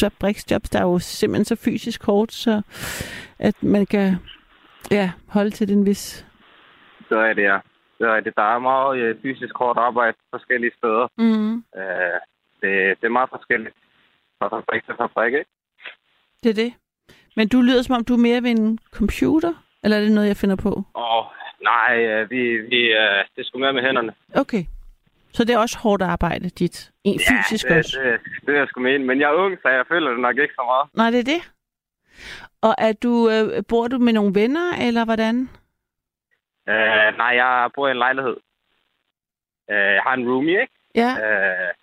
fabriksjobs, 0.00 0.70
der 0.70 0.78
er 0.78 0.82
jo 0.82 0.98
simpelthen 0.98 1.44
så 1.44 1.56
fysisk 1.56 2.04
hårdt, 2.04 2.32
så 2.32 2.62
at 3.38 3.62
man 3.62 3.86
kan 3.86 4.16
ja, 4.90 5.10
holde 5.26 5.50
til 5.50 5.68
den 5.68 5.86
vis. 5.86 6.26
Så 7.08 7.16
er 7.16 7.32
det, 7.32 7.42
ja. 7.42 7.58
Det, 7.98 8.32
der 8.36 8.42
er 8.54 8.58
meget 8.58 8.98
øh, 8.98 9.16
fysisk 9.22 9.54
hårdt 9.56 9.78
arbejde 9.78 10.16
forskellige 10.30 10.72
steder. 10.78 11.06
Mm. 11.18 11.54
Øh, 11.56 12.18
det, 12.60 12.72
det 13.00 13.06
er 13.06 13.18
meget 13.18 13.30
forskelligt 13.30 13.74
fra 14.38 14.48
fabrik 14.48 14.84
til 14.84 14.94
fabrik, 14.98 15.34
ikke? 15.34 15.50
Det 16.42 16.50
er 16.50 16.54
det. 16.54 16.74
Men 17.36 17.48
du 17.48 17.60
lyder 17.60 17.82
som 17.82 17.94
om, 17.94 18.04
du 18.04 18.14
er 18.14 18.18
mere 18.28 18.42
ved 18.42 18.50
en 18.50 18.78
computer, 18.92 19.52
eller 19.82 19.96
er 19.96 20.00
det 20.00 20.12
noget, 20.12 20.28
jeg 20.28 20.36
finder 20.36 20.56
på? 20.56 20.82
Og 20.94 21.26
nej, 21.62 22.04
øh, 22.04 22.30
vi, 22.30 22.42
vi, 22.72 22.80
øh, 23.02 23.20
det 23.34 23.40
er 23.40 23.44
sgu 23.44 23.58
mere 23.58 23.72
med 23.72 23.82
hænderne. 23.82 24.12
Okay. 24.34 24.64
Så 25.32 25.44
det 25.44 25.54
er 25.54 25.58
også 25.58 25.78
hårdt 25.78 26.02
arbejde, 26.02 26.48
dit. 26.48 26.90
En 27.04 27.20
fysisk 27.30 27.64
ja, 27.64 27.68
det, 27.70 27.78
også. 27.78 27.98
det, 28.00 28.20
det 28.46 28.54
er 28.54 28.58
jeg 28.58 28.68
sgu 28.68 28.80
mene. 28.80 29.04
Men 29.04 29.20
jeg 29.20 29.30
er 29.30 29.34
ung, 29.34 29.58
så 29.62 29.68
jeg 29.68 29.84
føler 29.88 30.10
det 30.10 30.20
nok 30.20 30.38
ikke 30.38 30.54
så 30.54 30.62
meget. 30.66 30.86
Nej, 30.94 31.10
det 31.10 31.20
er 31.20 31.32
det. 31.34 31.42
Og 32.62 32.74
er 32.78 32.92
du, 32.92 33.30
øh, 33.30 33.62
bor 33.68 33.88
du 33.88 33.98
med 33.98 34.12
nogle 34.12 34.34
venner, 34.34 34.72
eller 34.86 35.04
hvordan? 35.04 35.48
Øh, 36.68 37.16
nej, 37.16 37.32
jeg 37.42 37.70
bor 37.74 37.88
i 37.88 37.90
en 37.90 37.96
lejlighed. 37.96 38.36
Øh, 39.70 39.76
jeg 39.96 40.02
har 40.02 40.14
en 40.14 40.28
roomie, 40.28 40.60
ikke? 40.60 40.72
Ja. 40.94 41.10
Øh, 41.24 41.74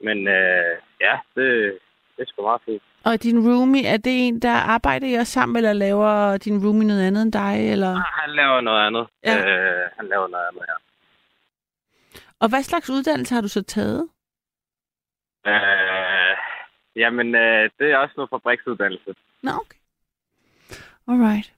men 0.00 0.28
øh, 0.28 0.76
ja, 1.00 1.18
det, 1.34 1.78
det 2.16 2.22
er 2.22 2.26
sgu 2.26 2.42
meget 2.42 2.62
fint. 2.64 2.82
Og 3.04 3.22
din 3.22 3.38
roomie, 3.48 3.86
er 3.86 3.96
det 3.96 4.26
en, 4.28 4.42
der 4.42 4.52
arbejder 4.52 5.06
I 5.06 5.14
også 5.14 5.32
sammen, 5.32 5.56
eller 5.56 5.72
laver 5.72 6.36
din 6.36 6.64
roomie 6.66 6.86
noget 6.86 7.06
andet 7.06 7.22
end 7.22 7.32
dig? 7.32 7.70
Eller? 7.72 7.90
Ah, 7.96 8.02
Han 8.22 8.30
laver 8.30 8.60
noget 8.60 8.86
andet. 8.86 9.06
Ja. 9.24 9.36
Øh, 9.38 9.90
han 9.96 10.06
laver 10.08 10.28
noget 10.28 10.46
andet, 10.48 10.64
ja. 10.68 10.74
Og 12.40 12.48
hvad 12.48 12.62
slags 12.62 12.90
uddannelse 12.90 13.34
har 13.34 13.40
du 13.42 13.48
så 13.48 13.62
taget? 13.62 14.08
Øh, 15.46 16.36
jamen, 16.96 17.34
øh, 17.34 17.70
det 17.78 17.92
er 17.92 17.96
også 17.96 18.14
noget 18.16 18.30
fabriksuddannelse. 18.30 19.14
Nå, 19.42 19.50
okay. 19.50 19.78
Alright. 21.08 21.52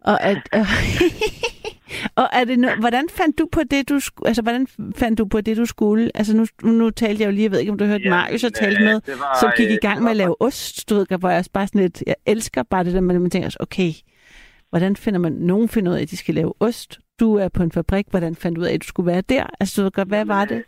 Og 0.00 0.18
er, 0.20 0.34
og 2.20 2.28
er 2.32 2.44
det 2.44 2.58
no, 2.58 2.68
hvordan 2.80 3.08
fandt 3.08 3.38
du 3.38 3.48
på 3.52 3.60
det, 3.70 3.88
du 3.88 3.96
sku- 3.96 4.26
altså 4.26 4.42
hvordan 4.42 4.66
fandt 4.96 5.18
du 5.18 5.24
på 5.24 5.40
det, 5.40 5.56
du 5.56 5.64
skulle? 5.64 6.10
Altså 6.14 6.36
nu, 6.36 6.46
nu 6.62 6.90
talte 6.90 7.22
jeg 7.22 7.26
jo 7.26 7.32
lige, 7.32 7.42
jeg 7.42 7.50
ved 7.50 7.58
ikke, 7.58 7.72
om 7.72 7.78
du 7.78 7.84
hørte 7.84 8.04
Jamen, 8.04 8.18
Marius 8.18 8.44
og 8.44 8.54
talte 8.54 8.80
øh, 8.80 8.86
med, 8.86 9.00
var, 9.06 9.38
som 9.40 9.52
gik 9.56 9.70
i 9.70 9.74
øh, 9.74 9.78
gang 9.82 10.02
med 10.02 10.10
at 10.10 10.16
lave 10.16 10.36
ost, 10.42 10.90
du 10.90 10.94
ved, 10.94 11.06
hvor 11.18 11.30
jeg 11.30 11.44
bare 11.52 11.66
sådan 11.66 11.80
lidt, 11.80 12.02
jeg 12.06 12.14
elsker 12.26 12.62
bare 12.62 12.84
det 12.84 12.92
der, 12.92 12.98
at 12.98 13.04
man 13.04 13.30
tænker, 13.30 13.56
okay, 13.60 13.90
hvordan 14.70 14.96
finder 14.96 15.20
man, 15.20 15.32
nogen 15.32 15.68
finder 15.68 15.92
ud 15.92 15.96
af, 15.96 16.02
at 16.02 16.10
de 16.10 16.16
skal 16.16 16.34
lave 16.34 16.52
ost, 16.60 17.00
du 17.20 17.34
er 17.34 17.48
på 17.48 17.62
en 17.62 17.72
fabrik, 17.72 18.06
hvordan 18.10 18.34
fandt 18.34 18.56
du 18.56 18.60
ud 18.60 18.66
af, 18.66 18.74
at 18.74 18.82
du 18.82 18.86
skulle 18.86 19.12
være 19.12 19.20
der? 19.20 19.46
Altså, 19.60 19.80
du 19.80 19.84
ved 19.84 19.90
godt, 19.90 20.08
hvad 20.08 20.24
var 20.24 20.44
det? 20.44 20.64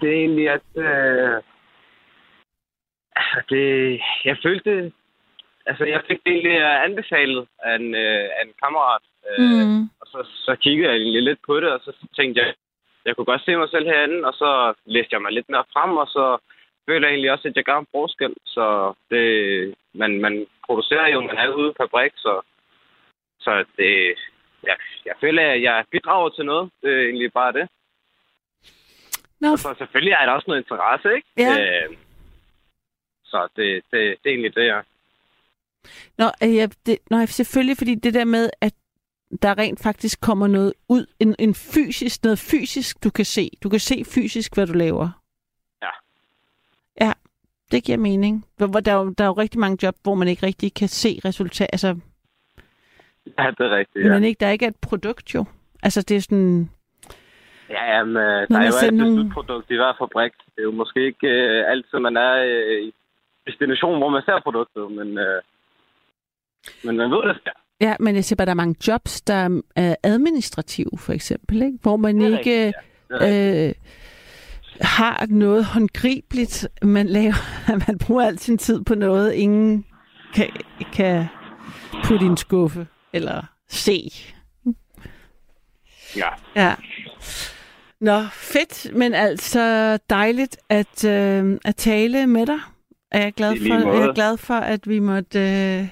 Det 0.00 0.08
er 0.08 0.14
egentlig, 0.14 0.48
at... 0.48 0.68
Øh, 0.76 1.42
altså, 3.16 3.42
det, 3.48 4.00
jeg 4.24 4.36
følte... 4.42 4.92
Altså, 5.66 5.84
jeg 5.84 6.02
fik 6.08 6.20
det 6.24 6.32
egentlig 6.32 6.58
øh, 6.58 6.84
anbefalet 6.84 7.48
af 7.62 7.74
en, 7.74 7.94
øh, 7.94 8.24
af 8.36 8.42
en 8.46 8.54
kammerat. 8.62 9.02
Øh, 9.30 9.40
Mm. 9.40 9.82
Og 10.00 10.06
så, 10.12 10.20
så 10.46 10.56
kiggede 10.56 10.88
jeg 10.88 10.96
egentlig 10.96 11.22
lidt 11.22 11.40
på 11.46 11.60
det, 11.60 11.70
og 11.72 11.80
så 11.84 11.92
tænkte 12.16 12.40
jeg, 12.40 12.54
jeg 13.04 13.16
kunne 13.16 13.24
godt 13.24 13.44
se 13.44 13.56
mig 13.56 13.68
selv 13.70 13.86
herinde, 13.86 14.24
og 14.28 14.34
så 14.34 14.74
læste 14.84 15.14
jeg 15.14 15.22
mig 15.22 15.32
lidt 15.32 15.48
mere 15.48 15.64
frem, 15.72 15.96
og 15.96 16.06
så 16.06 16.38
føler 16.88 17.08
jeg 17.08 17.12
egentlig 17.14 17.32
også, 17.32 17.48
at 17.48 17.56
jeg 17.56 17.64
gør 17.64 17.78
en 17.78 17.92
forskel. 17.94 18.34
Så 18.46 18.94
det, 19.10 19.24
man, 19.94 20.20
man 20.20 20.46
producerer 20.66 21.08
jo, 21.08 21.20
man 21.20 21.38
er 21.38 21.48
ude 21.48 21.72
på 21.72 21.82
fabrik, 21.82 22.12
så, 22.16 22.40
så 23.40 23.64
det, 23.78 24.14
jeg, 24.62 24.76
jeg 25.04 25.14
føler, 25.20 25.50
at 25.52 25.62
jeg 25.62 25.84
bidrager 25.90 26.28
til 26.28 26.44
noget. 26.44 26.70
Det 26.82 26.90
er 26.94 27.02
egentlig 27.02 27.32
bare 27.32 27.52
det. 27.52 27.68
Nå, 29.40 29.52
Og 29.52 29.58
så 29.58 29.74
selvfølgelig 29.78 30.12
er 30.12 30.24
der 30.26 30.32
også 30.32 30.44
noget 30.48 30.60
interesse, 30.62 31.14
ikke? 31.16 31.28
Ja. 31.36 31.52
Øh, 31.60 31.96
så 33.24 33.48
det, 33.56 33.82
det, 33.90 34.00
det 34.22 34.26
er 34.26 34.34
egentlig 34.34 34.54
det, 34.54 34.66
jeg... 34.66 34.82
Nå, 36.18 36.24
øh, 36.44 36.54
ja, 36.54 36.66
det, 36.86 36.98
nå, 37.10 37.26
selvfølgelig, 37.26 37.76
fordi 37.76 37.94
det 37.94 38.14
der 38.14 38.24
med, 38.24 38.50
at 38.60 38.72
der 39.42 39.58
rent 39.58 39.82
faktisk 39.82 40.20
kommer 40.20 40.46
noget 40.46 40.72
ud, 40.88 41.06
en, 41.20 41.34
en 41.38 41.54
fysisk, 41.54 42.24
noget 42.24 42.38
fysisk, 42.38 43.04
du 43.04 43.10
kan 43.10 43.24
se. 43.24 43.50
Du 43.62 43.68
kan 43.68 43.80
se 43.80 44.04
fysisk, 44.04 44.54
hvad 44.54 44.66
du 44.66 44.72
laver. 44.72 45.08
Ja. 45.82 45.90
Ja, 47.00 47.12
det 47.70 47.84
giver 47.84 47.98
mening. 47.98 48.46
Hvor, 48.56 48.66
der, 48.66 48.92
er 48.92 48.96
jo, 48.96 49.10
der 49.18 49.24
er 49.24 49.28
jo 49.28 49.32
rigtig 49.32 49.60
mange 49.60 49.78
job, 49.82 49.94
hvor 50.02 50.14
man 50.14 50.28
ikke 50.28 50.46
rigtig 50.46 50.74
kan 50.74 50.88
se 50.88 51.20
resultat. 51.24 51.68
Altså, 51.72 51.96
Ja, 53.38 53.50
det 53.58 53.66
er 53.66 53.76
rigtigt, 53.76 54.04
ja. 54.04 54.10
men 54.12 54.24
ikke, 54.24 54.38
der 54.40 54.46
er 54.46 54.50
ikke 54.50 54.66
et 54.66 54.76
produkt 54.82 55.34
jo. 55.34 55.44
Altså, 55.82 56.02
det 56.02 56.16
er 56.16 56.20
sådan... 56.20 56.70
Ja, 57.70 57.96
jamen, 57.96 58.16
øh, 58.16 58.48
der 58.48 58.58
er 58.58 58.66
jo 58.66 58.72
altid 58.82 58.90
nogle- 58.90 59.30
produkt 59.32 59.70
i 59.70 59.76
hver 59.76 59.92
fabrik. 59.98 60.32
Det 60.32 60.58
er 60.58 60.62
jo 60.62 60.70
måske 60.72 61.06
ikke 61.06 61.26
øh, 61.28 61.64
altid, 61.72 61.98
man 61.98 62.16
er 62.16 62.32
øh, 62.50 62.80
i 62.82 62.94
destination, 63.46 63.98
hvor 63.98 64.08
man 64.08 64.22
ser 64.22 64.40
produktet, 64.40 64.92
men, 64.92 65.18
øh, 65.18 65.42
men 66.84 66.96
man 66.96 67.10
ved 67.10 67.28
det. 67.28 67.36
Ja. 67.80 67.94
Men 68.00 68.14
jeg 68.14 68.24
siger 68.24 68.36
bare, 68.36 68.46
der 68.46 68.50
er 68.50 68.54
mange 68.54 68.74
jobs, 68.88 69.20
der 69.20 69.60
er 69.76 69.96
administrative, 70.02 70.90
for 70.98 71.12
eksempel, 71.12 71.62
ikke? 71.62 71.78
hvor 71.82 71.96
man 71.96 72.20
ikke... 72.20 72.66
rigtigt, 72.66 72.76
ja. 73.20 73.68
Øh, 73.68 73.74
har 74.80 75.26
noget 75.28 75.64
håndgribeligt, 75.64 76.68
man 76.82 77.06
laver, 77.06 77.68
man 77.88 77.98
bruger 77.98 78.26
al 78.26 78.38
sin 78.38 78.58
tid 78.58 78.84
på 78.84 78.94
noget, 78.94 79.32
ingen 79.32 79.84
kan, 80.34 80.48
kan 80.92 81.26
putte 82.04 82.24
i 82.24 82.28
en 82.28 82.36
skuffe 82.36 82.86
eller 83.12 83.42
se. 83.68 84.10
Ja. 86.16 86.28
Ja. 86.56 86.74
Nå, 88.00 88.22
fedt, 88.32 88.96
men 88.96 89.14
altså 89.14 89.96
dejligt 90.10 90.56
at, 90.68 91.04
øh, 91.04 91.58
at 91.64 91.76
tale 91.76 92.26
med 92.26 92.46
dig. 92.46 92.58
Er 93.12 93.22
jeg 93.22 93.32
glad 93.32 93.56
for, 93.56 93.74
jeg 93.98 94.08
er 94.08 94.14
glad 94.14 94.36
for, 94.36 94.54
at 94.54 94.88
vi 94.88 94.98
måtte 94.98 95.38
øh, 95.38 95.88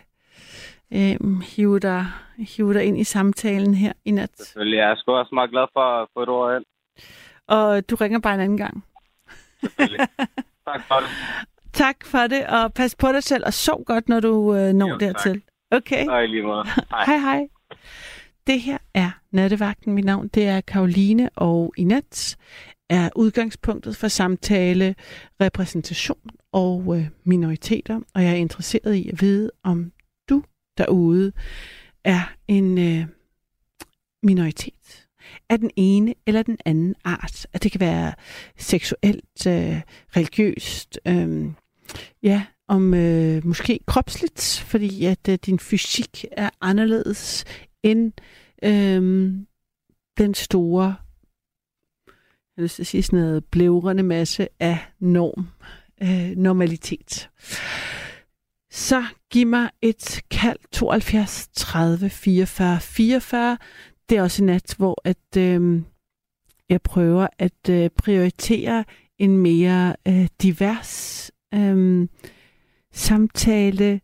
øh, 0.92 1.40
hive, 1.42 1.78
dig, 1.78 2.06
hive 2.38 2.74
dig 2.74 2.84
ind 2.84 2.98
i 3.00 3.04
samtalen 3.04 3.74
her 3.74 3.92
i 4.04 4.10
nat. 4.10 4.30
Selvfølgelig. 4.38 4.76
Jeg 4.76 4.90
er 4.90 4.96
sgu 4.96 5.12
også 5.12 5.34
meget 5.34 5.50
glad 5.50 5.66
for 5.72 6.02
at 6.02 6.08
få 6.14 6.22
et 6.22 6.28
ord 6.28 6.56
ind. 6.56 6.64
Og 7.48 7.90
du 7.90 7.94
ringer 7.94 8.18
bare 8.18 8.34
en 8.34 8.40
anden 8.40 8.58
gang. 8.58 8.84
Selvfølgelig. 9.60 10.08
tak 10.68 10.82
for 10.88 10.94
det. 10.94 11.08
Tak 11.72 11.96
for 12.04 12.18
det, 12.26 12.46
og 12.46 12.74
pas 12.74 12.94
på 12.94 13.12
dig 13.12 13.22
selv, 13.22 13.42
og 13.46 13.52
sov 13.54 13.84
godt, 13.84 14.08
når 14.08 14.20
du 14.20 14.54
øh, 14.54 14.72
når 14.72 14.88
Jo, 14.88 14.98
tak. 14.98 15.00
dertil. 15.00 15.42
Okay? 15.70 16.06
Og 16.06 16.24
i 16.24 16.26
lige 16.26 16.42
måde. 16.42 16.64
Hej. 16.90 17.04
Hej 17.06 17.16
hej. 17.18 17.48
Det 18.46 18.60
her 18.60 18.78
er 18.94 19.10
Nattevagten. 19.30 19.92
Mit 19.92 20.04
navn 20.04 20.28
det 20.28 20.46
er 20.46 20.60
Karoline, 20.60 21.30
og 21.36 21.72
i 21.76 21.84
nat 21.84 22.36
er 22.90 23.10
udgangspunktet 23.16 23.96
for 23.96 24.08
samtale 24.08 24.94
repræsentation 25.40 26.18
og 26.52 26.96
øh, 26.96 27.06
minoriteter. 27.24 28.00
Og 28.14 28.22
jeg 28.22 28.30
er 28.30 28.36
interesseret 28.36 28.94
i 28.94 29.08
at 29.08 29.20
vide, 29.20 29.50
om 29.64 29.92
derude 30.78 31.32
er 32.04 32.34
en 32.48 32.78
øh, 32.78 33.06
minoritet 34.22 35.06
af 35.48 35.58
den 35.58 35.70
ene 35.76 36.14
eller 36.26 36.42
den 36.42 36.58
anden 36.64 36.94
art. 37.04 37.46
At 37.52 37.62
det 37.62 37.72
kan 37.72 37.80
være 37.80 38.12
seksuelt, 38.58 39.46
øh, 39.46 39.80
religiøst, 40.16 41.00
øh, 41.06 41.46
ja, 42.22 42.42
om 42.68 42.94
øh, 42.94 43.46
måske 43.46 43.80
kropsligt, 43.86 44.64
fordi 44.66 45.04
at 45.04 45.28
øh, 45.28 45.38
din 45.46 45.58
fysik 45.58 46.24
er 46.32 46.50
anderledes 46.60 47.44
end 47.82 48.12
øh, 48.62 49.32
den 50.18 50.34
store, 50.34 50.94
jeg 52.56 52.62
vil 52.62 52.70
sige 52.70 53.02
sådan 53.02 53.18
noget, 53.18 53.44
blævrende 53.44 54.02
masse 54.02 54.48
af 54.60 54.78
norm, 55.00 55.48
øh, 56.02 56.36
normalitet. 56.36 57.30
Så 58.70 59.04
giv 59.30 59.46
mig 59.46 59.70
et 59.82 60.20
kald 60.30 60.58
72 60.72 61.48
30 61.52 62.10
44 62.10 62.80
44. 62.80 63.58
Det 64.08 64.18
er 64.18 64.22
også 64.22 64.42
en 64.42 64.46
nat, 64.46 64.74
hvor 64.78 65.00
at, 65.04 65.36
øh, 65.36 65.82
jeg 66.68 66.82
prøver 66.82 67.26
at 67.38 67.68
øh, 67.70 67.90
prioritere 67.90 68.84
en 69.18 69.36
mere 69.36 69.96
øh, 70.08 70.28
divers 70.42 71.30
øh, 71.54 72.08
samtale 72.92 74.00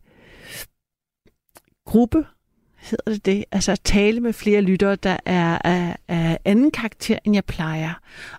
gruppe, 1.85 2.25
hedder 2.77 3.11
det 3.11 3.25
det? 3.25 3.45
Altså 3.51 3.71
at 3.71 3.81
tale 3.83 4.19
med 4.19 4.33
flere 4.33 4.61
lyttere, 4.61 4.95
der 4.95 5.17
er 5.25 5.57
af, 5.63 5.97
af 6.07 6.37
anden 6.45 6.71
karakter, 6.71 7.19
end 7.23 7.35
jeg 7.35 7.45
plejer. 7.45 7.93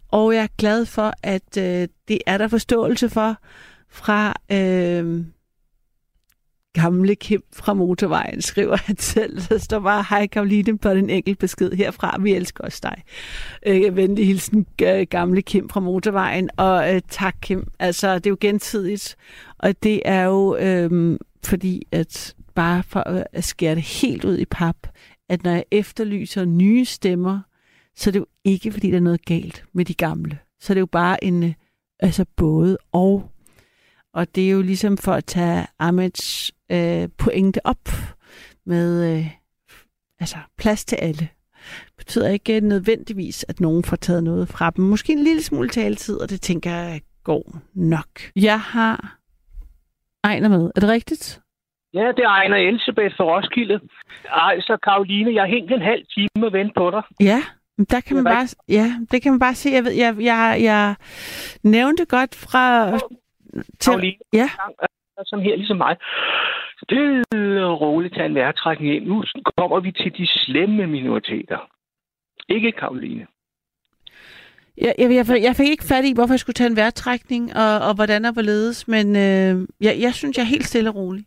Og 0.09 0.35
jeg 0.35 0.43
er 0.43 0.57
glad 0.59 0.87
for, 0.87 1.13
at 1.23 1.57
øh, 1.59 1.89
det 2.09 2.19
er 2.27 2.39
der 2.39 2.49
forståelse 2.49 3.09
for 3.09 3.37
fra 3.89 4.35
øh, 4.53 5.25
gamle 6.77 7.15
Kim 7.15 7.43
fra 7.53 7.75
motorvejen, 7.75 8.43
skriver 8.43 8.77
han 8.77 8.99
selv. 8.99 9.41
Der 9.49 9.59
står 9.59 9.81
bare, 9.81 10.05
hej 10.11 10.27
Karoline 10.27 10.79
på 10.79 10.91
den 10.91 11.11
enkelt 11.11 11.39
besked 11.39 11.73
herfra. 11.73 12.17
Vi 12.21 12.35
elsker 12.35 12.65
også 12.65 12.81
dig. 12.83 13.03
Øh, 13.67 13.97
venlig 13.97 14.27
hilsen, 14.27 14.67
gamle 15.11 15.43
Kim 15.43 15.69
fra 15.69 15.81
motorvejen. 15.81 16.51
Og 16.57 16.95
øh, 16.95 17.01
tak 17.09 17.37
Kim. 17.43 17.69
Altså, 17.79 18.15
det 18.15 18.27
er 18.27 18.31
jo 18.31 18.37
gensidigt. 18.41 19.17
Og 19.59 19.83
det 19.83 20.03
er 20.05 20.23
jo 20.23 20.57
øh, 20.57 21.19
fordi, 21.45 21.83
at 21.93 22.35
bare 22.55 22.83
for 22.83 23.01
at 23.33 23.45
skære 23.45 23.75
det 23.75 23.83
helt 23.83 24.25
ud 24.25 24.39
i 24.39 24.45
pap, 24.45 24.77
at 25.29 25.45
når 25.45 25.51
jeg 25.51 25.65
efterlyser 25.71 26.45
nye 26.45 26.85
stemmer, 26.85 27.41
så 27.97 28.11
er 28.11 28.13
det 28.13 28.19
jo 28.19 28.27
ikke, 28.45 28.73
fordi 28.73 28.91
der 28.91 28.97
er 28.97 29.01
noget 29.01 29.25
galt 29.25 29.65
med 29.73 29.85
de 29.85 29.95
gamle. 29.95 30.39
Så 30.61 30.73
er 30.73 30.75
det 30.75 30.81
jo 30.81 30.87
bare 30.87 31.25
en, 31.25 31.43
øh, 31.43 31.53
altså 32.01 32.25
både 32.37 32.79
og. 32.93 33.31
Og 34.15 34.35
det 34.35 34.47
er 34.47 34.51
jo 34.51 34.63
ligesom 34.63 34.97
for 34.97 35.13
at 35.13 35.25
tage 35.25 35.67
Amets 35.79 36.53
øh, 36.73 37.09
pointe 37.19 37.61
op 37.67 37.89
med 38.67 39.17
øh, 39.17 39.27
altså 40.21 40.37
plads 40.59 40.85
til 40.85 40.97
alle. 40.97 41.29
Det 41.87 41.95
betyder 41.97 42.29
ikke 42.29 42.61
nødvendigvis, 42.61 43.45
at 43.49 43.61
nogen 43.61 43.85
får 43.85 43.97
taget 43.97 44.25
noget 44.25 44.49
fra 44.49 44.71
dem. 44.71 44.85
Måske 44.85 45.13
en 45.13 45.25
lille 45.25 45.43
smule 45.43 45.69
taletid, 45.69 46.21
og 46.21 46.31
det 46.31 46.41
tænker 46.41 46.71
jeg 46.71 47.01
går 47.25 47.59
nok. 47.75 48.09
Jeg 48.37 48.61
har 48.61 49.17
Ejner 50.25 50.49
med. 50.49 50.71
Er 50.77 50.81
det 50.81 50.89
rigtigt? 50.89 51.41
Ja, 51.95 52.07
det 52.17 52.23
er 52.25 52.29
Ejner 52.29 52.57
Elisabeth 52.57 53.17
fra 53.17 53.25
Roskilde. 53.25 53.81
Ej, 54.25 54.61
så 54.61 54.79
Karoline, 54.83 55.35
jeg 55.35 55.43
har 55.43 55.49
hængt 55.49 55.73
en 55.73 55.81
halv 55.81 56.05
time 56.15 56.47
og 56.47 56.53
vente 56.53 56.73
på 56.77 56.91
dig. 56.91 57.03
Ja, 57.21 57.43
der 57.91 58.01
kan 58.01 58.17
man 58.17 58.25
bare, 58.25 58.47
ja, 58.69 58.87
det 59.11 59.23
kan 59.23 59.33
man 59.33 59.39
bare 59.39 59.55
se. 59.55 59.71
Jeg, 59.71 59.85
ved, 59.85 59.93
jeg, 59.93 60.17
jeg, 60.21 60.59
jeg 60.61 60.95
nævnte 61.63 62.05
godt 62.05 62.35
fra... 62.35 62.91
Til, 63.79 63.91
Karoline, 63.91 64.17
ja. 64.33 64.49
Som 65.25 65.41
her 65.41 65.57
ligesom 65.57 65.77
mig. 65.77 65.97
Stille 66.83 67.65
og 67.65 67.81
roligt 67.81 68.15
tage 68.15 68.27
en 68.27 68.35
vejrtrækning 68.35 68.95
ind. 68.95 69.07
Nu 69.07 69.25
kommer 69.57 69.81
vi 69.81 69.93
til 69.93 70.13
de 70.19 70.27
slemme 70.27 70.87
minoriteter. 70.87 71.59
Ikke 72.49 72.73
Karoline. 72.73 73.27
Jeg, 74.79 74.95
jeg, 74.99 75.11
jeg, 75.11 75.43
jeg 75.43 75.57
fik 75.57 75.69
ikke 75.69 75.85
fat 75.85 76.05
i, 76.05 76.13
hvorfor 76.15 76.35
jeg 76.35 76.41
skulle 76.41 76.55
tage 76.55 76.71
en 76.71 76.77
vejrtrækning, 76.77 77.57
og, 77.57 77.89
og 77.89 77.95
hvordan 77.95 78.25
og 78.25 78.33
hvorledes, 78.33 78.89
men 78.89 79.07
øh, 79.17 79.69
jeg, 79.81 79.95
jeg 80.01 80.15
synes, 80.15 80.37
jeg 80.37 80.43
er 80.43 80.55
helt 80.55 80.67
stille 80.67 80.91
og 80.91 80.97
rolig. 80.97 81.25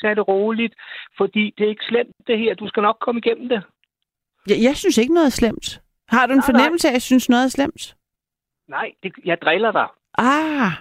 Tag 0.00 0.16
det 0.16 0.28
roligt, 0.28 0.74
fordi 1.16 1.54
det 1.58 1.64
er 1.64 1.68
ikke 1.68 1.84
slemt 1.88 2.16
det 2.26 2.38
her. 2.38 2.54
Du 2.54 2.68
skal 2.68 2.82
nok 2.82 2.96
komme 3.00 3.18
igennem 3.24 3.48
det. 3.48 3.62
Jeg, 4.48 4.56
jeg 4.62 4.76
synes 4.76 4.98
ikke 4.98 5.14
noget 5.14 5.26
er 5.26 5.30
slemt. 5.30 5.80
Har 6.08 6.26
du 6.26 6.32
en 6.32 6.38
nej, 6.38 6.46
fornemmelse 6.46 6.88
af, 6.88 6.92
at 6.92 6.94
jeg 6.94 7.02
synes 7.02 7.28
noget 7.28 7.44
er 7.44 7.48
slemt? 7.48 7.96
Nej, 8.68 8.92
det, 9.02 9.12
jeg 9.24 9.38
driller 9.42 9.72
dig. 9.72 9.88
Ah. 10.18 10.72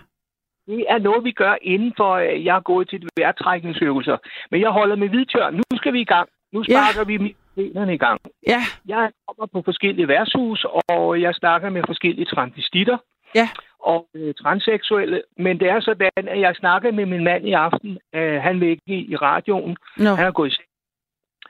Det 0.68 0.86
er 0.90 0.98
noget, 0.98 1.24
vi 1.24 1.32
gør 1.32 1.56
inden 1.62 1.94
for, 1.98 2.12
øh, 2.14 2.46
jeg 2.46 2.56
er 2.56 2.60
gået 2.60 2.90
til 2.90 3.08
vejrtrækningsøvelser. 3.18 4.18
Men 4.52 4.62
jeg 4.62 4.70
holder 4.70 4.96
med 4.96 5.10
hvidtørn. 5.10 5.54
Nu 5.54 5.78
skal 5.78 5.94
vi 5.94 6.02
i 6.02 6.06
gang. 6.06 6.30
Nu 6.54 6.64
sparker 6.64 7.12
ja. 7.12 7.18
vi 7.18 7.36
benene 7.56 7.94
i 7.94 7.98
gang. 7.98 8.20
Ja. 8.48 8.62
Jeg 8.88 9.12
kommer 9.28 9.46
på 9.54 9.62
forskellige 9.66 10.08
værtshus, 10.08 10.66
og 10.90 11.22
jeg 11.22 11.36
snakker 11.36 11.70
med 11.70 11.84
forskellige 11.88 12.26
transvestitter. 12.26 12.98
Ja. 13.36 13.50
Og 13.80 14.08
øh, 14.16 14.34
transseksuelle. 14.34 15.22
Men 15.38 15.60
det 15.60 15.70
er 15.70 15.80
sådan, 15.80 16.28
at 16.28 16.40
jeg 16.40 16.56
snakker 16.56 16.92
med 16.92 17.06
min 17.06 17.24
mand 17.24 17.48
i 17.48 17.54
aften. 17.54 17.98
Øh, 18.16 18.42
han 18.42 18.60
vil 18.60 18.70
ikke 18.70 19.12
i 19.12 19.16
radioen. 19.16 19.78
No. 19.98 20.16
Han 20.16 20.26
er 20.26 20.32
gået 20.32 20.50
i 20.50 20.56
seng 20.56 20.73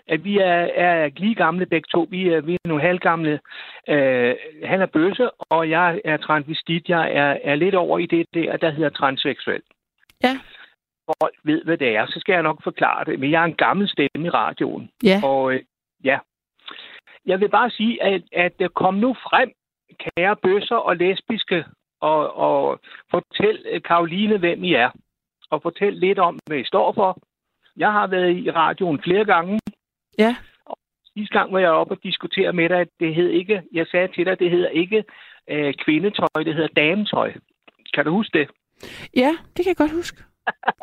at 0.07 0.23
vi 0.23 0.37
er, 0.37 0.67
er 0.75 1.09
lige 1.15 1.35
gamle 1.35 1.65
begge 1.65 1.87
to. 1.91 2.07
Vi 2.09 2.27
er, 2.29 2.41
vi 2.41 2.53
er 2.53 2.67
nogle 2.67 2.83
halvgamle. 2.83 3.39
Øh, 3.89 4.35
han 4.63 4.81
er 4.81 4.85
bøsse, 4.85 5.31
og 5.31 5.69
jeg 5.69 6.01
er 6.05 6.17
transvestit. 6.17 6.89
Jeg 6.89 7.11
er, 7.13 7.37
er 7.43 7.55
lidt 7.55 7.75
over 7.75 7.99
i 7.99 8.05
det 8.05 8.25
der, 8.33 8.57
der 8.57 8.71
hedder 8.71 8.89
transseksuel. 8.89 9.61
Ja. 10.23 10.39
Folk 11.21 11.35
ved, 11.43 11.63
hvad 11.63 11.77
det 11.77 11.95
er, 11.95 12.05
så 12.05 12.19
skal 12.19 12.33
jeg 12.33 12.43
nok 12.43 12.63
forklare 12.63 13.05
det. 13.05 13.19
Men 13.19 13.31
jeg 13.31 13.41
er 13.41 13.45
en 13.45 13.55
gammel 13.55 13.89
stemme 13.89 14.27
i 14.27 14.29
radioen. 14.29 14.89
Ja. 15.03 15.21
Og 15.23 15.53
øh, 15.53 15.61
ja. 16.03 16.19
Jeg 17.25 17.39
vil 17.39 17.49
bare 17.49 17.69
sige, 17.69 18.03
at, 18.03 18.21
at 18.31 18.73
kom 18.73 18.93
nu 18.93 19.13
frem, 19.13 19.51
kære 19.99 20.35
bøsser 20.35 20.75
og 20.75 20.95
lesbiske, 20.97 21.65
og, 22.01 22.37
og 22.37 22.79
fortæl 23.11 23.81
Karoline, 23.85 24.37
hvem 24.37 24.63
I 24.63 24.73
er. 24.73 24.89
Og 25.49 25.61
fortæl 25.61 25.93
lidt 25.93 26.19
om, 26.19 26.39
hvad 26.47 26.57
I 26.57 26.63
står 26.63 26.93
for. 26.93 27.17
Jeg 27.77 27.91
har 27.91 28.07
været 28.07 28.37
i 28.37 28.51
radioen 28.51 29.01
flere 29.03 29.25
gange, 29.25 29.59
Ja. 30.17 30.35
Og 30.65 30.77
sidste 31.17 31.39
gang 31.39 31.53
var 31.53 31.59
jeg 31.59 31.69
oppe 31.69 31.93
og 31.93 32.03
diskutere 32.03 32.53
med 32.53 32.69
dig, 32.69 32.79
at 32.79 32.87
det 32.99 33.15
hed 33.15 33.29
ikke, 33.29 33.61
jeg 33.73 33.87
sagde 33.87 34.07
til 34.07 34.25
dig, 34.25 34.31
at 34.31 34.39
det 34.39 34.51
hedder 34.51 34.69
ikke 34.69 35.03
øh, 35.49 35.73
kvindetøj, 35.73 36.43
det 36.45 36.55
hedder 36.55 36.81
dametøj. 36.81 37.33
Kan 37.93 38.05
du 38.05 38.11
huske 38.11 38.39
det? 38.39 38.49
Ja, 39.15 39.31
det 39.57 39.65
kan 39.65 39.67
jeg 39.73 39.77
godt 39.77 39.91
huske. 39.91 40.23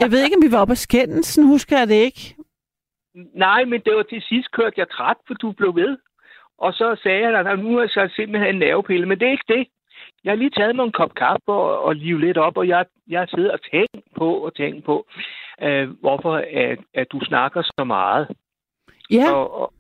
Jeg 0.01 0.11
ved 0.11 0.25
ikke, 0.25 0.37
om 0.37 0.43
vi 0.43 0.53
var 0.53 0.61
oppe 0.61 0.73
og 0.73 0.77
skændes, 0.77 1.27
sådan 1.27 1.49
husker 1.49 1.79
jeg 1.79 1.89
det 1.89 1.95
ikke. 1.95 2.37
Nej, 3.35 3.65
men 3.65 3.81
det 3.81 3.95
var 3.95 4.03
til 4.03 4.23
sidst 4.23 4.51
kørt 4.51 4.73
jeg 4.77 4.91
træt, 4.91 5.17
for 5.27 5.35
du 5.35 5.53
blev 5.53 5.75
ved. 5.75 5.99
Og 6.59 6.73
så 6.73 6.97
sagde 7.03 7.21
jeg, 7.21 7.47
at 7.47 7.59
nu 7.59 7.77
er 7.77 7.81
jeg 7.81 7.91
så 7.91 8.13
simpelthen 8.17 8.55
en 8.55 8.59
nervepille, 8.59 9.07
men 9.07 9.21
det 9.21 9.27
er 9.27 9.33
ikke 9.33 9.53
det. 9.57 9.67
Jeg 10.25 10.31
har 10.31 10.37
lige 10.37 10.51
taget 10.51 10.77
mig 10.77 10.85
en 10.85 10.93
kop 10.93 11.15
kaffe 11.15 11.53
og, 11.53 11.83
og 11.83 11.95
live 11.95 12.21
lidt 12.21 12.39
op, 12.39 12.57
og 12.57 12.69
jeg, 12.69 12.87
jeg 13.09 13.29
sidder 13.29 13.53
og 13.53 13.63
tænker 13.71 14.01
på 14.17 14.35
og 14.35 14.55
tænker 14.55 14.81
på, 14.81 15.07
øh, 15.63 15.91
hvorfor 16.01 16.35
at, 16.37 16.79
at 16.95 17.07
du 17.13 17.21
snakker 17.21 17.63
så 17.63 17.85
meget. 17.85 18.29
Ja. 19.11 19.33
Og, 19.33 19.61
og, 19.61 19.73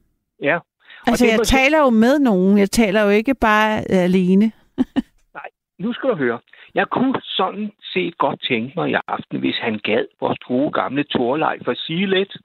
ja. 0.42 0.58
Altså, 1.06 1.24
og 1.24 1.30
jeg 1.30 1.38
måske... 1.38 1.56
taler 1.56 1.78
jo 1.78 1.90
med 1.90 2.18
nogen. 2.18 2.58
Jeg 2.58 2.70
taler 2.70 3.02
jo 3.02 3.08
ikke 3.08 3.34
bare 3.34 3.78
øh, 3.78 4.04
alene. 4.08 4.52
Nej, 5.38 5.48
nu 5.78 5.92
skal 5.92 6.10
du 6.10 6.14
høre. 6.14 6.38
Jeg 6.74 6.86
kunne 6.88 7.14
sådan 7.24 7.72
set 7.92 8.18
godt 8.18 8.42
tænke 8.48 8.72
mig 8.76 8.90
i 8.90 8.96
aften, 9.06 9.38
hvis 9.38 9.56
han 9.56 9.80
gad 9.84 10.04
vores 10.20 10.38
gode 10.38 10.72
gamle 10.72 11.04
Torlej 11.04 11.58
for 11.64 12.06
lidt, 12.06 12.36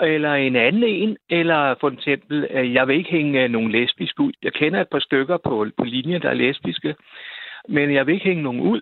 eller 0.00 0.34
en 0.34 0.56
anden 0.56 0.82
en, 0.82 1.16
eller 1.30 1.74
for 1.80 1.90
eksempel, 1.90 2.46
øh, 2.50 2.74
jeg 2.74 2.88
vil 2.88 2.96
ikke 2.96 3.10
hænge 3.10 3.48
nogen 3.48 3.70
lesbisk 3.70 4.20
ud. 4.20 4.32
Jeg 4.42 4.52
kender 4.52 4.80
et 4.80 4.88
par 4.88 4.98
stykker 4.98 5.36
på, 5.36 5.66
på 5.78 5.84
linjen, 5.84 6.22
der 6.22 6.28
er 6.30 6.34
lesbiske, 6.34 6.94
men 7.68 7.94
jeg 7.94 8.06
vil 8.06 8.14
ikke 8.14 8.26
hænge 8.26 8.42
nogen 8.42 8.60
ud. 8.60 8.80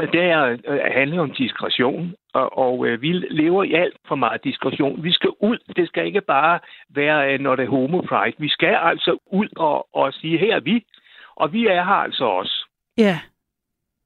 Det 0.00 0.20
er, 0.20 0.56
øh, 0.66 0.80
handler 0.94 1.22
om 1.22 1.30
diskretion, 1.30 2.14
og, 2.32 2.58
og 2.58 2.86
øh, 2.86 3.02
vi 3.02 3.12
lever 3.12 3.62
i 3.62 3.72
alt 3.72 3.96
for 4.08 4.14
meget 4.14 4.44
diskretion. 4.44 5.04
Vi 5.04 5.12
skal 5.12 5.30
ud. 5.40 5.58
Det 5.76 5.88
skal 5.88 6.06
ikke 6.06 6.20
bare 6.20 6.58
være, 6.88 7.32
øh, 7.32 7.40
når 7.40 7.56
det 7.56 7.64
er 7.64 7.70
homo 7.70 8.00
pride. 8.00 8.36
Vi 8.38 8.48
skal 8.48 8.78
altså 8.82 9.18
ud 9.26 9.48
og, 9.56 9.96
og 9.96 10.12
sige, 10.12 10.38
her 10.38 10.56
er 10.56 10.60
vi, 10.60 10.84
og 11.36 11.52
vi 11.52 11.66
er 11.66 11.84
her 11.84 12.00
altså 12.06 12.24
også. 12.24 12.68
Ja. 12.98 13.20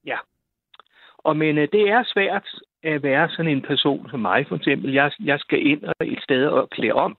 Ja. 0.07 0.17
Og 1.19 1.37
men 1.37 1.59
øh, 1.59 1.69
det 1.73 1.89
er 1.89 2.03
svært 2.07 2.49
at 2.83 3.03
være 3.03 3.29
sådan 3.31 3.53
en 3.53 3.63
person 3.63 4.11
som 4.11 4.21
mig, 4.21 4.47
for 4.49 4.57
eksempel. 4.57 4.93
Jeg, 4.93 5.13
jeg 5.25 5.41
skal 5.41 5.67
ind 5.67 5.85
og 5.85 5.95
et 6.07 6.23
sted 6.23 6.47
og 6.47 6.71
klæde 6.71 6.93
om. 6.93 7.17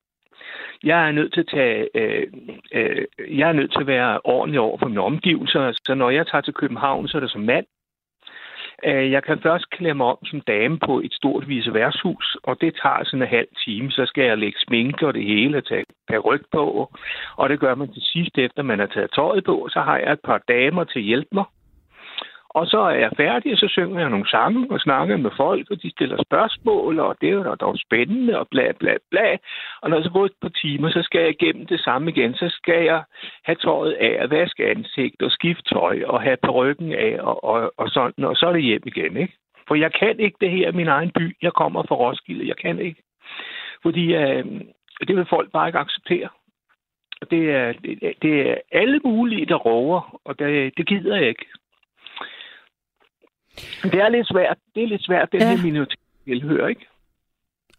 Jeg 0.84 1.08
er 1.08 1.12
nødt 1.12 1.34
til 1.34 1.40
at 1.40 1.48
tage, 1.48 1.90
øh, 1.96 2.28
øh, 2.74 3.06
jeg 3.40 3.50
er 3.50 3.54
nødt 3.54 3.72
til 3.72 3.80
at 3.80 3.88
være 3.88 4.20
ordentlig 4.24 4.60
over 4.60 4.78
for 4.78 4.88
mine 4.88 5.02
omgivelser. 5.02 5.72
Så 5.86 5.96
når 5.96 6.10
jeg 6.10 6.28
tager 6.28 6.42
til 6.42 6.54
København, 6.54 7.08
så 7.08 7.18
er 7.18 7.22
det 7.22 7.32
som 7.32 7.42
mand. 7.42 7.66
Øh, 8.86 9.12
jeg 9.12 9.24
kan 9.24 9.40
først 9.42 9.70
klæde 9.70 9.94
mig 9.94 10.06
om 10.06 10.26
som 10.26 10.42
dame 10.42 10.80
på 10.80 11.00
et 11.00 11.14
stort 11.14 11.50
værtshus, 11.74 12.38
og 12.44 12.62
det 12.62 12.80
tager 12.82 13.04
sådan 13.04 13.22
en 13.22 13.28
halv 13.28 13.48
time. 13.66 13.92
Så 13.92 14.06
skal 14.06 14.24
jeg 14.24 14.38
lægge 14.38 14.60
sminke 14.60 15.08
og 15.08 15.14
det 15.14 15.24
hele 15.24 15.58
og 15.58 15.66
tage 15.66 16.20
ryg 16.20 16.44
på. 16.52 16.92
Og 17.36 17.50
det 17.50 17.60
gør 17.60 17.76
man 17.76 17.94
til 17.94 18.02
sidst, 18.02 18.38
efter 18.38 18.64
man 18.64 18.80
har 18.80 18.88
taget 18.88 19.12
tøjet 19.16 19.44
på. 19.44 19.68
Så 19.70 19.82
har 19.82 19.98
jeg 19.98 20.14
et 20.14 20.20
par 20.24 20.42
damer 20.48 20.84
til 20.84 21.00
at 21.00 21.06
hjælpe 21.06 21.30
mig. 21.32 21.46
Og 22.50 22.68
så 22.68 22.80
er 22.80 22.96
jeg 22.96 23.12
færdig, 23.18 23.52
og 23.52 23.58
så 23.58 23.68
synger 23.68 24.00
jeg 24.00 24.10
nogle 24.10 24.30
sange 24.30 24.68
og 24.72 24.80
snakker 24.80 25.18
med 25.18 25.32
folk, 25.38 25.72
og 25.72 25.82
de 25.82 25.92
stiller 25.92 26.24
spørgsmål, 26.24 27.00
og 27.00 27.16
det 27.22 27.30
er 27.30 27.34
jo 27.34 27.56
dog 27.56 27.78
spændende, 27.78 28.40
og 28.40 28.48
bla 28.52 28.72
bla 28.80 28.94
bla. 29.12 29.38
Og 29.82 29.90
når 29.90 30.02
så 30.02 30.10
går 30.10 30.26
et 30.26 30.42
par 30.42 30.50
timer, 30.50 30.90
så 30.90 31.02
skal 31.04 31.22
jeg 31.22 31.30
igennem 31.30 31.66
det 31.66 31.80
samme 31.80 32.12
igen. 32.12 32.34
Så 32.34 32.50
skal 32.50 32.84
jeg 32.84 33.04
have 33.44 33.56
tøjet 33.56 33.94
af, 33.94 34.24
og 34.24 34.30
vaske 34.30 34.66
ansigt, 34.66 35.22
og 35.22 35.32
skifte 35.32 35.64
tøj, 35.74 36.04
og 36.06 36.22
have 36.22 36.38
ryggen 36.52 36.94
af, 36.94 37.18
og, 37.20 37.44
og, 37.44 37.74
og 37.78 37.90
sådan, 37.90 38.26
og 38.26 38.36
så 38.36 38.46
er 38.48 38.54
det 38.54 38.64
hjem 38.64 38.84
igen, 38.86 39.18
ikke? 39.18 39.34
For 39.68 39.76
jeg 39.76 39.94
kan 39.94 40.20
ikke 40.20 40.38
det 40.42 40.52
her 40.52 40.70
i 40.70 40.76
min 40.76 40.88
egen 40.88 41.12
by. 41.12 41.36
Jeg 41.42 41.54
kommer 41.54 41.84
fra 41.84 41.96
Roskilde. 41.96 42.48
Jeg 42.48 42.58
kan 42.58 42.80
ikke. 42.80 43.02
Fordi 43.84 44.16
øh, 44.16 44.46
det 45.08 45.16
vil 45.16 45.26
folk 45.30 45.52
bare 45.52 45.68
ikke 45.68 45.80
acceptere. 45.80 46.30
Det 47.32 47.52
er, 47.52 47.74
det, 47.74 48.14
det 48.22 48.50
er 48.50 48.56
alle 48.72 49.00
mulige, 49.04 49.46
der 49.46 49.56
rover, 49.56 50.20
og 50.26 50.40
det, 50.40 50.78
det 50.78 50.88
gider 50.88 51.16
jeg 51.16 51.28
ikke. 51.28 51.46
Det 53.84 54.00
er 54.00 54.10
lidt 54.10 54.28
svært. 54.28 54.58
Det 54.76 54.84
er 54.84 54.88
lidt 54.88 55.06
svært, 55.06 55.32
den 55.32 55.42
ja. 55.42 55.56
her 55.56 55.64
minoritetstilhør, 55.64 56.68
ikke? 56.68 56.86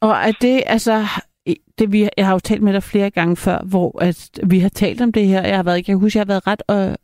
Og 0.00 0.10
er 0.10 0.32
det, 0.40 0.62
altså, 0.66 1.04
det, 1.78 1.92
vi, 1.92 2.08
jeg 2.16 2.26
har 2.26 2.32
jo 2.32 2.38
talt 2.38 2.62
med 2.62 2.72
dig 2.72 2.82
flere 2.82 3.10
gange 3.10 3.36
før, 3.36 3.58
hvor 3.70 4.02
at 4.02 4.30
vi 4.50 4.58
har 4.58 4.68
talt 4.68 5.00
om 5.00 5.12
det 5.12 5.26
her. 5.26 5.42
Jeg 5.46 5.56
har 5.56 5.62
været, 5.62 5.76
jeg 5.76 5.84
kan 5.84 5.98
huske, 5.98 6.18
jeg 6.18 6.26
har 6.26 6.32
været 6.34 6.46
ret 6.46 6.62
øh, 6.70 6.94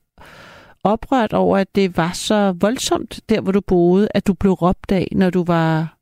oprørt 0.84 1.32
over, 1.32 1.56
at 1.58 1.74
det 1.74 1.96
var 1.96 2.10
så 2.12 2.56
voldsomt, 2.60 3.20
der 3.28 3.40
hvor 3.40 3.52
du 3.52 3.60
boede, 3.60 4.08
at 4.14 4.26
du 4.26 4.34
blev 4.34 4.52
råbt 4.52 4.92
af, 4.92 5.08
når 5.12 5.30
du 5.30 5.44
var, 5.44 5.96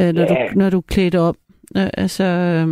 øh, 0.00 0.12
når, 0.14 0.22
ja. 0.22 0.48
du, 0.48 0.58
når 0.58 0.70
du 0.70 0.80
klædte 0.80 1.20
op. 1.20 1.36
Øh, 1.76 1.90
altså, 1.94 2.24
øh, 2.24 2.68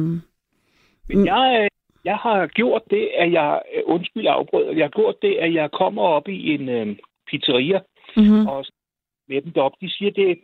Men 1.09 1.27
jeg, 1.27 1.68
jeg 2.05 2.16
har 2.16 2.47
gjort 2.47 2.83
det, 2.91 3.09
at 3.18 3.33
jeg, 3.33 3.62
øh, 3.77 3.83
undskyld 3.87 4.27
afbrød, 4.27 4.77
jeg 4.77 4.85
har 4.85 4.91
gjort 5.01 5.14
det, 5.22 5.35
at 5.35 5.55
jeg 5.55 5.70
kommer 5.70 6.03
op 6.03 6.29
i 6.29 6.55
en 6.55 6.68
øh, 6.68 6.97
pizzeria, 7.31 7.81
mm-hmm. 8.16 8.47
og 8.47 8.64
med 9.29 9.43
dem 9.43 9.53
deroppe. 9.53 9.87
De 9.87 9.91
siger, 9.91 10.11
det, 10.11 10.39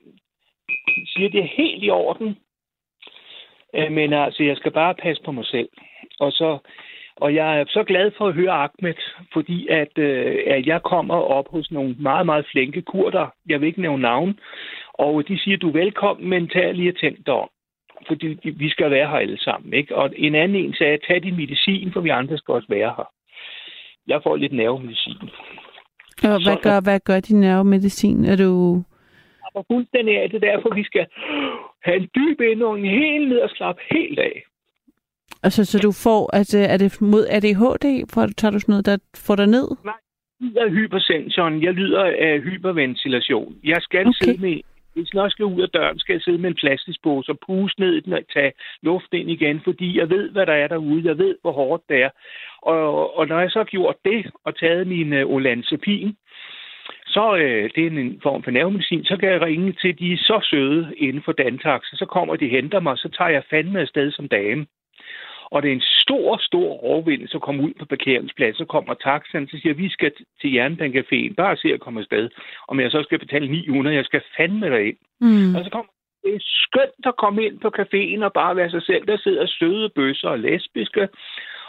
de 0.69 1.07
siger, 1.13 1.29
det 1.29 1.41
er 1.41 1.57
helt 1.57 1.85
i 1.85 1.91
orden, 1.91 2.39
øh, 3.75 3.93
men 3.93 4.13
altså, 4.13 4.43
jeg 4.43 4.57
skal 4.57 4.73
bare 4.73 4.95
passe 4.95 5.23
på 5.23 5.33
mig 5.33 5.47
selv. 5.47 5.69
Og 6.21 6.33
så 6.33 6.59
og 7.21 7.35
jeg 7.35 7.61
er 7.61 7.65
så 7.69 7.85
glad 7.85 8.11
for 8.19 8.29
at 8.29 8.35
høre 8.35 8.53
Ahmed, 8.53 8.95
fordi 9.33 9.69
at, 9.69 9.99
øh, 9.99 10.43
at 10.47 10.67
jeg 10.67 10.83
kommer 10.83 11.15
op 11.15 11.49
hos 11.51 11.71
nogle 11.71 11.97
meget, 11.99 12.27
meget 12.27 12.47
flinke 12.53 12.83
kurder. 12.83 13.27
Jeg 13.49 13.61
vil 13.61 13.67
ikke 13.67 13.81
nævne 13.81 14.03
navn. 14.03 14.39
Og 14.95 15.29
de 15.29 15.39
siger, 15.39 15.57
du 15.57 15.69
er 15.69 15.73
velkommen, 15.73 16.29
men 16.29 16.49
tag 16.49 16.75
lige 16.75 16.91
og 16.91 16.97
tænk 16.97 17.27
dig 17.27 17.35
om. 17.35 17.49
Fordi 18.07 18.39
vi 18.43 18.69
skal 18.69 18.91
være 18.91 19.09
her 19.09 19.17
alle 19.17 19.39
sammen. 19.39 19.75
Ikke? 19.75 19.97
Og 19.97 20.13
en 20.17 20.35
anden 20.35 20.65
en 20.65 20.75
sagde, 20.75 20.99
tag 20.99 21.23
din 21.23 21.37
medicin, 21.37 21.93
for 21.93 22.01
vi 22.01 22.09
andre 22.09 22.39
skal 22.39 22.55
også 22.55 22.69
være 22.69 22.95
her. 22.97 23.11
Jeg 24.07 24.23
får 24.23 24.37
lidt 24.37 24.53
nervemedicin. 24.53 25.31
Og 26.25 26.43
hvad, 26.45 26.57
gør, 26.63 26.81
hvad 26.81 27.01
gør 27.01 27.21
din 27.21 27.41
nervemedicin? 27.41 28.25
Er 28.25 28.37
du... 28.37 28.83
Og 29.55 29.67
fuldstændig 29.73 30.23
af 30.23 30.31
det 30.31 30.43
derfor, 30.43 30.75
vi 30.75 30.85
skal 30.85 31.07
have 31.85 31.97
en 31.97 32.09
dyb 32.15 32.41
indånding 32.41 32.89
helt 32.89 33.29
ned 33.29 33.39
og 33.39 33.51
slappe 33.51 33.83
helt 33.91 34.19
af. 34.19 34.45
Altså, 35.43 35.65
så 35.65 35.79
du 35.79 35.93
får, 35.93 36.37
at, 36.37 36.55
er 36.55 36.77
det 36.77 37.01
mod 37.01 37.27
ADHD? 37.31 38.11
For, 38.13 38.27
tager 38.37 38.53
du 38.53 38.59
sådan 38.59 38.73
noget, 38.73 38.87
der 38.87 38.97
får 39.17 39.37
dig 39.37 39.47
ned? 39.47 39.69
Nej, 39.85 39.95
jeg 40.41 40.49
lyder 40.49 40.65
af 40.65 40.71
hypersensoren. 40.71 41.63
Jeg 41.63 41.73
lyder 41.73 42.05
af 42.05 42.41
hyperventilation. 42.41 43.55
Jeg 43.65 43.79
skal 43.81 44.01
okay. 44.01 44.13
sidde 44.25 44.43
med, 44.43 44.61
hvis 44.95 45.15
jeg 45.15 45.31
skal 45.31 45.45
ud 45.45 45.63
af 45.63 45.69
døren, 45.69 45.99
skal 45.99 46.13
jeg 46.13 46.23
sidde 46.23 46.39
med 46.39 46.51
en 46.51 46.61
plastikpose 46.63 47.33
og 47.33 47.39
puse 47.47 47.81
ned 47.81 47.93
i 47.95 48.01
den 48.01 48.13
og 48.13 48.23
tage 48.35 48.53
luft 48.83 49.13
ind 49.13 49.31
igen, 49.31 49.61
fordi 49.65 49.99
jeg 49.99 50.11
ved, 50.11 50.31
hvad 50.31 50.47
der 50.47 50.53
er 50.53 50.69
derude. 50.69 51.09
Jeg 51.09 51.19
ved, 51.19 51.37
hvor 51.43 51.53
hårdt 51.53 51.83
det 51.89 52.03
er. 52.03 52.11
Og, 52.63 53.17
og 53.19 53.27
når 53.27 53.41
jeg 53.41 53.51
så 53.51 53.59
har 53.59 53.65
gjort 53.65 53.97
det 54.05 54.31
og 54.45 54.59
taget 54.59 54.87
min 54.87 55.13
øh, 55.13 55.27
olanzapin, 55.27 56.17
så 57.07 57.37
øh, 57.37 57.71
det 57.75 57.87
er 57.87 57.91
en 57.91 58.21
form 58.23 58.43
for 58.43 58.51
nervemedicin, 58.51 59.05
så 59.05 59.17
kan 59.17 59.29
jeg 59.29 59.43
ringe 59.43 59.73
til 59.73 59.99
de 59.99 60.17
så 60.17 60.41
søde 60.51 60.95
inden 60.97 61.23
for 61.23 61.33
Dantax, 61.33 61.83
så 61.83 62.07
kommer 62.07 62.37
de 62.37 62.49
henter 62.49 62.81
mig, 62.81 62.99
så 62.99 63.09
tager 63.09 63.31
jeg 63.31 63.45
fandme 63.51 63.81
afsted 63.81 64.11
som 64.13 64.29
dame. 64.29 64.67
Og 65.51 65.63
det 65.63 65.69
er 65.69 65.73
en 65.73 65.91
stor, 66.05 66.37
stor 66.37 66.85
overvind, 66.85 67.29
så 67.29 67.39
kommer 67.39 67.65
ud 67.65 67.73
på 67.79 67.85
parkeringspladsen, 67.85 68.59
så 68.59 68.65
kommer 68.65 68.95
taxaen, 68.95 69.49
så 69.49 69.59
siger, 69.63 69.75
vi 69.75 69.89
skal 69.89 70.13
til 70.41 70.51
Jernbanecaféen, 70.59 71.35
bare 71.35 71.57
se 71.57 71.69
at 71.69 71.81
komme 71.81 72.01
afsted. 72.01 72.31
Om 72.69 72.81
jeg 72.81 72.91
så 72.91 73.03
skal 73.03 73.19
betale 73.19 73.49
900, 73.49 73.97
jeg 73.97 74.05
skal 74.05 74.23
fandme 74.37 74.87
ind. 74.89 74.97
Mm. 75.21 75.55
Og 75.55 75.65
så 75.65 75.71
kommer 75.71 75.93
det 76.25 76.35
er 76.35 76.39
skønt 76.41 77.07
at 77.07 77.17
komme 77.17 77.45
ind 77.47 77.61
på 77.61 77.69
caféen 77.79 78.25
og 78.25 78.33
bare 78.33 78.57
være 78.57 78.71
sig 78.71 78.83
selv. 78.83 79.07
Der 79.07 79.19
sidder 79.19 79.47
søde 79.47 79.89
bøsser 79.89 80.29
og 80.29 80.39
lesbiske, 80.39 81.09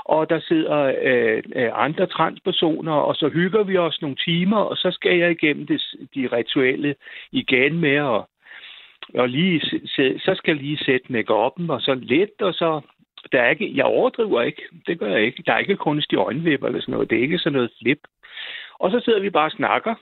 og 0.06 0.30
der 0.30 0.40
sidder 0.40 0.80
øh, 1.04 1.44
øh, 1.56 1.70
andre 1.74 2.06
transpersoner, 2.08 2.94
og 2.94 3.16
så 3.16 3.30
hygger 3.30 3.64
vi 3.64 3.78
os 3.78 4.02
nogle 4.02 4.16
timer, 4.16 4.58
og 4.58 4.78
så 4.78 4.92
skal 4.92 5.18
jeg 5.18 5.32
igennem 5.32 5.68
det, 5.68 5.82
de 6.16 6.28
rituelle 6.28 6.96
igen 7.32 7.80
med 7.80 7.96
at 7.96 8.22
og 9.16 9.30
lige, 9.30 9.60
så 10.26 10.34
skal 10.36 10.56
jeg 10.56 10.64
lige 10.64 10.86
sætte 10.86 11.12
make 11.12 11.34
og 11.34 11.82
så 11.82 11.94
lidt, 11.94 12.42
og 12.42 12.54
så 12.54 12.82
der 13.32 13.42
er 13.42 13.50
ikke, 13.50 13.72
jeg 13.76 13.86
overdriver 13.86 14.42
ikke. 14.42 14.62
Det 14.88 15.00
gør 15.00 15.08
jeg 15.08 15.22
ikke. 15.22 15.44
Der 15.46 15.54
er 15.54 15.58
ikke 15.58 15.76
kunstig 15.76 16.18
øjenvipper 16.18 16.68
eller 16.68 16.82
sådan 16.82 16.92
noget. 16.92 17.10
Det 17.10 17.18
er 17.18 17.22
ikke 17.22 17.38
sådan 17.38 17.54
noget 17.54 17.72
flip. 17.82 18.00
Og 18.80 18.92
så 18.92 19.02
sidder 19.06 19.20
vi 19.20 19.30
bare 19.30 19.46
og 19.46 19.52
snakker, 19.52 19.96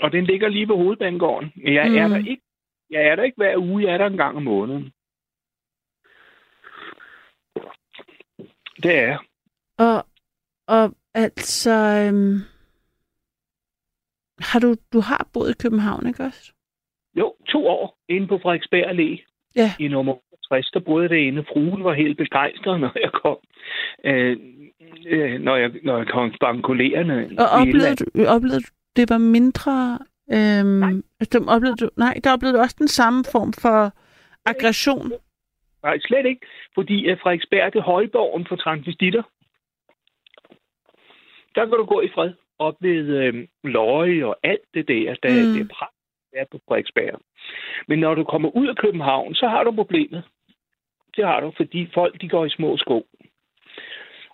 og 0.00 0.12
den 0.12 0.24
ligger 0.24 0.48
lige 0.48 0.68
ved 0.68 0.76
hovedbanegården. 0.76 1.52
Jeg 1.56 1.88
mm. 1.88 1.96
er 1.96 2.08
der 2.08 2.16
ikke. 2.16 2.42
Jeg 2.90 3.02
er 3.06 3.16
der 3.16 3.22
ikke 3.22 3.36
hver 3.36 3.56
uge. 3.56 3.82
Jeg 3.82 3.94
er 3.94 3.98
der 3.98 4.06
en 4.06 4.16
gang 4.16 4.36
om 4.36 4.42
måneden. 4.42 4.92
Det 8.82 8.98
er 8.98 9.18
Og, 9.78 10.06
og 10.66 10.94
altså... 11.14 11.70
Øhm, 11.70 12.36
har 14.38 14.60
du, 14.60 14.74
du 14.92 15.00
har 15.00 15.28
boet 15.32 15.50
i 15.50 15.62
København, 15.62 16.06
ikke 16.06 16.22
også? 16.22 16.52
Jo, 17.14 17.34
to 17.48 17.66
år 17.66 17.98
inde 18.08 18.26
på 18.26 18.38
Frederiksberg 18.38 18.84
Allé. 18.90 19.26
Ja. 19.56 19.74
I 19.78 19.88
nummer 19.88 20.14
60, 20.48 20.70
der 20.70 20.80
boede 20.80 21.08
det 21.08 21.26
ene. 21.26 21.44
Fruen 21.44 21.84
var 21.84 21.92
helt 21.92 22.16
begejstret, 22.16 22.80
når 22.80 22.92
jeg 23.04 23.12
kom. 23.12 23.38
Øh, 24.04 24.36
øh, 25.06 25.40
når, 25.40 25.56
jeg, 25.56 25.70
når 25.82 25.96
jeg 25.98 26.06
kom 26.06 26.32
bankolerende. 26.40 27.30
Og 27.38 27.48
oplevede 27.60 27.96
du, 27.96 28.04
oplevede 28.34 28.60
du, 28.60 28.70
det 28.96 29.10
var 29.10 29.18
mindre... 29.18 29.98
Øhm, 30.32 30.66
nej. 30.66 30.92
Altså, 31.20 31.44
oplevede 31.48 31.76
du, 31.76 31.90
nej, 31.96 32.14
der 32.24 32.32
oplevede 32.32 32.56
du 32.56 32.62
også 32.62 32.76
den 32.78 32.88
samme 32.88 33.24
form 33.32 33.52
for 33.52 33.92
aggression. 34.46 35.12
Nej, 35.82 35.98
slet 35.98 36.26
ikke. 36.26 36.46
Fordi 36.74 37.12
uh, 37.12 37.18
Frederiksberg 37.22 37.72
det 37.72 37.82
højborgen 37.82 38.46
for 38.48 38.56
transvestitter. 38.56 39.22
Der 41.54 41.64
kan 41.66 41.78
du 41.78 41.84
gå 41.84 42.00
i 42.00 42.08
fred 42.14 42.32
op 42.58 42.74
ved 42.80 43.04
øh, 43.22 43.46
Løje 43.64 44.24
og 44.24 44.36
alt 44.42 44.68
det 44.74 44.88
der. 44.88 45.14
der 45.22 45.28
mm. 45.30 45.52
Det 45.54 45.60
er 45.60 45.74
pragt 45.74 45.96
er 46.36 46.44
på 46.52 46.58
Frederiksberg. 46.68 47.20
Men 47.88 47.98
når 47.98 48.14
du 48.14 48.24
kommer 48.24 48.56
ud 48.56 48.66
af 48.68 48.76
København, 48.76 49.34
så 49.34 49.48
har 49.48 49.64
du 49.64 49.72
problemet. 49.72 50.24
Det 51.16 51.24
har 51.24 51.40
du, 51.40 51.52
fordi 51.56 51.88
folk 51.94 52.20
de 52.20 52.28
går 52.28 52.44
i 52.44 52.50
små 52.50 52.76
sko. 52.76 53.06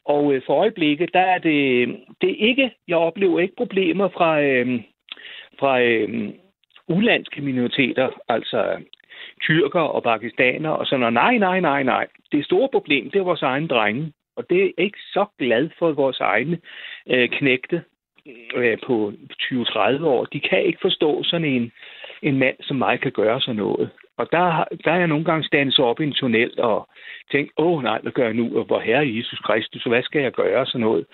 Og 0.05 0.35
øh, 0.35 0.43
for 0.47 0.55
øjeblikket, 0.55 1.15
der 1.15 1.21
er 1.21 1.39
det, 1.39 1.89
det 2.21 2.31
er 2.31 2.49
ikke, 2.49 2.71
jeg 2.89 2.97
oplever 2.97 3.41
ikke 3.41 3.55
problemer 3.57 4.09
fra, 4.09 4.43
øh, 4.43 4.83
fra 5.59 5.81
øh, 5.81 6.33
ulandske 6.89 7.41
minoriteter, 7.41 8.09
altså 8.29 8.83
tyrker 9.43 9.81
og 9.81 10.03
pakistaner 10.03 10.71
og 10.71 10.87
sådan 10.87 11.01
noget. 11.01 11.15
Nej, 11.15 11.39
nej, 11.39 11.61
nej, 11.61 11.83
nej. 11.83 12.07
Det 12.33 12.45
store 12.45 12.69
problem, 12.73 13.11
det 13.11 13.19
er 13.19 13.25
vores 13.25 13.43
egne 13.43 13.69
drenge. 13.69 14.13
Og 14.37 14.51
det 14.51 14.65
er 14.65 14.71
ikke 14.79 14.99
så 15.13 15.27
glad 15.39 15.71
for 15.79 15.93
vores 15.93 16.21
egne 16.21 16.59
øh, 17.07 17.29
knægte 17.29 17.83
øh, 18.57 18.79
på 18.87 19.13
20-30 19.43 20.05
år. 20.05 20.25
De 20.25 20.41
kan 20.41 20.65
ikke 20.65 20.79
forstå 20.83 21.23
sådan 21.23 21.49
en, 21.49 21.73
en 22.23 22.39
mand 22.39 22.57
som 22.61 22.77
mig 22.77 23.01
kan 23.01 23.13
gøre 23.13 23.41
sådan 23.41 23.57
noget. 23.57 23.91
Og 24.23 24.29
der, 24.33 24.65
der 24.85 24.93
er 24.93 25.01
jeg 25.03 25.13
nogle 25.13 25.25
gange 25.25 25.45
standet 25.45 25.79
op 25.79 26.01
i 26.01 26.05
en 26.05 26.13
tunnel 26.13 26.61
og 26.61 26.89
tænkt, 27.33 27.53
åh 27.57 27.83
nej, 27.83 27.99
hvad 28.03 28.13
gør 28.13 28.25
jeg 28.25 28.35
nu? 28.35 28.59
Og 28.59 28.65
hvor 28.65 28.81
herre 28.81 29.15
Jesus 29.17 29.39
Kristus, 29.39 29.85
hvad 29.85 30.03
skal 30.03 30.23
jeg 30.23 30.33
gøre? 30.33 30.67
Sådan 30.67 30.81
noget. 30.81 31.07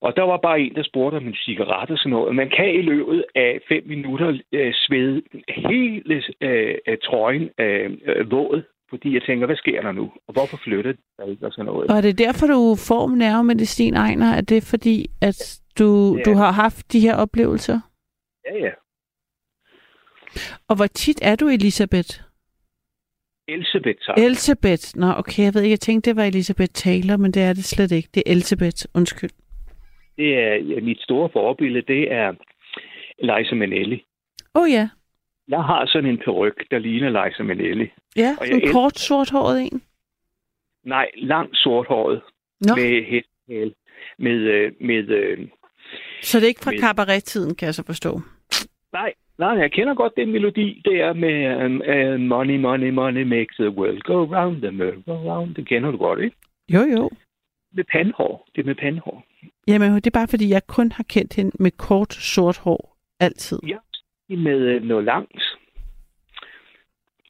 Og 0.00 0.16
der 0.16 0.22
var 0.22 0.36
bare 0.36 0.60
en, 0.60 0.74
der 0.74 0.82
spurgte 0.82 1.16
om 1.16 1.26
en 1.26 1.34
cigaret 1.34 1.90
og 1.90 1.98
sådan 1.98 2.10
noget. 2.10 2.36
Man 2.36 2.50
kan 2.56 2.70
i 2.74 2.82
løbet 2.82 3.24
af 3.34 3.60
fem 3.68 3.82
minutter 3.86 4.38
øh, 4.52 4.72
svede 4.74 5.22
hele 5.48 6.22
øh, 6.40 6.98
trøjen 7.04 7.50
øh, 7.58 7.90
våd, 8.30 8.62
fordi 8.90 9.14
jeg 9.14 9.22
tænker, 9.22 9.46
hvad 9.46 9.56
sker 9.56 9.82
der 9.82 9.92
nu? 9.92 10.12
Og 10.26 10.32
hvorfor 10.32 10.56
flytter 10.64 10.92
det 10.92 11.30
ikke 11.30 11.46
og 11.46 11.52
sådan 11.52 11.64
noget? 11.64 11.90
Og 11.90 11.96
er 11.96 12.00
det 12.00 12.18
derfor, 12.18 12.46
du 12.46 12.76
får 12.88 13.08
nervemedicin, 13.08 13.94
Ejner? 13.94 14.26
Er 14.26 14.40
det 14.40 14.62
fordi, 14.70 15.06
at 15.22 15.60
du, 15.78 16.16
ja. 16.16 16.22
du 16.22 16.32
har 16.34 16.52
haft 16.52 16.92
de 16.92 17.00
her 17.00 17.16
oplevelser? 17.16 17.78
Ja, 18.46 18.54
ja. 18.64 18.70
Og 20.68 20.76
hvor 20.76 20.86
tit 20.86 21.18
er 21.22 21.36
du, 21.36 21.48
Elisabeth? 21.48 22.10
Elisabeth, 23.48 23.98
tak. 24.06 24.18
Elisabeth. 24.18 24.84
Nå, 24.96 25.06
okay, 25.16 25.42
jeg 25.44 25.54
ved 25.54 25.62
ikke, 25.62 25.70
jeg 25.72 25.80
tænkte, 25.80 26.10
det 26.10 26.16
var 26.16 26.24
Elisabeth 26.24 26.72
Taylor, 26.72 27.16
men 27.16 27.30
det 27.32 27.42
er 27.42 27.52
det 27.52 27.64
slet 27.64 27.92
ikke. 27.92 28.08
Det 28.14 28.22
er 28.26 28.30
Elisabeth, 28.32 28.84
undskyld. 28.94 29.30
Det 30.16 30.34
er 30.38 30.54
ja, 30.54 30.80
mit 30.80 31.00
store 31.00 31.28
forbillede, 31.32 31.86
det 31.86 32.12
er 32.12 32.32
Liza 33.18 33.54
Minnelli. 33.54 34.04
Oh 34.54 34.70
ja. 34.70 34.88
Jeg 35.48 35.62
har 35.62 35.86
sådan 35.86 36.10
en 36.10 36.18
peruk, 36.18 36.52
der 36.70 36.78
ligner 36.78 37.24
Liza 37.26 37.42
Minnelli. 37.42 37.88
Ja, 38.16 38.36
og 38.40 38.48
en 38.48 38.62
el- 38.62 38.72
kort 38.72 38.98
sorthåret 38.98 39.62
en? 39.62 39.82
Nej, 40.84 41.10
lang 41.16 41.48
sorthåret. 41.56 42.22
Nå. 42.60 42.74
Med 42.74 43.04
hestehæl. 43.04 43.74
Med, 44.18 44.32
øh, 44.32 44.72
med, 44.80 45.08
øh, 45.08 45.38
så 46.22 46.38
det 46.38 46.44
er 46.44 46.48
ikke 46.48 46.64
fra 46.64 46.72
cabaret-tiden, 46.80 47.54
kan 47.54 47.66
jeg 47.66 47.74
så 47.74 47.82
forstå? 47.86 48.20
Nej, 48.92 49.12
nej, 49.38 49.48
jeg 49.48 49.72
kender 49.72 49.94
godt 49.94 50.16
den 50.16 50.32
melodi 50.32 50.82
der 50.84 51.12
med 51.12 51.64
um, 51.64 51.82
uh, 51.94 52.20
Money, 52.20 52.56
money, 52.56 52.90
money 52.90 53.22
makes 53.22 53.56
the 53.56 53.70
world 53.70 54.00
go 54.00 54.24
round, 54.36 54.62
the 54.62 54.70
world 54.70 55.02
go 55.04 55.12
round. 55.12 55.54
Det 55.54 55.68
kender 55.68 55.90
du 55.90 55.96
godt, 55.96 56.20
ikke? 56.20 56.36
Jo, 56.68 56.80
jo. 56.80 57.10
Med 57.72 57.84
pandhår. 57.92 58.48
Det 58.54 58.60
er 58.60 58.66
med 58.66 58.74
pandhår. 58.74 59.24
Jamen, 59.68 59.94
det 59.94 60.06
er 60.06 60.18
bare, 60.20 60.28
fordi 60.28 60.50
jeg 60.50 60.66
kun 60.66 60.92
har 60.92 61.04
kendt 61.08 61.36
hende 61.36 61.50
med 61.60 61.70
kort, 61.70 62.12
sort 62.12 62.58
hår. 62.58 62.96
Altid. 63.20 63.58
Ja, 63.66 63.78
med 64.28 64.76
uh, 64.76 64.82
noget 64.82 65.04
langt. 65.04 65.42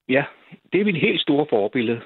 Ja, 0.08 0.24
det 0.72 0.80
er 0.80 0.84
mit 0.84 1.00
helt 1.00 1.20
store 1.20 1.46
forbillede. 1.50 2.00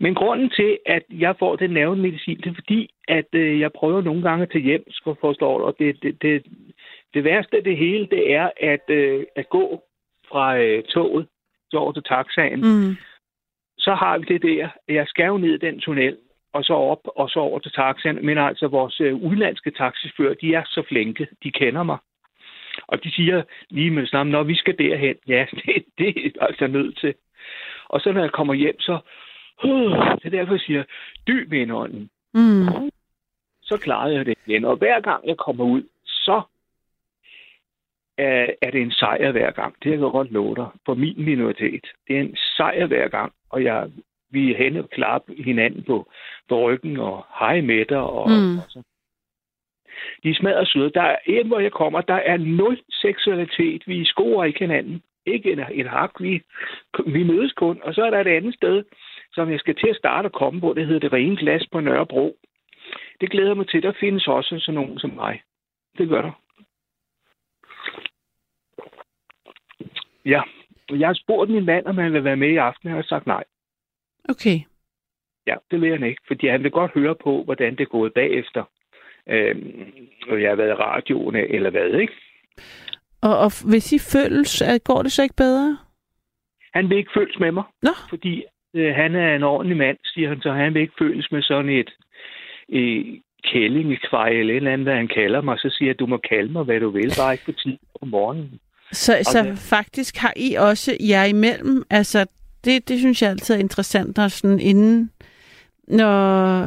Men 0.00 0.14
grunden 0.14 0.50
til, 0.50 0.78
at 0.86 1.02
jeg 1.10 1.34
får 1.38 1.56
den 1.56 1.70
nervemedicin, 1.70 2.36
det 2.36 2.46
er 2.46 2.54
fordi, 2.54 2.90
at 3.08 3.28
øh, 3.32 3.60
jeg 3.60 3.72
prøver 3.72 4.02
nogle 4.02 4.22
gange 4.22 4.42
at 4.42 4.50
tage 4.50 4.64
hjem, 4.64 4.84
for 5.04 5.16
forstår 5.20 5.60
og 5.60 5.76
det, 5.78 6.02
det, 6.02 6.22
det, 6.22 6.46
det 7.14 7.24
værste 7.24 7.56
af 7.56 7.64
det 7.64 7.76
hele, 7.76 8.06
det 8.06 8.32
er 8.32 8.50
at, 8.56 8.90
øh, 8.90 9.24
at 9.36 9.48
gå 9.48 9.82
fra 10.28 10.58
øh, 10.58 10.82
toget 10.82 11.26
så 11.70 11.76
over 11.78 11.92
til 11.92 12.02
taxaen. 12.02 12.60
Mm. 12.60 12.96
Så 13.78 13.94
har 13.94 14.18
vi 14.18 14.24
det 14.24 14.42
der, 14.42 14.68
jeg 14.88 15.06
skal 15.06 15.26
jo 15.26 15.38
ned 15.38 15.58
den 15.58 15.80
tunnel, 15.80 16.16
og 16.52 16.64
så 16.64 16.72
op, 16.72 17.08
og 17.16 17.30
så 17.30 17.40
over 17.40 17.58
til 17.58 17.72
taxaen. 17.72 18.26
Men 18.26 18.38
altså, 18.38 18.66
vores 18.66 19.00
øh, 19.00 19.14
udlandske 19.14 19.70
taxifører, 19.70 20.34
de 20.34 20.54
er 20.54 20.62
så 20.66 20.82
flinke, 20.88 21.28
de 21.42 21.50
kender 21.50 21.82
mig. 21.82 21.98
Og 22.86 23.04
de 23.04 23.10
siger 23.12 23.42
lige 23.70 23.90
med 23.90 24.02
det 24.02 24.10
samme, 24.10 24.32
når 24.32 24.42
vi 24.42 24.54
skal 24.54 24.78
derhen, 24.78 25.16
ja, 25.28 25.46
det, 25.66 25.84
det 25.98 26.08
er 26.08 26.44
altså 26.46 26.66
nødt 26.66 26.98
til. 26.98 27.14
Og 27.88 28.00
så 28.00 28.12
når 28.12 28.20
jeg 28.20 28.32
kommer 28.32 28.54
hjem, 28.54 28.80
så 28.80 28.98
uh, 29.64 29.92
det 30.16 30.24
er 30.24 30.30
derfor, 30.30 30.52
jeg 30.52 30.60
siger, 30.60 30.84
dyb 31.26 31.52
indånden. 31.52 32.10
Mm. 32.34 32.90
Så 33.62 33.76
klarede 33.76 34.14
jeg 34.14 34.26
det 34.26 34.38
igen. 34.46 34.64
Og 34.64 34.76
hver 34.76 35.00
gang 35.00 35.28
jeg 35.28 35.36
kommer 35.36 35.64
ud, 35.64 35.82
så 36.04 36.42
er, 38.20 38.46
er 38.62 38.70
det 38.70 38.80
en 38.82 38.90
sejr 38.92 39.30
hver 39.32 39.50
gang. 39.50 39.74
Det 39.74 39.82
kan 39.82 39.92
jeg 39.92 40.10
godt 40.10 40.30
love 40.32 40.54
dig. 40.56 40.66
For 40.86 40.94
min 40.94 41.24
minoritet. 41.24 41.86
Det 42.08 42.16
er 42.16 42.20
en 42.20 42.36
sejr 42.56 42.86
hver 42.86 43.08
gang. 43.08 43.32
Og 43.50 43.64
jeg 43.64 43.90
vi 44.32 44.52
er 44.52 44.56
hen 44.56 44.76
og 44.76 44.90
klapper 44.90 45.34
hinanden 45.44 45.82
på, 45.84 46.10
på 46.48 46.62
ryggen 46.62 46.96
og 46.96 47.26
hej 47.38 47.60
med 47.60 47.84
dig. 47.84 47.98
Og, 47.98 48.30
Mm. 48.30 48.58
og 48.58 48.64
så. 48.68 48.82
De 50.24 50.34
smadrer 50.34 50.64
søde. 50.64 50.90
Der 50.94 51.02
er 51.02 51.16
en, 51.26 51.46
hvor 51.46 51.58
jeg 51.58 51.72
kommer, 51.72 52.00
der 52.00 52.14
er 52.14 52.36
nul 52.36 52.80
seksualitet. 52.90 53.82
Vi 53.86 54.04
scorer 54.04 54.44
ikke 54.44 54.58
hinanden. 54.58 55.02
Ikke 55.26 55.52
et, 55.52 55.66
et 55.72 55.88
hak. 55.88 56.10
Vi, 56.20 56.42
vi 57.06 57.22
mødes 57.22 57.52
kun. 57.52 57.80
Og 57.82 57.94
så 57.94 58.02
er 58.04 58.10
der 58.10 58.20
et 58.20 58.36
andet 58.36 58.54
sted, 58.54 58.84
som 59.32 59.50
jeg 59.50 59.58
skal 59.60 59.74
til 59.74 59.88
at 59.88 59.96
starte 59.96 60.26
at 60.26 60.32
komme 60.32 60.60
på. 60.60 60.74
Det 60.76 60.86
hedder 60.86 61.00
det 61.00 61.12
rene 61.12 61.36
glas 61.36 61.66
på 61.72 61.80
Nørrebro. 61.80 62.36
Det 63.20 63.30
glæder 63.30 63.54
mig 63.54 63.68
til. 63.68 63.82
Der 63.82 63.92
findes 64.00 64.28
også 64.28 64.58
sådan 64.58 64.74
nogen 64.74 64.98
som 64.98 65.10
mig. 65.10 65.42
Det 65.98 66.08
gør 66.08 66.22
der. 66.22 66.32
Ja, 70.24 70.42
jeg 70.90 71.08
har 71.08 71.14
spurgt 71.14 71.50
min 71.50 71.64
mand, 71.64 71.86
om 71.86 71.98
han 71.98 72.12
vil 72.12 72.24
være 72.24 72.36
med 72.36 72.48
i 72.48 72.56
aften, 72.56 72.88
og 72.88 72.90
jeg 72.90 72.96
har 72.96 73.02
sagt 73.08 73.26
nej. 73.26 73.44
Okay. 74.28 74.58
Ja, 75.46 75.54
det 75.70 75.80
vil 75.80 75.90
han 75.90 76.02
ikke, 76.02 76.22
fordi 76.26 76.48
han 76.48 76.62
vil 76.62 76.70
godt 76.70 76.92
høre 76.94 77.14
på, 77.14 77.42
hvordan 77.44 77.72
det 77.72 77.80
er 77.80 77.96
gået 77.98 78.14
bagefter. 78.14 78.64
Øhm, 79.28 79.92
og 80.28 80.42
jeg 80.42 80.50
har 80.50 80.56
været 80.56 80.70
i 80.70 80.82
radioen 80.82 81.36
eller 81.36 81.70
hvad, 81.70 81.90
ikke? 82.00 82.12
Og, 83.22 83.38
og 83.38 83.50
hvis 83.70 83.92
I 83.92 83.98
føles, 83.98 84.62
at 84.62 84.84
går 84.84 85.02
det 85.02 85.12
så 85.12 85.22
ikke 85.22 85.36
bedre? 85.36 85.78
Han 86.74 86.90
vil 86.90 86.98
ikke 86.98 87.10
føles 87.14 87.38
med 87.38 87.52
mig, 87.52 87.64
Nå, 87.82 87.90
fordi 88.08 88.44
øh, 88.74 88.94
han 88.94 89.14
er 89.14 89.36
en 89.36 89.42
ordentlig 89.42 89.76
mand, 89.76 89.98
siger 90.04 90.28
han, 90.28 90.40
så 90.40 90.52
han 90.52 90.74
vil 90.74 90.82
ikke 90.82 90.94
føles 90.98 91.32
med 91.32 91.42
sådan 91.42 91.70
et 91.70 91.90
øh, 92.72 93.04
kællingekvej 93.44 94.28
eller 94.28 94.54
et 94.54 94.56
eller 94.56 94.72
andet, 94.72 94.86
hvad 94.86 94.96
han 94.96 95.08
kalder 95.08 95.40
mig. 95.40 95.58
Så 95.58 95.68
siger 95.70 95.88
jeg, 95.88 95.98
du 95.98 96.06
må 96.06 96.16
kalde 96.16 96.52
mig, 96.52 96.64
hvad 96.64 96.80
du 96.80 96.90
vil, 96.90 97.12
bare 97.18 97.32
ikke 97.32 97.44
på 97.44 97.52
tid 97.52 97.78
på 98.00 98.06
morgenen. 98.06 98.60
Så, 98.92 99.18
så 99.22 99.42
det- 99.42 99.58
faktisk 99.58 100.16
har 100.16 100.32
I 100.36 100.54
også 100.54 100.96
jer 101.00 101.24
imellem, 101.24 101.84
altså 101.90 102.26
det, 102.64 102.88
det 102.88 102.98
synes 102.98 103.22
jeg 103.22 103.30
altid 103.30 103.54
er 103.54 103.58
interessant, 103.58 104.16
når 104.16 104.28
sådan 104.28 104.60
inden, 104.60 105.10
når, 105.88 106.60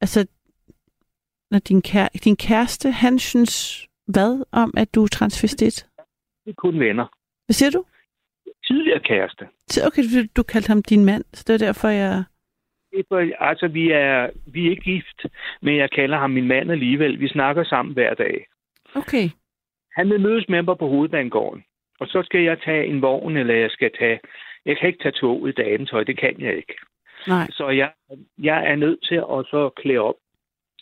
altså, 0.00 0.26
når 1.50 1.58
din, 1.58 1.82
kære, 1.82 2.08
din 2.24 2.36
kæreste, 2.36 2.90
han 2.90 3.18
synes 3.18 3.84
hvad 4.06 4.44
om, 4.52 4.74
at 4.76 4.94
du 4.94 5.02
er 5.02 5.06
transvestit? 5.08 5.86
Det 6.44 6.50
er 6.50 6.54
kun 6.54 6.80
venner. 6.80 7.06
Hvad 7.46 7.54
siger 7.54 7.70
du? 7.70 7.84
Tidligere 8.66 9.00
kæreste. 9.00 9.44
Så 9.68 9.86
Okay, 9.86 10.02
du, 10.02 10.26
du 10.36 10.42
kaldte 10.42 10.68
ham 10.68 10.82
din 10.82 11.04
mand, 11.04 11.24
så 11.34 11.44
det 11.46 11.54
er 11.54 11.66
derfor, 11.66 11.88
jeg... 11.88 12.24
Altså, 13.40 13.68
vi 13.68 13.90
er, 13.90 14.30
vi 14.46 14.66
er 14.66 14.70
ikke 14.70 14.82
gift, 14.82 15.26
men 15.62 15.76
jeg 15.76 15.90
kalder 15.90 16.18
ham 16.18 16.30
min 16.30 16.46
mand 16.48 16.70
alligevel. 16.70 17.20
Vi 17.20 17.28
snakker 17.28 17.64
sammen 17.64 17.94
hver 17.94 18.14
dag. 18.14 18.46
Okay. 18.94 19.28
Han 19.98 20.10
vil 20.10 20.20
mødes 20.20 20.48
med 20.48 20.62
mig 20.62 20.78
på 20.78 20.88
hovedbanegården. 20.88 21.64
Og 22.00 22.06
så 22.06 22.22
skal 22.22 22.40
jeg 22.40 22.60
tage 22.64 22.86
en 22.86 23.02
vogn, 23.02 23.36
eller 23.36 23.54
jeg 23.54 23.70
skal 23.70 23.90
tage... 23.98 24.20
Jeg 24.66 24.76
kan 24.76 24.88
ikke 24.88 25.02
tage 25.02 25.12
tog 25.12 25.48
i 25.48 25.52
dametøj, 25.52 26.04
det 26.04 26.18
kan 26.18 26.34
jeg 26.38 26.56
ikke. 26.56 26.74
Nej. 27.26 27.46
Så 27.50 27.68
jeg, 27.68 27.90
jeg 28.38 28.70
er 28.70 28.76
nødt 28.76 28.98
til 29.02 29.14
at 29.14 29.40
så 29.50 29.70
klæde 29.76 29.98
op. 29.98 30.14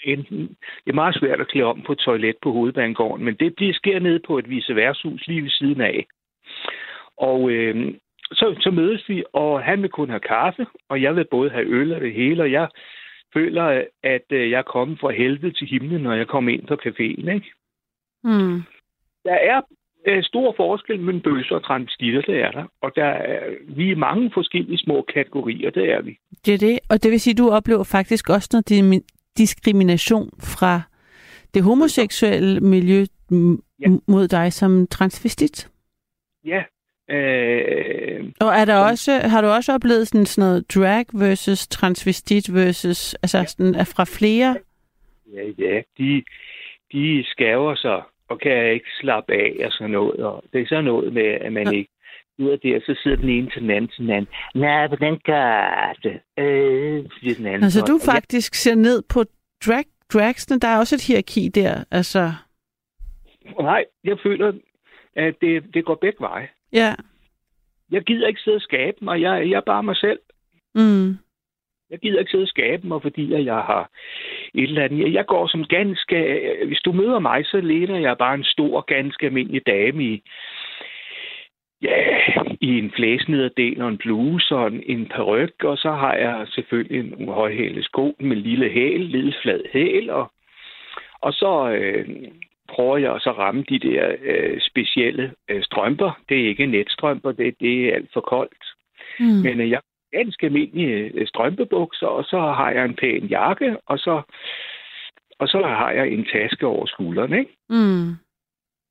Enten, 0.04 0.38
det 0.84 0.90
er 0.90 1.02
meget 1.02 1.14
svært 1.14 1.40
at 1.40 1.48
klæde 1.48 1.66
om 1.66 1.82
på 1.82 1.92
et 1.92 1.98
toilet 1.98 2.36
på 2.42 2.52
hovedbanegården, 2.52 3.24
men 3.24 3.34
det 3.34 3.56
bliver 3.56 3.72
sker 3.72 3.98
nede 3.98 4.20
på 4.26 4.38
et 4.38 4.50
viceværshus 4.50 5.26
lige 5.26 5.42
ved 5.42 5.50
siden 5.50 5.80
af. 5.80 6.06
Og 7.16 7.50
øh, 7.50 7.94
så, 8.32 8.56
så 8.60 8.70
mødes 8.70 9.08
vi, 9.08 9.24
og 9.32 9.62
han 9.62 9.82
vil 9.82 9.90
kun 9.90 10.08
have 10.08 10.20
kaffe, 10.20 10.66
og 10.88 11.02
jeg 11.02 11.16
vil 11.16 11.24
både 11.30 11.50
have 11.50 11.66
øl 11.66 11.92
og 11.92 12.00
det 12.00 12.12
hele, 12.12 12.42
og 12.42 12.52
jeg 12.52 12.68
føler, 13.34 13.84
at 14.02 14.26
øh, 14.30 14.50
jeg 14.50 14.58
er 14.58 14.72
kommet 14.72 15.00
fra 15.00 15.10
helvede 15.10 15.52
til 15.52 15.66
himlen, 15.66 16.02
når 16.02 16.14
jeg 16.14 16.26
kommer 16.26 16.52
ind 16.52 16.66
på 16.66 16.74
caféen. 16.74 17.30
Ikke? 17.34 17.52
Mm. 18.24 18.62
Der 19.28 19.34
er 19.52 19.60
øh, 20.06 20.22
stor 20.22 20.54
forskel 20.56 21.00
mellem 21.00 21.22
bøsser 21.22 21.54
og 21.54 21.64
transvestitter, 21.64 22.20
det 22.22 22.38
er 22.46 22.50
der. 22.50 22.64
Og 22.82 22.90
der 22.96 23.04
er, 23.04 23.40
vi 23.68 23.90
er 23.90 23.96
mange 23.96 24.30
forskellige 24.34 24.78
små 24.78 25.04
kategorier, 25.14 25.70
det 25.70 25.92
er 25.92 26.00
vi. 26.02 26.18
Det 26.46 26.54
er 26.54 26.58
det, 26.58 26.78
og 26.90 27.02
det 27.02 27.10
vil 27.10 27.20
sige, 27.20 27.32
at 27.34 27.38
du 27.38 27.50
oplever 27.50 27.84
faktisk 27.84 28.30
også 28.30 28.48
noget 28.52 29.02
diskrimination 29.38 30.30
fra 30.54 30.80
det 31.54 31.62
homoseksuelle 31.62 32.60
miljø 32.60 33.04
Ja. 33.80 33.86
mod 34.08 34.28
dig 34.28 34.52
som 34.52 34.86
transvestit. 34.86 35.68
Ja. 36.44 36.62
Øh, 37.14 38.24
Og 38.40 38.48
er 38.48 38.64
der 38.64 38.76
også, 38.76 39.12
har 39.12 39.40
du 39.40 39.46
også 39.46 39.72
oplevet 39.74 40.08
sådan, 40.08 40.26
sådan 40.26 40.48
noget 40.48 40.74
drag 40.74 41.04
versus 41.14 41.66
transvestit 41.68 42.54
versus, 42.54 43.14
altså 43.14 43.44
sådan, 43.48 43.74
er 43.74 43.84
fra 43.96 44.04
flere? 44.18 44.56
ja, 45.34 45.42
ja, 45.58 45.80
de, 45.98 46.24
de 46.92 47.24
skæver 47.26 47.74
sig 47.74 48.02
og 48.28 48.40
kan 48.40 48.72
ikke 48.72 48.90
slappe 49.00 49.32
af 49.32 49.66
og 49.66 49.72
sådan 49.72 49.90
noget. 49.90 50.20
Og 50.20 50.44
det 50.52 50.60
er 50.60 50.66
sådan 50.66 50.84
noget 50.84 51.12
med, 51.12 51.22
at 51.26 51.52
man 51.52 51.74
ikke 51.74 51.90
ud 52.38 52.50
af 52.50 52.60
det, 52.60 52.76
og 52.76 52.82
så 52.86 53.00
sidder 53.02 53.16
den 53.16 53.28
ene 53.28 53.50
til 53.50 53.62
den 53.62 53.70
anden 53.70 53.90
til 53.90 54.02
den 54.04 54.10
anden. 54.10 54.28
Nej, 54.54 54.86
hvordan 54.86 55.18
gør 55.24 55.96
det? 56.02 56.20
Øh, 56.44 57.04
siger 57.20 57.34
den 57.34 57.46
anden. 57.46 57.62
Altså 57.64 57.80
så. 57.80 57.86
du 57.86 57.98
faktisk 58.04 58.54
ser 58.54 58.74
ned 58.74 59.02
på 59.08 59.24
drag, 59.66 59.84
dragsene, 60.12 60.60
der 60.60 60.68
er 60.68 60.78
også 60.78 60.94
et 60.94 61.06
hierarki 61.06 61.48
der, 61.48 61.84
altså, 61.90 62.32
Nej, 63.60 63.84
jeg 64.04 64.16
føler, 64.22 64.52
at 65.16 65.34
det, 65.40 65.74
det 65.74 65.84
går 65.84 65.94
begge 65.94 66.20
veje. 66.20 66.48
ja. 66.72 66.94
Jeg 67.90 68.02
gider 68.02 68.28
ikke 68.28 68.40
sidde 68.40 68.54
og 68.54 68.60
skabe 68.60 68.96
mig. 69.00 69.20
Jeg, 69.20 69.50
jeg 69.50 69.56
er 69.56 69.60
bare 69.66 69.82
mig 69.82 69.96
selv. 69.96 70.18
Mm. 70.74 71.16
Jeg 71.90 71.98
gider 71.98 72.18
ikke 72.18 72.30
sidde 72.30 72.44
og 72.44 72.48
skabe 72.48 72.86
mig, 72.86 73.02
fordi 73.02 73.44
jeg 73.44 73.54
har 73.54 73.90
et 74.54 74.62
eller 74.62 74.84
andet. 74.84 75.12
Jeg 75.12 75.26
går 75.26 75.46
som 75.46 75.64
ganske... 75.64 76.16
Hvis 76.66 76.80
du 76.80 76.92
møder 76.92 77.18
mig, 77.18 77.46
så 77.46 77.60
ligner 77.60 77.98
jeg 77.98 78.18
bare 78.18 78.34
en 78.34 78.44
stor, 78.44 78.80
ganske 78.80 79.26
almindelig 79.26 79.66
dame 79.66 80.04
i, 80.04 80.22
ja, 81.82 82.16
i 82.60 82.78
en 82.78 82.90
flæsnederdel 82.90 83.82
og 83.82 83.88
en 83.88 83.98
bluse 83.98 84.56
og 84.56 84.66
en, 84.66 84.82
en 84.86 85.06
peruk, 85.06 85.64
og 85.64 85.78
så 85.78 85.90
har 85.90 86.14
jeg 86.14 86.46
selvfølgelig 86.48 87.00
en 87.00 87.28
højhælet 87.28 87.84
sko 87.84 88.16
med 88.20 88.36
lille 88.36 88.68
hæl, 88.70 89.00
lille 89.00 89.34
flad 89.42 89.60
hæl, 89.72 90.10
og, 90.10 90.32
og 91.20 91.32
så 91.32 91.70
øh, 91.70 92.08
prøver 92.68 92.96
jeg 92.96 93.16
så 93.20 93.30
at 93.30 93.38
ramme 93.38 93.64
de 93.68 93.78
der 93.78 94.16
øh, 94.22 94.60
specielle 94.60 95.32
øh, 95.50 95.62
strømper. 95.62 96.20
Det 96.28 96.40
er 96.40 96.48
ikke 96.48 96.66
netstrømper, 96.66 97.32
det, 97.32 97.54
det 97.60 97.88
er 97.88 97.94
alt 97.94 98.10
for 98.12 98.20
koldt. 98.20 98.64
Mm. 99.20 99.26
Men 99.26 99.60
øh, 99.60 99.70
jeg 99.70 99.80
ganske 100.12 100.46
almindelige 100.46 100.96
øh, 101.14 101.26
strømpebukser, 101.26 102.06
og 102.06 102.24
så 102.24 102.38
har 102.40 102.70
jeg 102.70 102.84
en 102.84 102.94
pæn 102.96 103.26
jakke, 103.26 103.76
og 103.86 103.98
så, 103.98 104.22
og 105.38 105.48
så 105.48 105.62
har 105.62 105.90
jeg 105.90 106.08
en 106.08 106.24
taske 106.32 106.66
over 106.66 106.86
skulderen, 106.86 107.32
ikke? 107.32 107.56
Mm. 107.68 108.08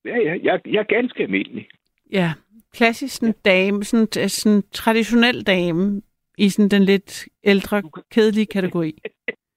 Ja, 0.06 0.18
ja, 0.18 0.36
jeg, 0.44 0.62
jeg 0.66 0.80
er 0.80 0.84
ganske 0.98 1.24
almindelig. 1.24 1.68
Ja, 2.12 2.34
klassisk 2.74 3.16
sådan 3.16 3.36
dame, 3.46 3.84
sådan, 3.84 4.30
sådan 4.30 4.64
traditionel 4.72 5.44
dame 5.44 6.02
i 6.38 6.50
sådan 6.50 6.70
den 6.70 6.84
lidt 6.84 7.28
ældre, 7.44 7.84
kedelige 8.12 8.46
kategori. 8.46 8.98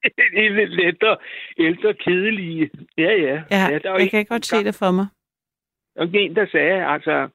er 0.05 0.51
lidt 0.51 0.71
lettere, 0.71 1.17
ældre, 1.59 1.95
kedelige. 1.95 2.71
Ja, 2.99 3.03
ja. 3.13 3.43
Ja, 3.51 3.67
ja 3.71 3.79
der 3.79 3.91
er 3.93 3.99
jeg 3.99 4.11
kan 4.11 4.21
en- 4.21 4.27
godt 4.27 4.47
se 4.47 4.65
det 4.65 4.75
for 4.75 4.91
mig. 4.91 5.07
Var 5.97 6.09
en, 6.15 6.37
der 6.37 6.47
sagde, 6.53 6.87
altså, 6.87 7.29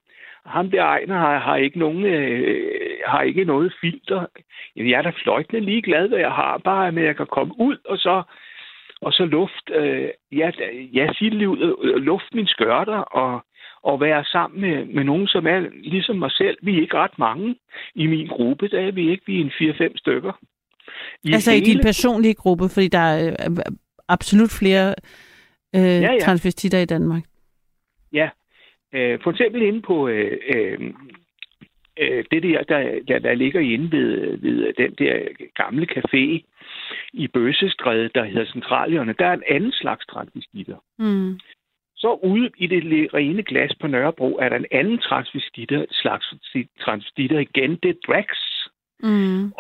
ham 0.46 0.72
der 0.72 0.84
Ejner 0.84 1.18
har, 1.18 1.40
har, 1.40 1.56
ikke 1.56 1.80
nogen, 1.80 2.06
øh, 2.06 2.72
har 3.06 3.22
ikke 3.22 3.46
noget 3.46 3.74
filter. 3.82 4.26
Jamen, 4.76 4.92
jeg 4.92 4.98
er 4.98 5.02
da 5.02 5.12
fløjtende 5.24 5.62
ligeglad, 5.66 6.08
hvad 6.08 6.20
jeg 6.20 6.32
har, 6.32 6.58
bare 6.58 6.92
med, 6.92 7.02
at 7.02 7.08
jeg 7.08 7.16
kan 7.18 7.26
komme 7.32 7.54
ud, 7.60 7.78
og 7.86 7.98
så, 7.98 8.24
og 9.02 9.14
så 9.14 9.26
luft, 9.26 9.70
øh, 9.76 10.10
ja, 10.32 10.52
ja, 10.94 11.08
sige 11.14 11.32
det 11.32 11.46
ud, 11.46 11.78
øh, 11.84 11.96
luft 11.96 12.34
min 12.34 12.48
skørter, 12.48 12.98
og, 12.98 13.46
og 13.84 14.02
være 14.02 14.24
sammen 14.26 14.62
med, 14.62 14.86
med 14.86 15.04
nogen, 15.04 15.28
som 15.28 15.48
er 15.48 15.60
ligesom 15.74 16.16
mig 16.16 16.32
selv. 16.32 16.58
Vi 16.62 16.78
er 16.78 16.82
ikke 16.82 16.98
ret 16.98 17.20
mange 17.20 17.56
i 17.96 18.08
min 18.08 18.28
gruppe, 18.28 18.68
der 18.68 18.80
er 18.80 18.92
vi 18.92 19.10
ikke. 19.12 19.24
Vi 19.28 19.42
er 19.42 19.44
en 19.44 19.52
4-5 19.92 19.98
stykker. 19.98 20.32
I 21.24 21.34
Altså 21.34 21.52
i 21.52 21.54
hele- 21.54 21.66
din 21.66 21.80
personlige 21.84 22.34
gruppe, 22.34 22.70
fordi 22.74 22.88
der 22.88 23.00
er 23.00 23.28
øh, 23.50 23.58
absolut 24.10 24.52
flere 24.60 24.96
øh, 25.76 25.82
ja. 25.82 26.12
ja. 26.12 26.18
transvestitter 26.20 26.80
i 26.80 26.86
Danmark. 26.86 27.24
Ja, 28.14 28.30
øh, 28.94 29.20
for 29.24 29.32
eksempel 29.32 29.62
inde 29.62 29.82
på 29.82 30.08
øh, 30.08 30.38
øh, 30.56 30.94
øh, 32.00 32.26
det 32.32 32.44
der, 32.44 32.64
der, 32.64 33.00
der, 33.08 33.20
der 33.20 33.34
ligger 33.34 33.60
inde 33.60 33.92
ved, 33.92 34.38
ved 34.38 34.74
den 34.74 34.96
der 35.00 35.20
gamle 35.56 35.88
café 35.92 36.42
i 37.14 37.28
Bøsestræde, 37.28 38.10
der 38.16 38.24
hedder 38.24 38.46
Centralierne, 38.46 39.16
der 39.20 39.26
er 39.26 39.34
en 39.34 39.44
anden 39.50 39.72
slags 39.72 40.06
transvestitter. 40.06 40.78
Mm. 41.00 41.40
Så 41.96 42.20
ude 42.24 42.50
i 42.58 42.68
det 42.68 43.14
rene 43.14 43.44
glas 43.44 43.76
på 43.82 43.88
Nørrebro 43.88 44.38
er 44.38 44.50
der 44.50 44.56
en 44.56 44.66
anden 44.72 44.98
transvestitter, 44.98 45.86
slags 45.92 46.34
transvestitter 46.80 47.40
igen. 47.40 47.76
Det 47.84 47.90
er 47.90 48.02
Drax. 48.08 48.28
Mm. 49.00 49.54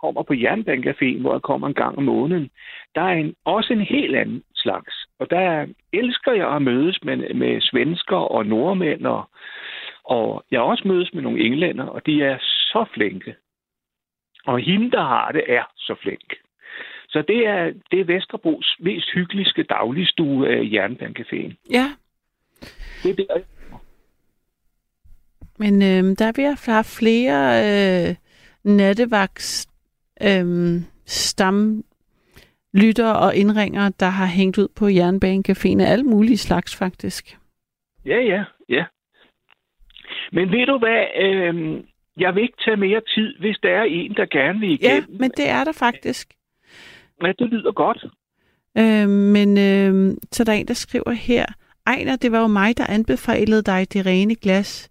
kommer 0.00 0.22
på 0.22 0.32
Jernbanecaféen, 0.32 1.20
hvor 1.20 1.32
jeg 1.32 1.42
kommer 1.42 1.66
en 1.66 1.74
gang 1.74 1.98
om 1.98 2.04
måneden, 2.04 2.50
der 2.94 3.00
er 3.00 3.14
en, 3.14 3.34
også 3.44 3.72
en 3.72 3.80
helt 3.80 4.16
anden 4.16 4.42
slags. 4.54 5.03
Og 5.18 5.30
der 5.30 5.66
elsker 5.92 6.32
jeg 6.32 6.54
at 6.54 6.62
mødes 6.62 6.98
med, 7.04 7.34
med 7.34 7.60
svensker 7.60 8.16
og 8.16 8.46
nordmænd, 8.46 9.06
og, 9.06 9.30
og 10.04 10.44
jeg 10.50 10.60
har 10.60 10.64
også 10.64 10.88
mødes 10.88 11.14
med 11.14 11.22
nogle 11.22 11.40
englænder, 11.40 11.84
og 11.84 12.06
de 12.06 12.22
er 12.22 12.38
så 12.40 12.84
flinke. 12.94 13.34
Og 14.46 14.60
hende, 14.60 14.90
der 14.90 15.02
har 15.02 15.32
det, 15.32 15.44
er 15.48 15.64
så 15.76 15.94
flink. 16.02 16.34
Så 17.08 17.22
det 17.28 17.46
er, 17.46 17.72
det 17.90 18.00
er 18.00 18.04
Vesterbros 18.04 18.76
mest 18.80 19.10
hyggeligste 19.14 19.62
dagligstue 19.62 20.48
af 20.48 20.60
Jernbanecaféen. 20.62 21.54
Ja, 21.70 21.86
Det 23.02 23.10
er 23.10 23.14
der, 23.14 23.40
men 25.58 25.82
øh, 25.82 26.16
der 26.18 26.24
er 26.24 26.72
have 26.72 26.84
flere 26.84 27.40
øh, 27.64 28.14
nattevagts 28.64 29.68
øhm, 30.22 30.84
stam 31.06 31.84
lytter 32.74 33.10
og 33.10 33.36
indringer, 33.36 33.88
der 33.88 34.06
har 34.08 34.26
hængt 34.26 34.58
ud 34.58 34.68
på 34.76 34.86
Jernbanecaféen 34.86 35.80
af 35.82 35.92
alle 35.92 36.04
mulige 36.04 36.38
slags, 36.38 36.76
faktisk. 36.76 37.38
Ja, 38.06 38.20
ja, 38.20 38.44
ja. 38.68 38.84
Men 40.32 40.50
ved 40.50 40.66
du 40.66 40.78
hvad, 40.78 41.04
øh, 41.24 41.80
jeg 42.18 42.34
vil 42.34 42.42
ikke 42.42 42.56
tage 42.64 42.76
mere 42.76 43.00
tid, 43.14 43.38
hvis 43.40 43.56
der 43.62 43.68
er 43.68 43.82
en, 43.82 44.14
der 44.16 44.26
gerne 44.26 44.60
vil 44.60 44.78
Ja, 44.82 44.96
igennem. 44.98 45.16
men 45.20 45.30
det 45.36 45.48
er 45.48 45.64
der 45.64 45.72
faktisk. 45.72 46.34
ja 47.24 47.32
det 47.38 47.48
lyder 47.50 47.72
godt. 47.72 48.04
Øh, 48.78 49.08
men 49.08 49.48
øh, 49.58 50.16
så 50.32 50.42
er 50.42 50.44
der 50.44 50.52
en, 50.52 50.68
der 50.68 50.74
skriver 50.74 51.12
her, 51.12 51.46
Ejner, 51.86 52.16
det 52.16 52.32
var 52.32 52.40
jo 52.40 52.46
mig, 52.46 52.76
der 52.78 52.86
anbefalede 52.86 53.62
dig 53.62 53.92
det 53.92 54.06
rene 54.06 54.34
glas. 54.34 54.90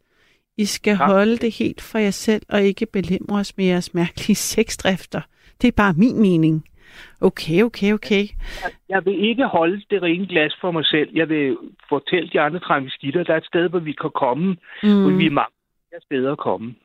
I 0.57 0.65
skal 0.65 0.91
Ja. 0.99 1.05
holde 1.05 1.37
det 1.37 1.51
helt 1.51 1.81
for 1.81 1.97
jer 1.97 2.11
selv, 2.11 2.41
og 2.49 2.61
ikke 2.63 2.85
belemre 2.85 3.39
os 3.39 3.57
med 3.57 3.65
jeres 3.65 3.93
mærkelige 3.93 4.35
sexdrifter. 4.35 5.21
Det 5.61 5.67
er 5.67 5.71
bare 5.71 5.93
min 5.93 6.21
mening. 6.21 6.63
Okay, 7.21 7.63
okay, 7.63 7.93
okay. 7.93 8.23
Jeg 8.89 9.05
vil 9.05 9.29
ikke 9.29 9.45
holde 9.45 9.81
det 9.89 10.03
rene 10.03 10.27
glas 10.27 10.57
for 10.61 10.71
mig 10.71 10.85
selv. 10.85 11.09
Jeg 11.13 11.29
vil 11.29 11.57
fortælle 11.89 12.29
de 12.33 12.39
andre 12.39 12.59
transvestitter, 12.59 13.23
der 13.23 13.33
er 13.33 13.37
et 13.37 13.45
sted, 13.45 13.69
hvor 13.69 13.79
vi 13.79 13.91
kan 13.91 14.11
komme, 14.15 14.57
mm. 14.83 15.01
hvor 15.01 15.11
vi 15.17 15.25
er 15.25 15.31
mange 15.31 15.53
steder 16.05 16.31
at 16.31 16.37
komme. 16.37 16.75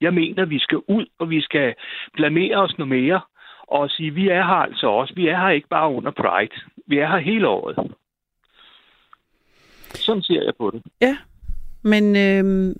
Jeg 0.00 0.14
mener, 0.14 0.44
vi 0.44 0.58
skal 0.58 0.78
ud, 0.88 1.06
og 1.18 1.30
vi 1.30 1.40
skal 1.40 1.74
blamere 2.14 2.56
os 2.56 2.78
noget 2.78 2.88
mere, 2.88 3.20
og 3.62 3.90
sige, 3.90 4.10
vi 4.14 4.28
er 4.28 4.44
her 4.44 4.62
altså 4.68 4.86
også. 4.86 5.14
Vi 5.14 5.28
er 5.28 5.36
her 5.36 5.48
ikke 5.48 5.68
bare 5.68 5.92
under 5.92 6.10
Pride. 6.10 6.54
Vi 6.86 6.98
er 6.98 7.06
her 7.08 7.18
hele 7.18 7.48
året. 7.48 7.92
Sådan 9.94 10.22
ser 10.22 10.42
jeg 10.42 10.52
på 10.58 10.70
det. 10.70 10.82
Ja, 11.00 11.16
men 11.82 12.16
øh, 12.16 12.74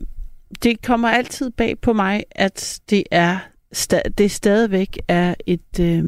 det 0.63 0.87
kommer 0.87 1.09
altid 1.09 1.51
bag 1.51 1.75
på 1.83 1.93
mig, 1.93 2.23
at 2.31 2.81
det 2.91 3.03
er 3.11 3.39
sta- 3.75 4.09
det 4.19 4.31
stadigvæk 4.31 4.99
er 5.09 5.35
et... 5.47 5.81
Øh, 5.81 6.05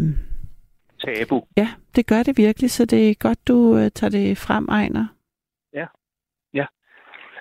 Tabu. 1.04 1.42
ja, 1.56 1.68
det 1.96 2.06
gør 2.06 2.22
det 2.22 2.38
virkelig, 2.38 2.70
så 2.70 2.84
det 2.84 3.10
er 3.10 3.14
godt, 3.14 3.48
du 3.48 3.76
øh, 3.78 3.90
tager 3.90 4.10
det 4.10 4.38
frem, 4.38 4.68
Ejner. 4.68 5.06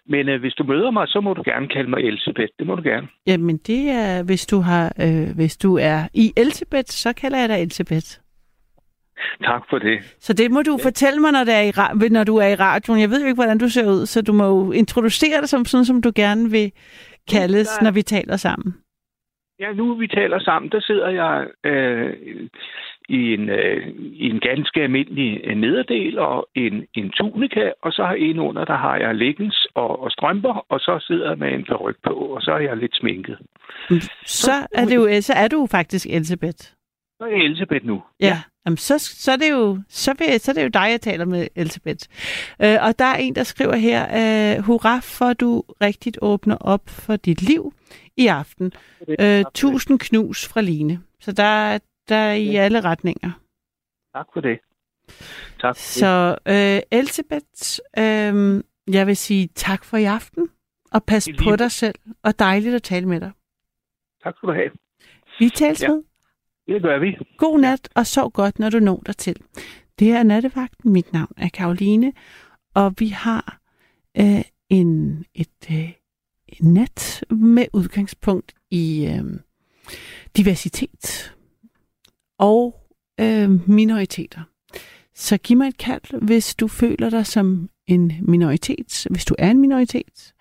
Men 0.05 0.29
øh, 0.29 0.39
hvis 0.39 0.53
du 0.53 0.63
møder 0.63 0.91
mig, 0.91 1.07
så 1.07 1.21
må 1.21 1.33
du 1.33 1.43
gerne 1.45 1.67
kalde 1.67 1.89
mig 1.89 1.99
Elisabeth. 1.99 2.51
Det 2.59 2.67
må 2.67 2.75
du 2.75 2.81
gerne. 2.83 3.07
Jamen 3.27 3.57
det 3.57 3.89
er, 3.89 4.23
hvis 4.23 4.45
du 4.45 4.57
har, 4.59 4.85
øh, 5.01 5.35
hvis 5.35 5.57
du 5.57 5.77
er 5.77 6.07
i 6.13 6.33
Elsebeth, 6.37 6.89
så 6.89 7.13
kalder 7.13 7.39
jeg 7.39 7.49
dig 7.49 7.61
Elsebeth. 7.61 8.07
Tak 9.43 9.63
for 9.69 9.79
det. 9.79 10.17
Så 10.19 10.33
det 10.33 10.51
må 10.51 10.61
du 10.61 10.77
ja. 10.79 10.85
fortælle 10.87 11.19
mig, 11.19 11.31
når, 11.31 11.43
det 11.43 11.53
er 11.53 11.61
i, 11.61 11.69
ra- 11.69 12.09
når 12.09 12.23
du 12.23 12.35
er 12.37 12.47
i 12.47 12.55
radioen. 12.55 12.99
Jeg 13.01 13.09
ved 13.09 13.19
jo 13.21 13.25
ikke, 13.27 13.41
hvordan 13.43 13.57
du 13.57 13.69
ser 13.69 13.87
ud, 13.89 14.05
så 14.05 14.21
du 14.21 14.33
må 14.33 14.45
jo 14.45 14.71
introducere 14.71 15.41
dig 15.41 15.49
som 15.49 15.65
sådan, 15.65 15.85
som 15.85 16.01
du 16.01 16.11
gerne 16.15 16.49
vil 16.51 16.71
kaldes, 17.31 17.67
der- 17.67 17.83
når 17.83 17.91
vi 17.91 18.01
taler 18.01 18.37
sammen. 18.37 18.75
Ja, 19.59 19.71
nu 19.73 19.95
vi 19.95 20.07
taler 20.07 20.39
sammen, 20.39 20.71
der 20.71 20.81
sidder 20.81 21.09
jeg 21.09 21.47
øh, 21.71 22.13
i, 23.09 23.33
en, 23.33 23.49
øh, 23.49 23.87
i 23.97 24.29
en 24.29 24.39
ganske 24.39 24.81
almindelig 24.81 25.41
øh, 25.43 25.55
nederdel 25.57 26.19
og 26.19 26.47
en, 26.55 26.85
en 26.93 27.09
tunika, 27.09 27.71
og 27.81 27.91
så 27.91 28.11
inde 28.17 28.41
under, 28.41 28.65
der 28.65 28.77
har 28.77 28.95
jeg 28.97 29.15
leggings 29.15 29.67
og, 29.73 30.01
og 30.03 30.11
strømper, 30.11 30.65
og 30.69 30.79
så 30.79 31.03
sidder 31.07 31.29
jeg 31.29 31.37
med 31.37 31.51
en 31.53 31.65
peruk 31.65 31.95
på, 32.03 32.13
og 32.13 32.41
så 32.41 32.51
er 32.51 32.59
jeg 32.59 32.77
lidt 32.77 32.95
sminket. 32.95 33.37
Så 34.25 34.51
er, 34.71 34.85
det 34.85 34.95
jo, 34.95 35.21
så 35.21 35.33
er 35.33 35.47
du 35.47 35.67
faktisk 35.71 36.05
Elsebeth. 36.09 36.63
Så 37.17 37.23
er 37.23 37.27
jeg 37.27 37.45
Elisabeth 37.45 37.85
nu. 37.85 38.03
Ja. 38.19 38.25
ja. 38.27 38.37
Jamen, 38.65 38.77
så, 38.77 38.97
så, 38.99 39.31
er 39.31 39.35
det 39.35 39.49
jo, 39.51 39.79
så, 39.89 40.15
vil, 40.19 40.39
så 40.39 40.51
er 40.51 40.53
det 40.55 40.63
jo 40.63 40.67
dig, 40.67 40.87
jeg 40.91 41.01
taler 41.01 41.25
med, 41.25 41.47
Elisabeth. 41.55 42.05
Øh, 42.63 42.77
og 42.81 42.99
der 42.99 43.05
er 43.05 43.15
en, 43.15 43.35
der 43.35 43.43
skriver 43.43 43.75
her, 43.75 44.01
øh, 44.57 44.63
hurra 44.63 44.99
for, 44.99 45.25
at 45.25 45.39
du 45.39 45.63
rigtigt 45.81 46.17
åbner 46.21 46.55
op 46.61 46.81
for 46.89 47.15
dit 47.15 47.41
liv 47.41 47.73
i 48.17 48.27
aften. 48.27 48.71
Øh, 49.19 49.43
tusind 49.55 49.99
knus 49.99 50.47
fra 50.47 50.61
Line. 50.61 50.99
Så 51.21 51.31
der, 51.31 51.43
er- 51.43 51.79
der 52.09 52.15
er 52.15 52.33
i 52.33 52.55
alle 52.55 52.81
retninger. 52.81 53.31
Tak 54.15 54.25
for 54.33 54.41
det. 54.41 54.59
Tak 55.61 55.75
for. 55.75 55.99
Så 55.99 56.37
øh, 56.47 56.99
Elisabeth, 56.99 57.79
øh, 57.97 58.63
jeg 58.95 59.07
vil 59.07 59.17
sige 59.17 59.49
tak 59.55 59.85
for 59.85 59.97
i 59.97 60.03
aften, 60.03 60.49
og 60.91 61.03
pas 61.03 61.29
på 61.43 61.55
dig 61.55 61.71
selv, 61.71 61.95
og 62.23 62.39
dejligt 62.39 62.75
at 62.75 62.83
tale 62.83 63.05
med 63.05 63.19
dig. 63.19 63.31
Tak 64.23 64.33
skal 64.37 64.49
du 64.49 64.53
have. 64.53 64.69
Vi 65.39 65.49
tales 65.49 65.81
Ja. 65.83 65.91
ved. 65.91 66.03
Det 66.67 66.81
gør 66.81 66.99
vi. 66.99 67.17
God 67.37 67.59
nat, 67.59 67.89
og 67.95 68.07
sov 68.07 68.31
godt, 68.31 68.59
når 68.59 68.69
du 68.69 68.79
når 68.79 69.01
dig 69.05 69.17
til. 69.17 69.35
Det 69.99 70.11
er 70.11 70.23
Nattevagten. 70.23 70.91
Mit 70.93 71.13
navn 71.13 71.33
er 71.37 71.49
Karoline, 71.49 72.13
og 72.73 72.93
vi 72.99 73.07
har 73.07 73.59
øh, 74.17 74.41
en, 74.69 75.25
et 75.35 75.71
øh, 75.71 75.91
net 76.61 77.23
med 77.29 77.65
udgangspunkt 77.73 78.53
i 78.71 79.07
øh, 79.07 79.39
diversitet 80.37 81.35
og 82.43 82.75
øh, 83.19 83.69
minoriteter. 83.69 84.41
Så 85.15 85.37
giv 85.37 85.57
mig 85.57 85.67
et 85.67 85.77
kald, 85.77 86.25
hvis 86.25 86.55
du 86.55 86.67
føler 86.67 87.09
dig 87.09 87.25
som 87.25 87.69
en 87.87 88.11
minoritet, 88.21 89.07
hvis 89.09 89.25
du 89.25 89.35
er 89.39 89.51
en 89.51 89.61
minoritet, 89.61 90.33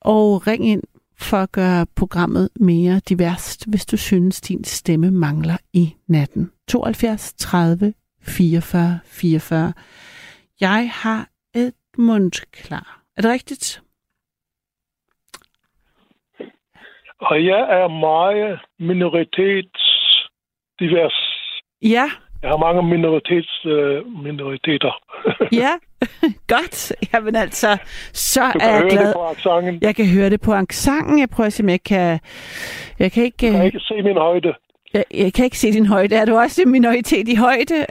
og 0.00 0.46
ring 0.46 0.68
ind 0.68 0.82
for 1.20 1.36
at 1.36 1.52
gøre 1.52 1.86
programmet 1.96 2.48
mere 2.60 3.00
diverst, 3.08 3.68
hvis 3.68 3.86
du 3.86 3.96
synes, 3.96 4.40
din 4.40 4.64
stemme 4.64 5.10
mangler 5.10 5.56
i 5.72 5.94
natten. 6.08 6.50
72 6.68 7.34
30 7.34 7.94
44 8.22 9.00
44. 9.04 9.72
Jeg 10.60 10.90
har 10.92 11.28
Edmund 11.54 12.32
klar. 12.52 13.02
Er 13.16 13.22
det 13.22 13.30
rigtigt? 13.30 13.82
Og 17.20 17.44
jeg 17.44 17.60
er 17.60 17.88
meget 17.88 18.60
minoritetsdivers. 20.80 21.14
Ja, 21.82 22.10
Jeg 22.42 22.50
har 22.50 22.56
mange 22.58 22.82
minoritets, 22.82 23.66
øh, 23.66 24.22
minoriteter. 24.24 24.92
ja. 25.62 25.70
Godt. 26.54 26.92
Jamen 27.14 27.36
altså, 27.36 27.76
så 28.12 28.40
Du 28.54 28.58
er 28.62 28.72
jeg 28.74 28.82
glad. 28.90 29.06
det 29.06 29.14
på. 29.14 29.78
Jeg 29.86 29.96
kan 29.96 30.06
høre 30.06 30.30
det 30.30 30.40
på 30.40 30.52
accenten. 30.52 31.18
Jeg 31.18 31.30
prøver 31.30 31.46
at 31.46 31.52
se, 31.52 31.62
om 31.62 31.68
jeg 31.68 31.82
kan... 31.82 32.20
Jeg 32.98 33.12
kan 33.12 33.24
ikke, 33.24 33.46
Du 33.46 33.52
kan 33.52 33.60
øh, 33.60 33.66
ikke 33.66 33.80
se 33.80 34.02
min 34.02 34.16
højde. 34.16 34.54
jeg, 34.94 35.04
jeg 35.14 35.32
kan 35.32 35.44
ikke 35.44 35.58
se 35.58 35.72
din 35.72 35.86
højde. 35.86 36.16
Er 36.16 36.24
du 36.24 36.36
også 36.36 36.62
en 36.62 36.70
minoritet 36.70 37.28
i 37.28 37.34
højde? 37.34 37.86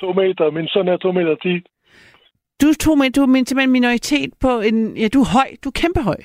To 0.00 0.12
meter. 0.12 0.50
Min 0.50 0.68
søn 0.68 0.88
er 0.88 0.96
to 0.96 1.12
meter 1.12 1.34
ti. 1.42 1.54
Du 2.62 2.74
tog 2.80 2.98
med, 2.98 3.10
du 3.10 3.22
er 3.22 3.26
simpelthen 3.26 3.58
en 3.60 3.72
minoritet 3.72 4.30
på 4.40 4.60
en... 4.60 4.96
Ja, 4.96 5.08
du 5.08 5.20
er 5.20 5.32
høj. 5.32 5.48
Du 5.64 5.68
er 5.68 5.72
kæmpe 5.82 6.00
høj. 6.02 6.16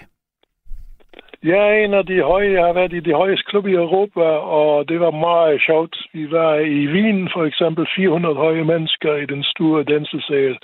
Jeg 1.43 1.59
er 1.69 1.85
en 1.85 1.93
af 1.93 2.05
de 2.05 2.21
høje. 2.21 2.51
Jeg 2.51 2.65
har 2.65 2.73
været 2.73 2.93
i 2.93 2.99
de 2.99 3.13
højeste 3.13 3.45
klubber 3.49 3.69
i 3.69 3.73
Europa, 3.73 4.21
og 4.59 4.89
det 4.89 4.99
var 4.99 5.11
meget 5.11 5.61
sjovt. 5.61 5.97
Vi 6.13 6.31
var 6.31 6.55
i 6.55 6.87
Wien 6.87 7.29
for 7.33 7.45
eksempel 7.45 7.87
400 7.95 8.35
høje 8.35 8.63
mennesker 8.63 9.15
i 9.15 9.25
den 9.25 9.43
store 9.43 9.83
dansesal 9.83 10.57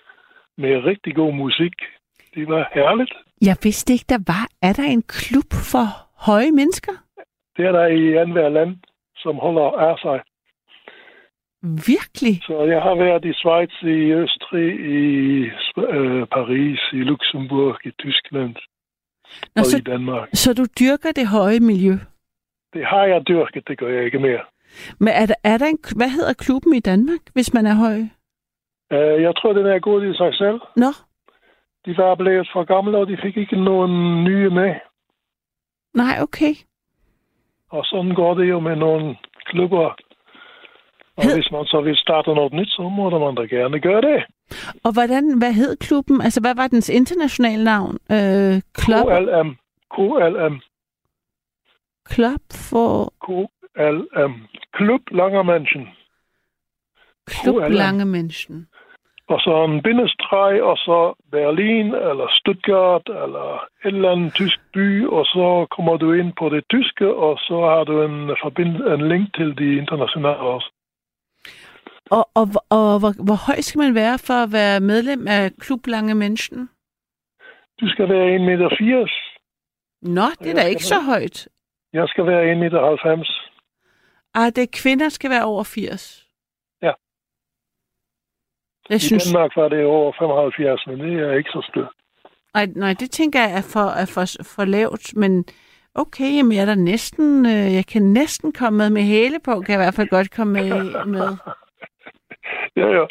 med 0.57 0.83
rigtig 0.83 1.15
god 1.15 1.33
musik. 1.33 1.73
Det 2.35 2.47
var 2.47 2.71
herligt. 2.73 3.13
Jeg 3.41 3.57
vidste 3.63 3.93
ikke, 3.93 4.05
der 4.09 4.19
var. 4.27 4.47
Er 4.61 4.73
der 4.73 4.83
en 4.83 5.03
klub 5.03 5.49
for 5.71 5.87
høje 6.27 6.51
mennesker? 6.51 6.91
Det 7.57 7.65
er 7.65 7.71
der 7.71 7.85
i 7.87 8.21
enhver 8.23 8.49
land, 8.49 8.75
som 9.17 9.35
holder 9.35 9.69
af 9.89 9.97
sig. 9.99 10.19
Virkelig? 11.63 12.35
Så 12.47 12.63
jeg 12.63 12.81
har 12.81 12.95
været 12.95 13.25
i 13.25 13.33
Schweiz, 13.33 13.73
i 13.81 14.11
Østrig, 14.21 14.69
i 14.99 15.05
øh, 15.77 16.27
Paris, 16.27 16.79
i 16.93 17.01
Luxembourg, 17.11 17.77
i 17.85 17.91
Tyskland 17.99 18.55
Nå, 19.55 19.59
og 19.59 19.65
så, 19.65 19.77
i 19.77 19.81
Danmark. 19.81 20.29
så 20.33 20.53
du 20.53 20.65
dyrker 20.79 21.11
det 21.11 21.27
høje 21.27 21.59
miljø. 21.59 21.93
Det 22.73 22.85
har 22.85 23.03
jeg 23.05 23.27
dyrket, 23.27 23.67
det 23.67 23.77
gør 23.77 23.87
jeg 23.89 24.05
ikke 24.05 24.19
mere. 24.19 24.41
Men 24.99 25.07
er 25.07 25.25
der, 25.25 25.35
er 25.43 25.57
der 25.57 25.65
en, 25.65 25.79
hvad 25.95 26.09
hedder 26.09 26.33
klubben 26.33 26.73
i 26.75 26.79
Danmark, 26.79 27.19
hvis 27.33 27.53
man 27.53 27.65
er 27.65 27.73
høj? 27.75 27.97
Uh, 28.95 29.21
jeg 29.21 29.33
tror, 29.37 29.53
den 29.53 29.65
er 29.65 29.79
god 29.79 30.03
i 30.05 30.13
sig 30.17 30.33
selv. 30.35 30.59
Nå, 30.75 30.91
De 31.85 31.97
var 31.97 32.15
blevet 32.15 32.49
for 32.53 32.63
gamle, 32.63 32.97
og 32.97 33.07
de 33.07 33.17
fik 33.23 33.37
ikke 33.37 33.63
nogen 33.63 34.23
nye 34.23 34.49
med. 34.49 34.73
nej, 35.93 36.15
okay. 36.21 36.53
Og 37.69 37.85
sådan 37.85 38.13
går 38.15 38.33
det 38.33 38.49
jo 38.49 38.59
med 38.59 38.75
nogle 38.75 39.15
klubber. 39.45 39.95
Og 41.17 41.23
Hed- 41.23 41.35
hvis 41.35 41.51
man 41.51 41.65
så 41.65 41.81
vil 41.81 41.97
starte 41.97 42.33
noget 42.33 42.53
nyt, 42.53 42.69
så 42.69 42.81
må 42.81 43.19
man 43.25 43.35
da 43.35 43.41
gerne 43.55 43.79
gøre 43.79 44.01
det. 44.01 44.23
Og 44.83 44.93
hvordan, 44.93 45.37
hvad 45.37 45.53
hed 45.53 45.77
klubben? 45.77 46.21
Altså, 46.21 46.41
hvad 46.41 46.55
var 46.55 46.67
dens 46.67 46.89
internationale 46.89 47.63
navn? 47.63 47.97
Øh, 48.11 48.61
Club, 48.79 49.05
KLM. 49.07 49.49
KLM. 49.95 50.61
Club 52.11 52.41
for 52.69 53.13
KLM. 53.25 54.33
Klub 54.73 55.01
Langer 55.11 55.43
Menschen. 55.43 55.87
Klub 57.27 57.55
KLM. 57.55 57.71
Lange 57.71 58.05
Menschen. 58.05 58.67
Og 59.27 59.39
så 59.39 59.63
en 59.63 59.81
bindestreg, 59.83 60.63
og 60.63 60.77
så 60.77 61.13
Berlin, 61.31 61.85
eller 62.09 62.27
Stuttgart, 62.39 63.05
eller 63.23 63.47
et 63.85 63.95
eller 63.95 64.11
andet 64.11 64.33
tysk 64.33 64.59
by, 64.73 65.07
og 65.07 65.25
så 65.25 65.67
kommer 65.75 65.97
du 65.97 66.11
ind 66.11 66.33
på 66.39 66.49
det 66.49 66.63
tyske, 66.69 67.15
og 67.15 67.37
så 67.39 67.57
har 67.71 67.83
du 67.83 68.01
en, 68.01 68.29
forbind, 68.43 68.75
en 68.75 69.07
link 69.09 69.35
til 69.35 69.57
de 69.57 69.77
internationale 69.81 70.37
også. 70.37 70.69
Og, 72.11 72.29
og, 72.33 72.47
og 72.69 72.99
hvor, 72.99 73.23
hvor 73.25 73.39
høj 73.47 73.61
skal 73.61 73.79
man 73.79 73.95
være 73.95 74.17
for 74.27 74.33
at 74.33 74.51
være 74.51 74.79
medlem 74.79 75.27
af 75.27 75.51
Klub 75.59 75.87
Lange 75.87 76.15
Menschen? 76.15 76.69
Du 77.79 77.89
skal 77.89 78.09
være 78.09 78.35
1,80 78.35 78.41
meter. 78.41 78.69
Nå, 80.01 80.27
det 80.39 80.49
er 80.51 80.55
da 80.55 80.67
ikke 80.67 80.83
så 80.83 81.01
højt. 81.01 81.47
Jeg 81.93 82.07
skal 82.07 82.25
være 82.25 82.43
1,90. 82.53 83.45
Ah, 84.33 84.45
det 84.55 84.57
er 84.57 84.67
kvinder 84.81 85.09
skal 85.09 85.29
være 85.29 85.45
over 85.45 85.63
80. 85.63 86.27
Ja. 86.81 86.91
Jeg 88.89 88.95
I 88.95 88.99
synes, 88.99 89.31
Danmark 89.31 89.51
var 89.55 89.69
det 89.69 89.85
over 89.85 90.11
75, 90.19 90.87
men 90.87 90.99
det 90.99 91.13
er 91.19 91.33
ikke 91.33 91.49
så 91.49 91.67
stort. 91.69 91.93
nej, 92.53 92.65
nej, 92.75 92.93
det 92.99 93.11
tænker 93.11 93.39
jeg 93.39 93.57
er 93.57 93.61
for, 93.73 93.87
er 94.01 94.05
for, 94.05 94.43
for 94.55 94.65
lavt, 94.65 95.15
men 95.15 95.45
okay, 95.95 96.37
jamen 96.37 96.51
jeg 96.51 96.61
er 96.61 96.65
der 96.65 96.75
næsten, 96.75 97.45
øh, 97.45 97.73
jeg 97.73 97.85
kan 97.85 98.01
næsten 98.01 98.53
komme 98.53 98.77
med 98.77 98.89
med 98.89 99.01
hæle 99.01 99.39
på, 99.45 99.61
kan 99.61 99.73
jeg 99.73 99.81
i 99.81 99.83
hvert 99.83 99.95
fald 99.95 100.07
godt 100.07 100.31
komme 100.31 100.53
med. 100.53 101.05
med. 101.05 101.37
Ja, 102.75 102.87
ja. 102.97 103.05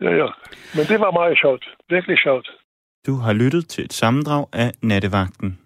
Ja, 0.00 0.10
ja. 0.10 0.28
Men 0.76 0.84
det 0.86 1.00
var 1.00 1.10
meget 1.10 1.38
sjovt. 1.38 1.64
Virkelig 1.88 2.18
sjovt. 2.18 2.48
Du 3.06 3.14
har 3.14 3.32
lyttet 3.32 3.68
til 3.68 3.84
et 3.84 3.92
sammendrag 3.92 4.46
af 4.52 4.72
Nattevagten. 4.82 5.58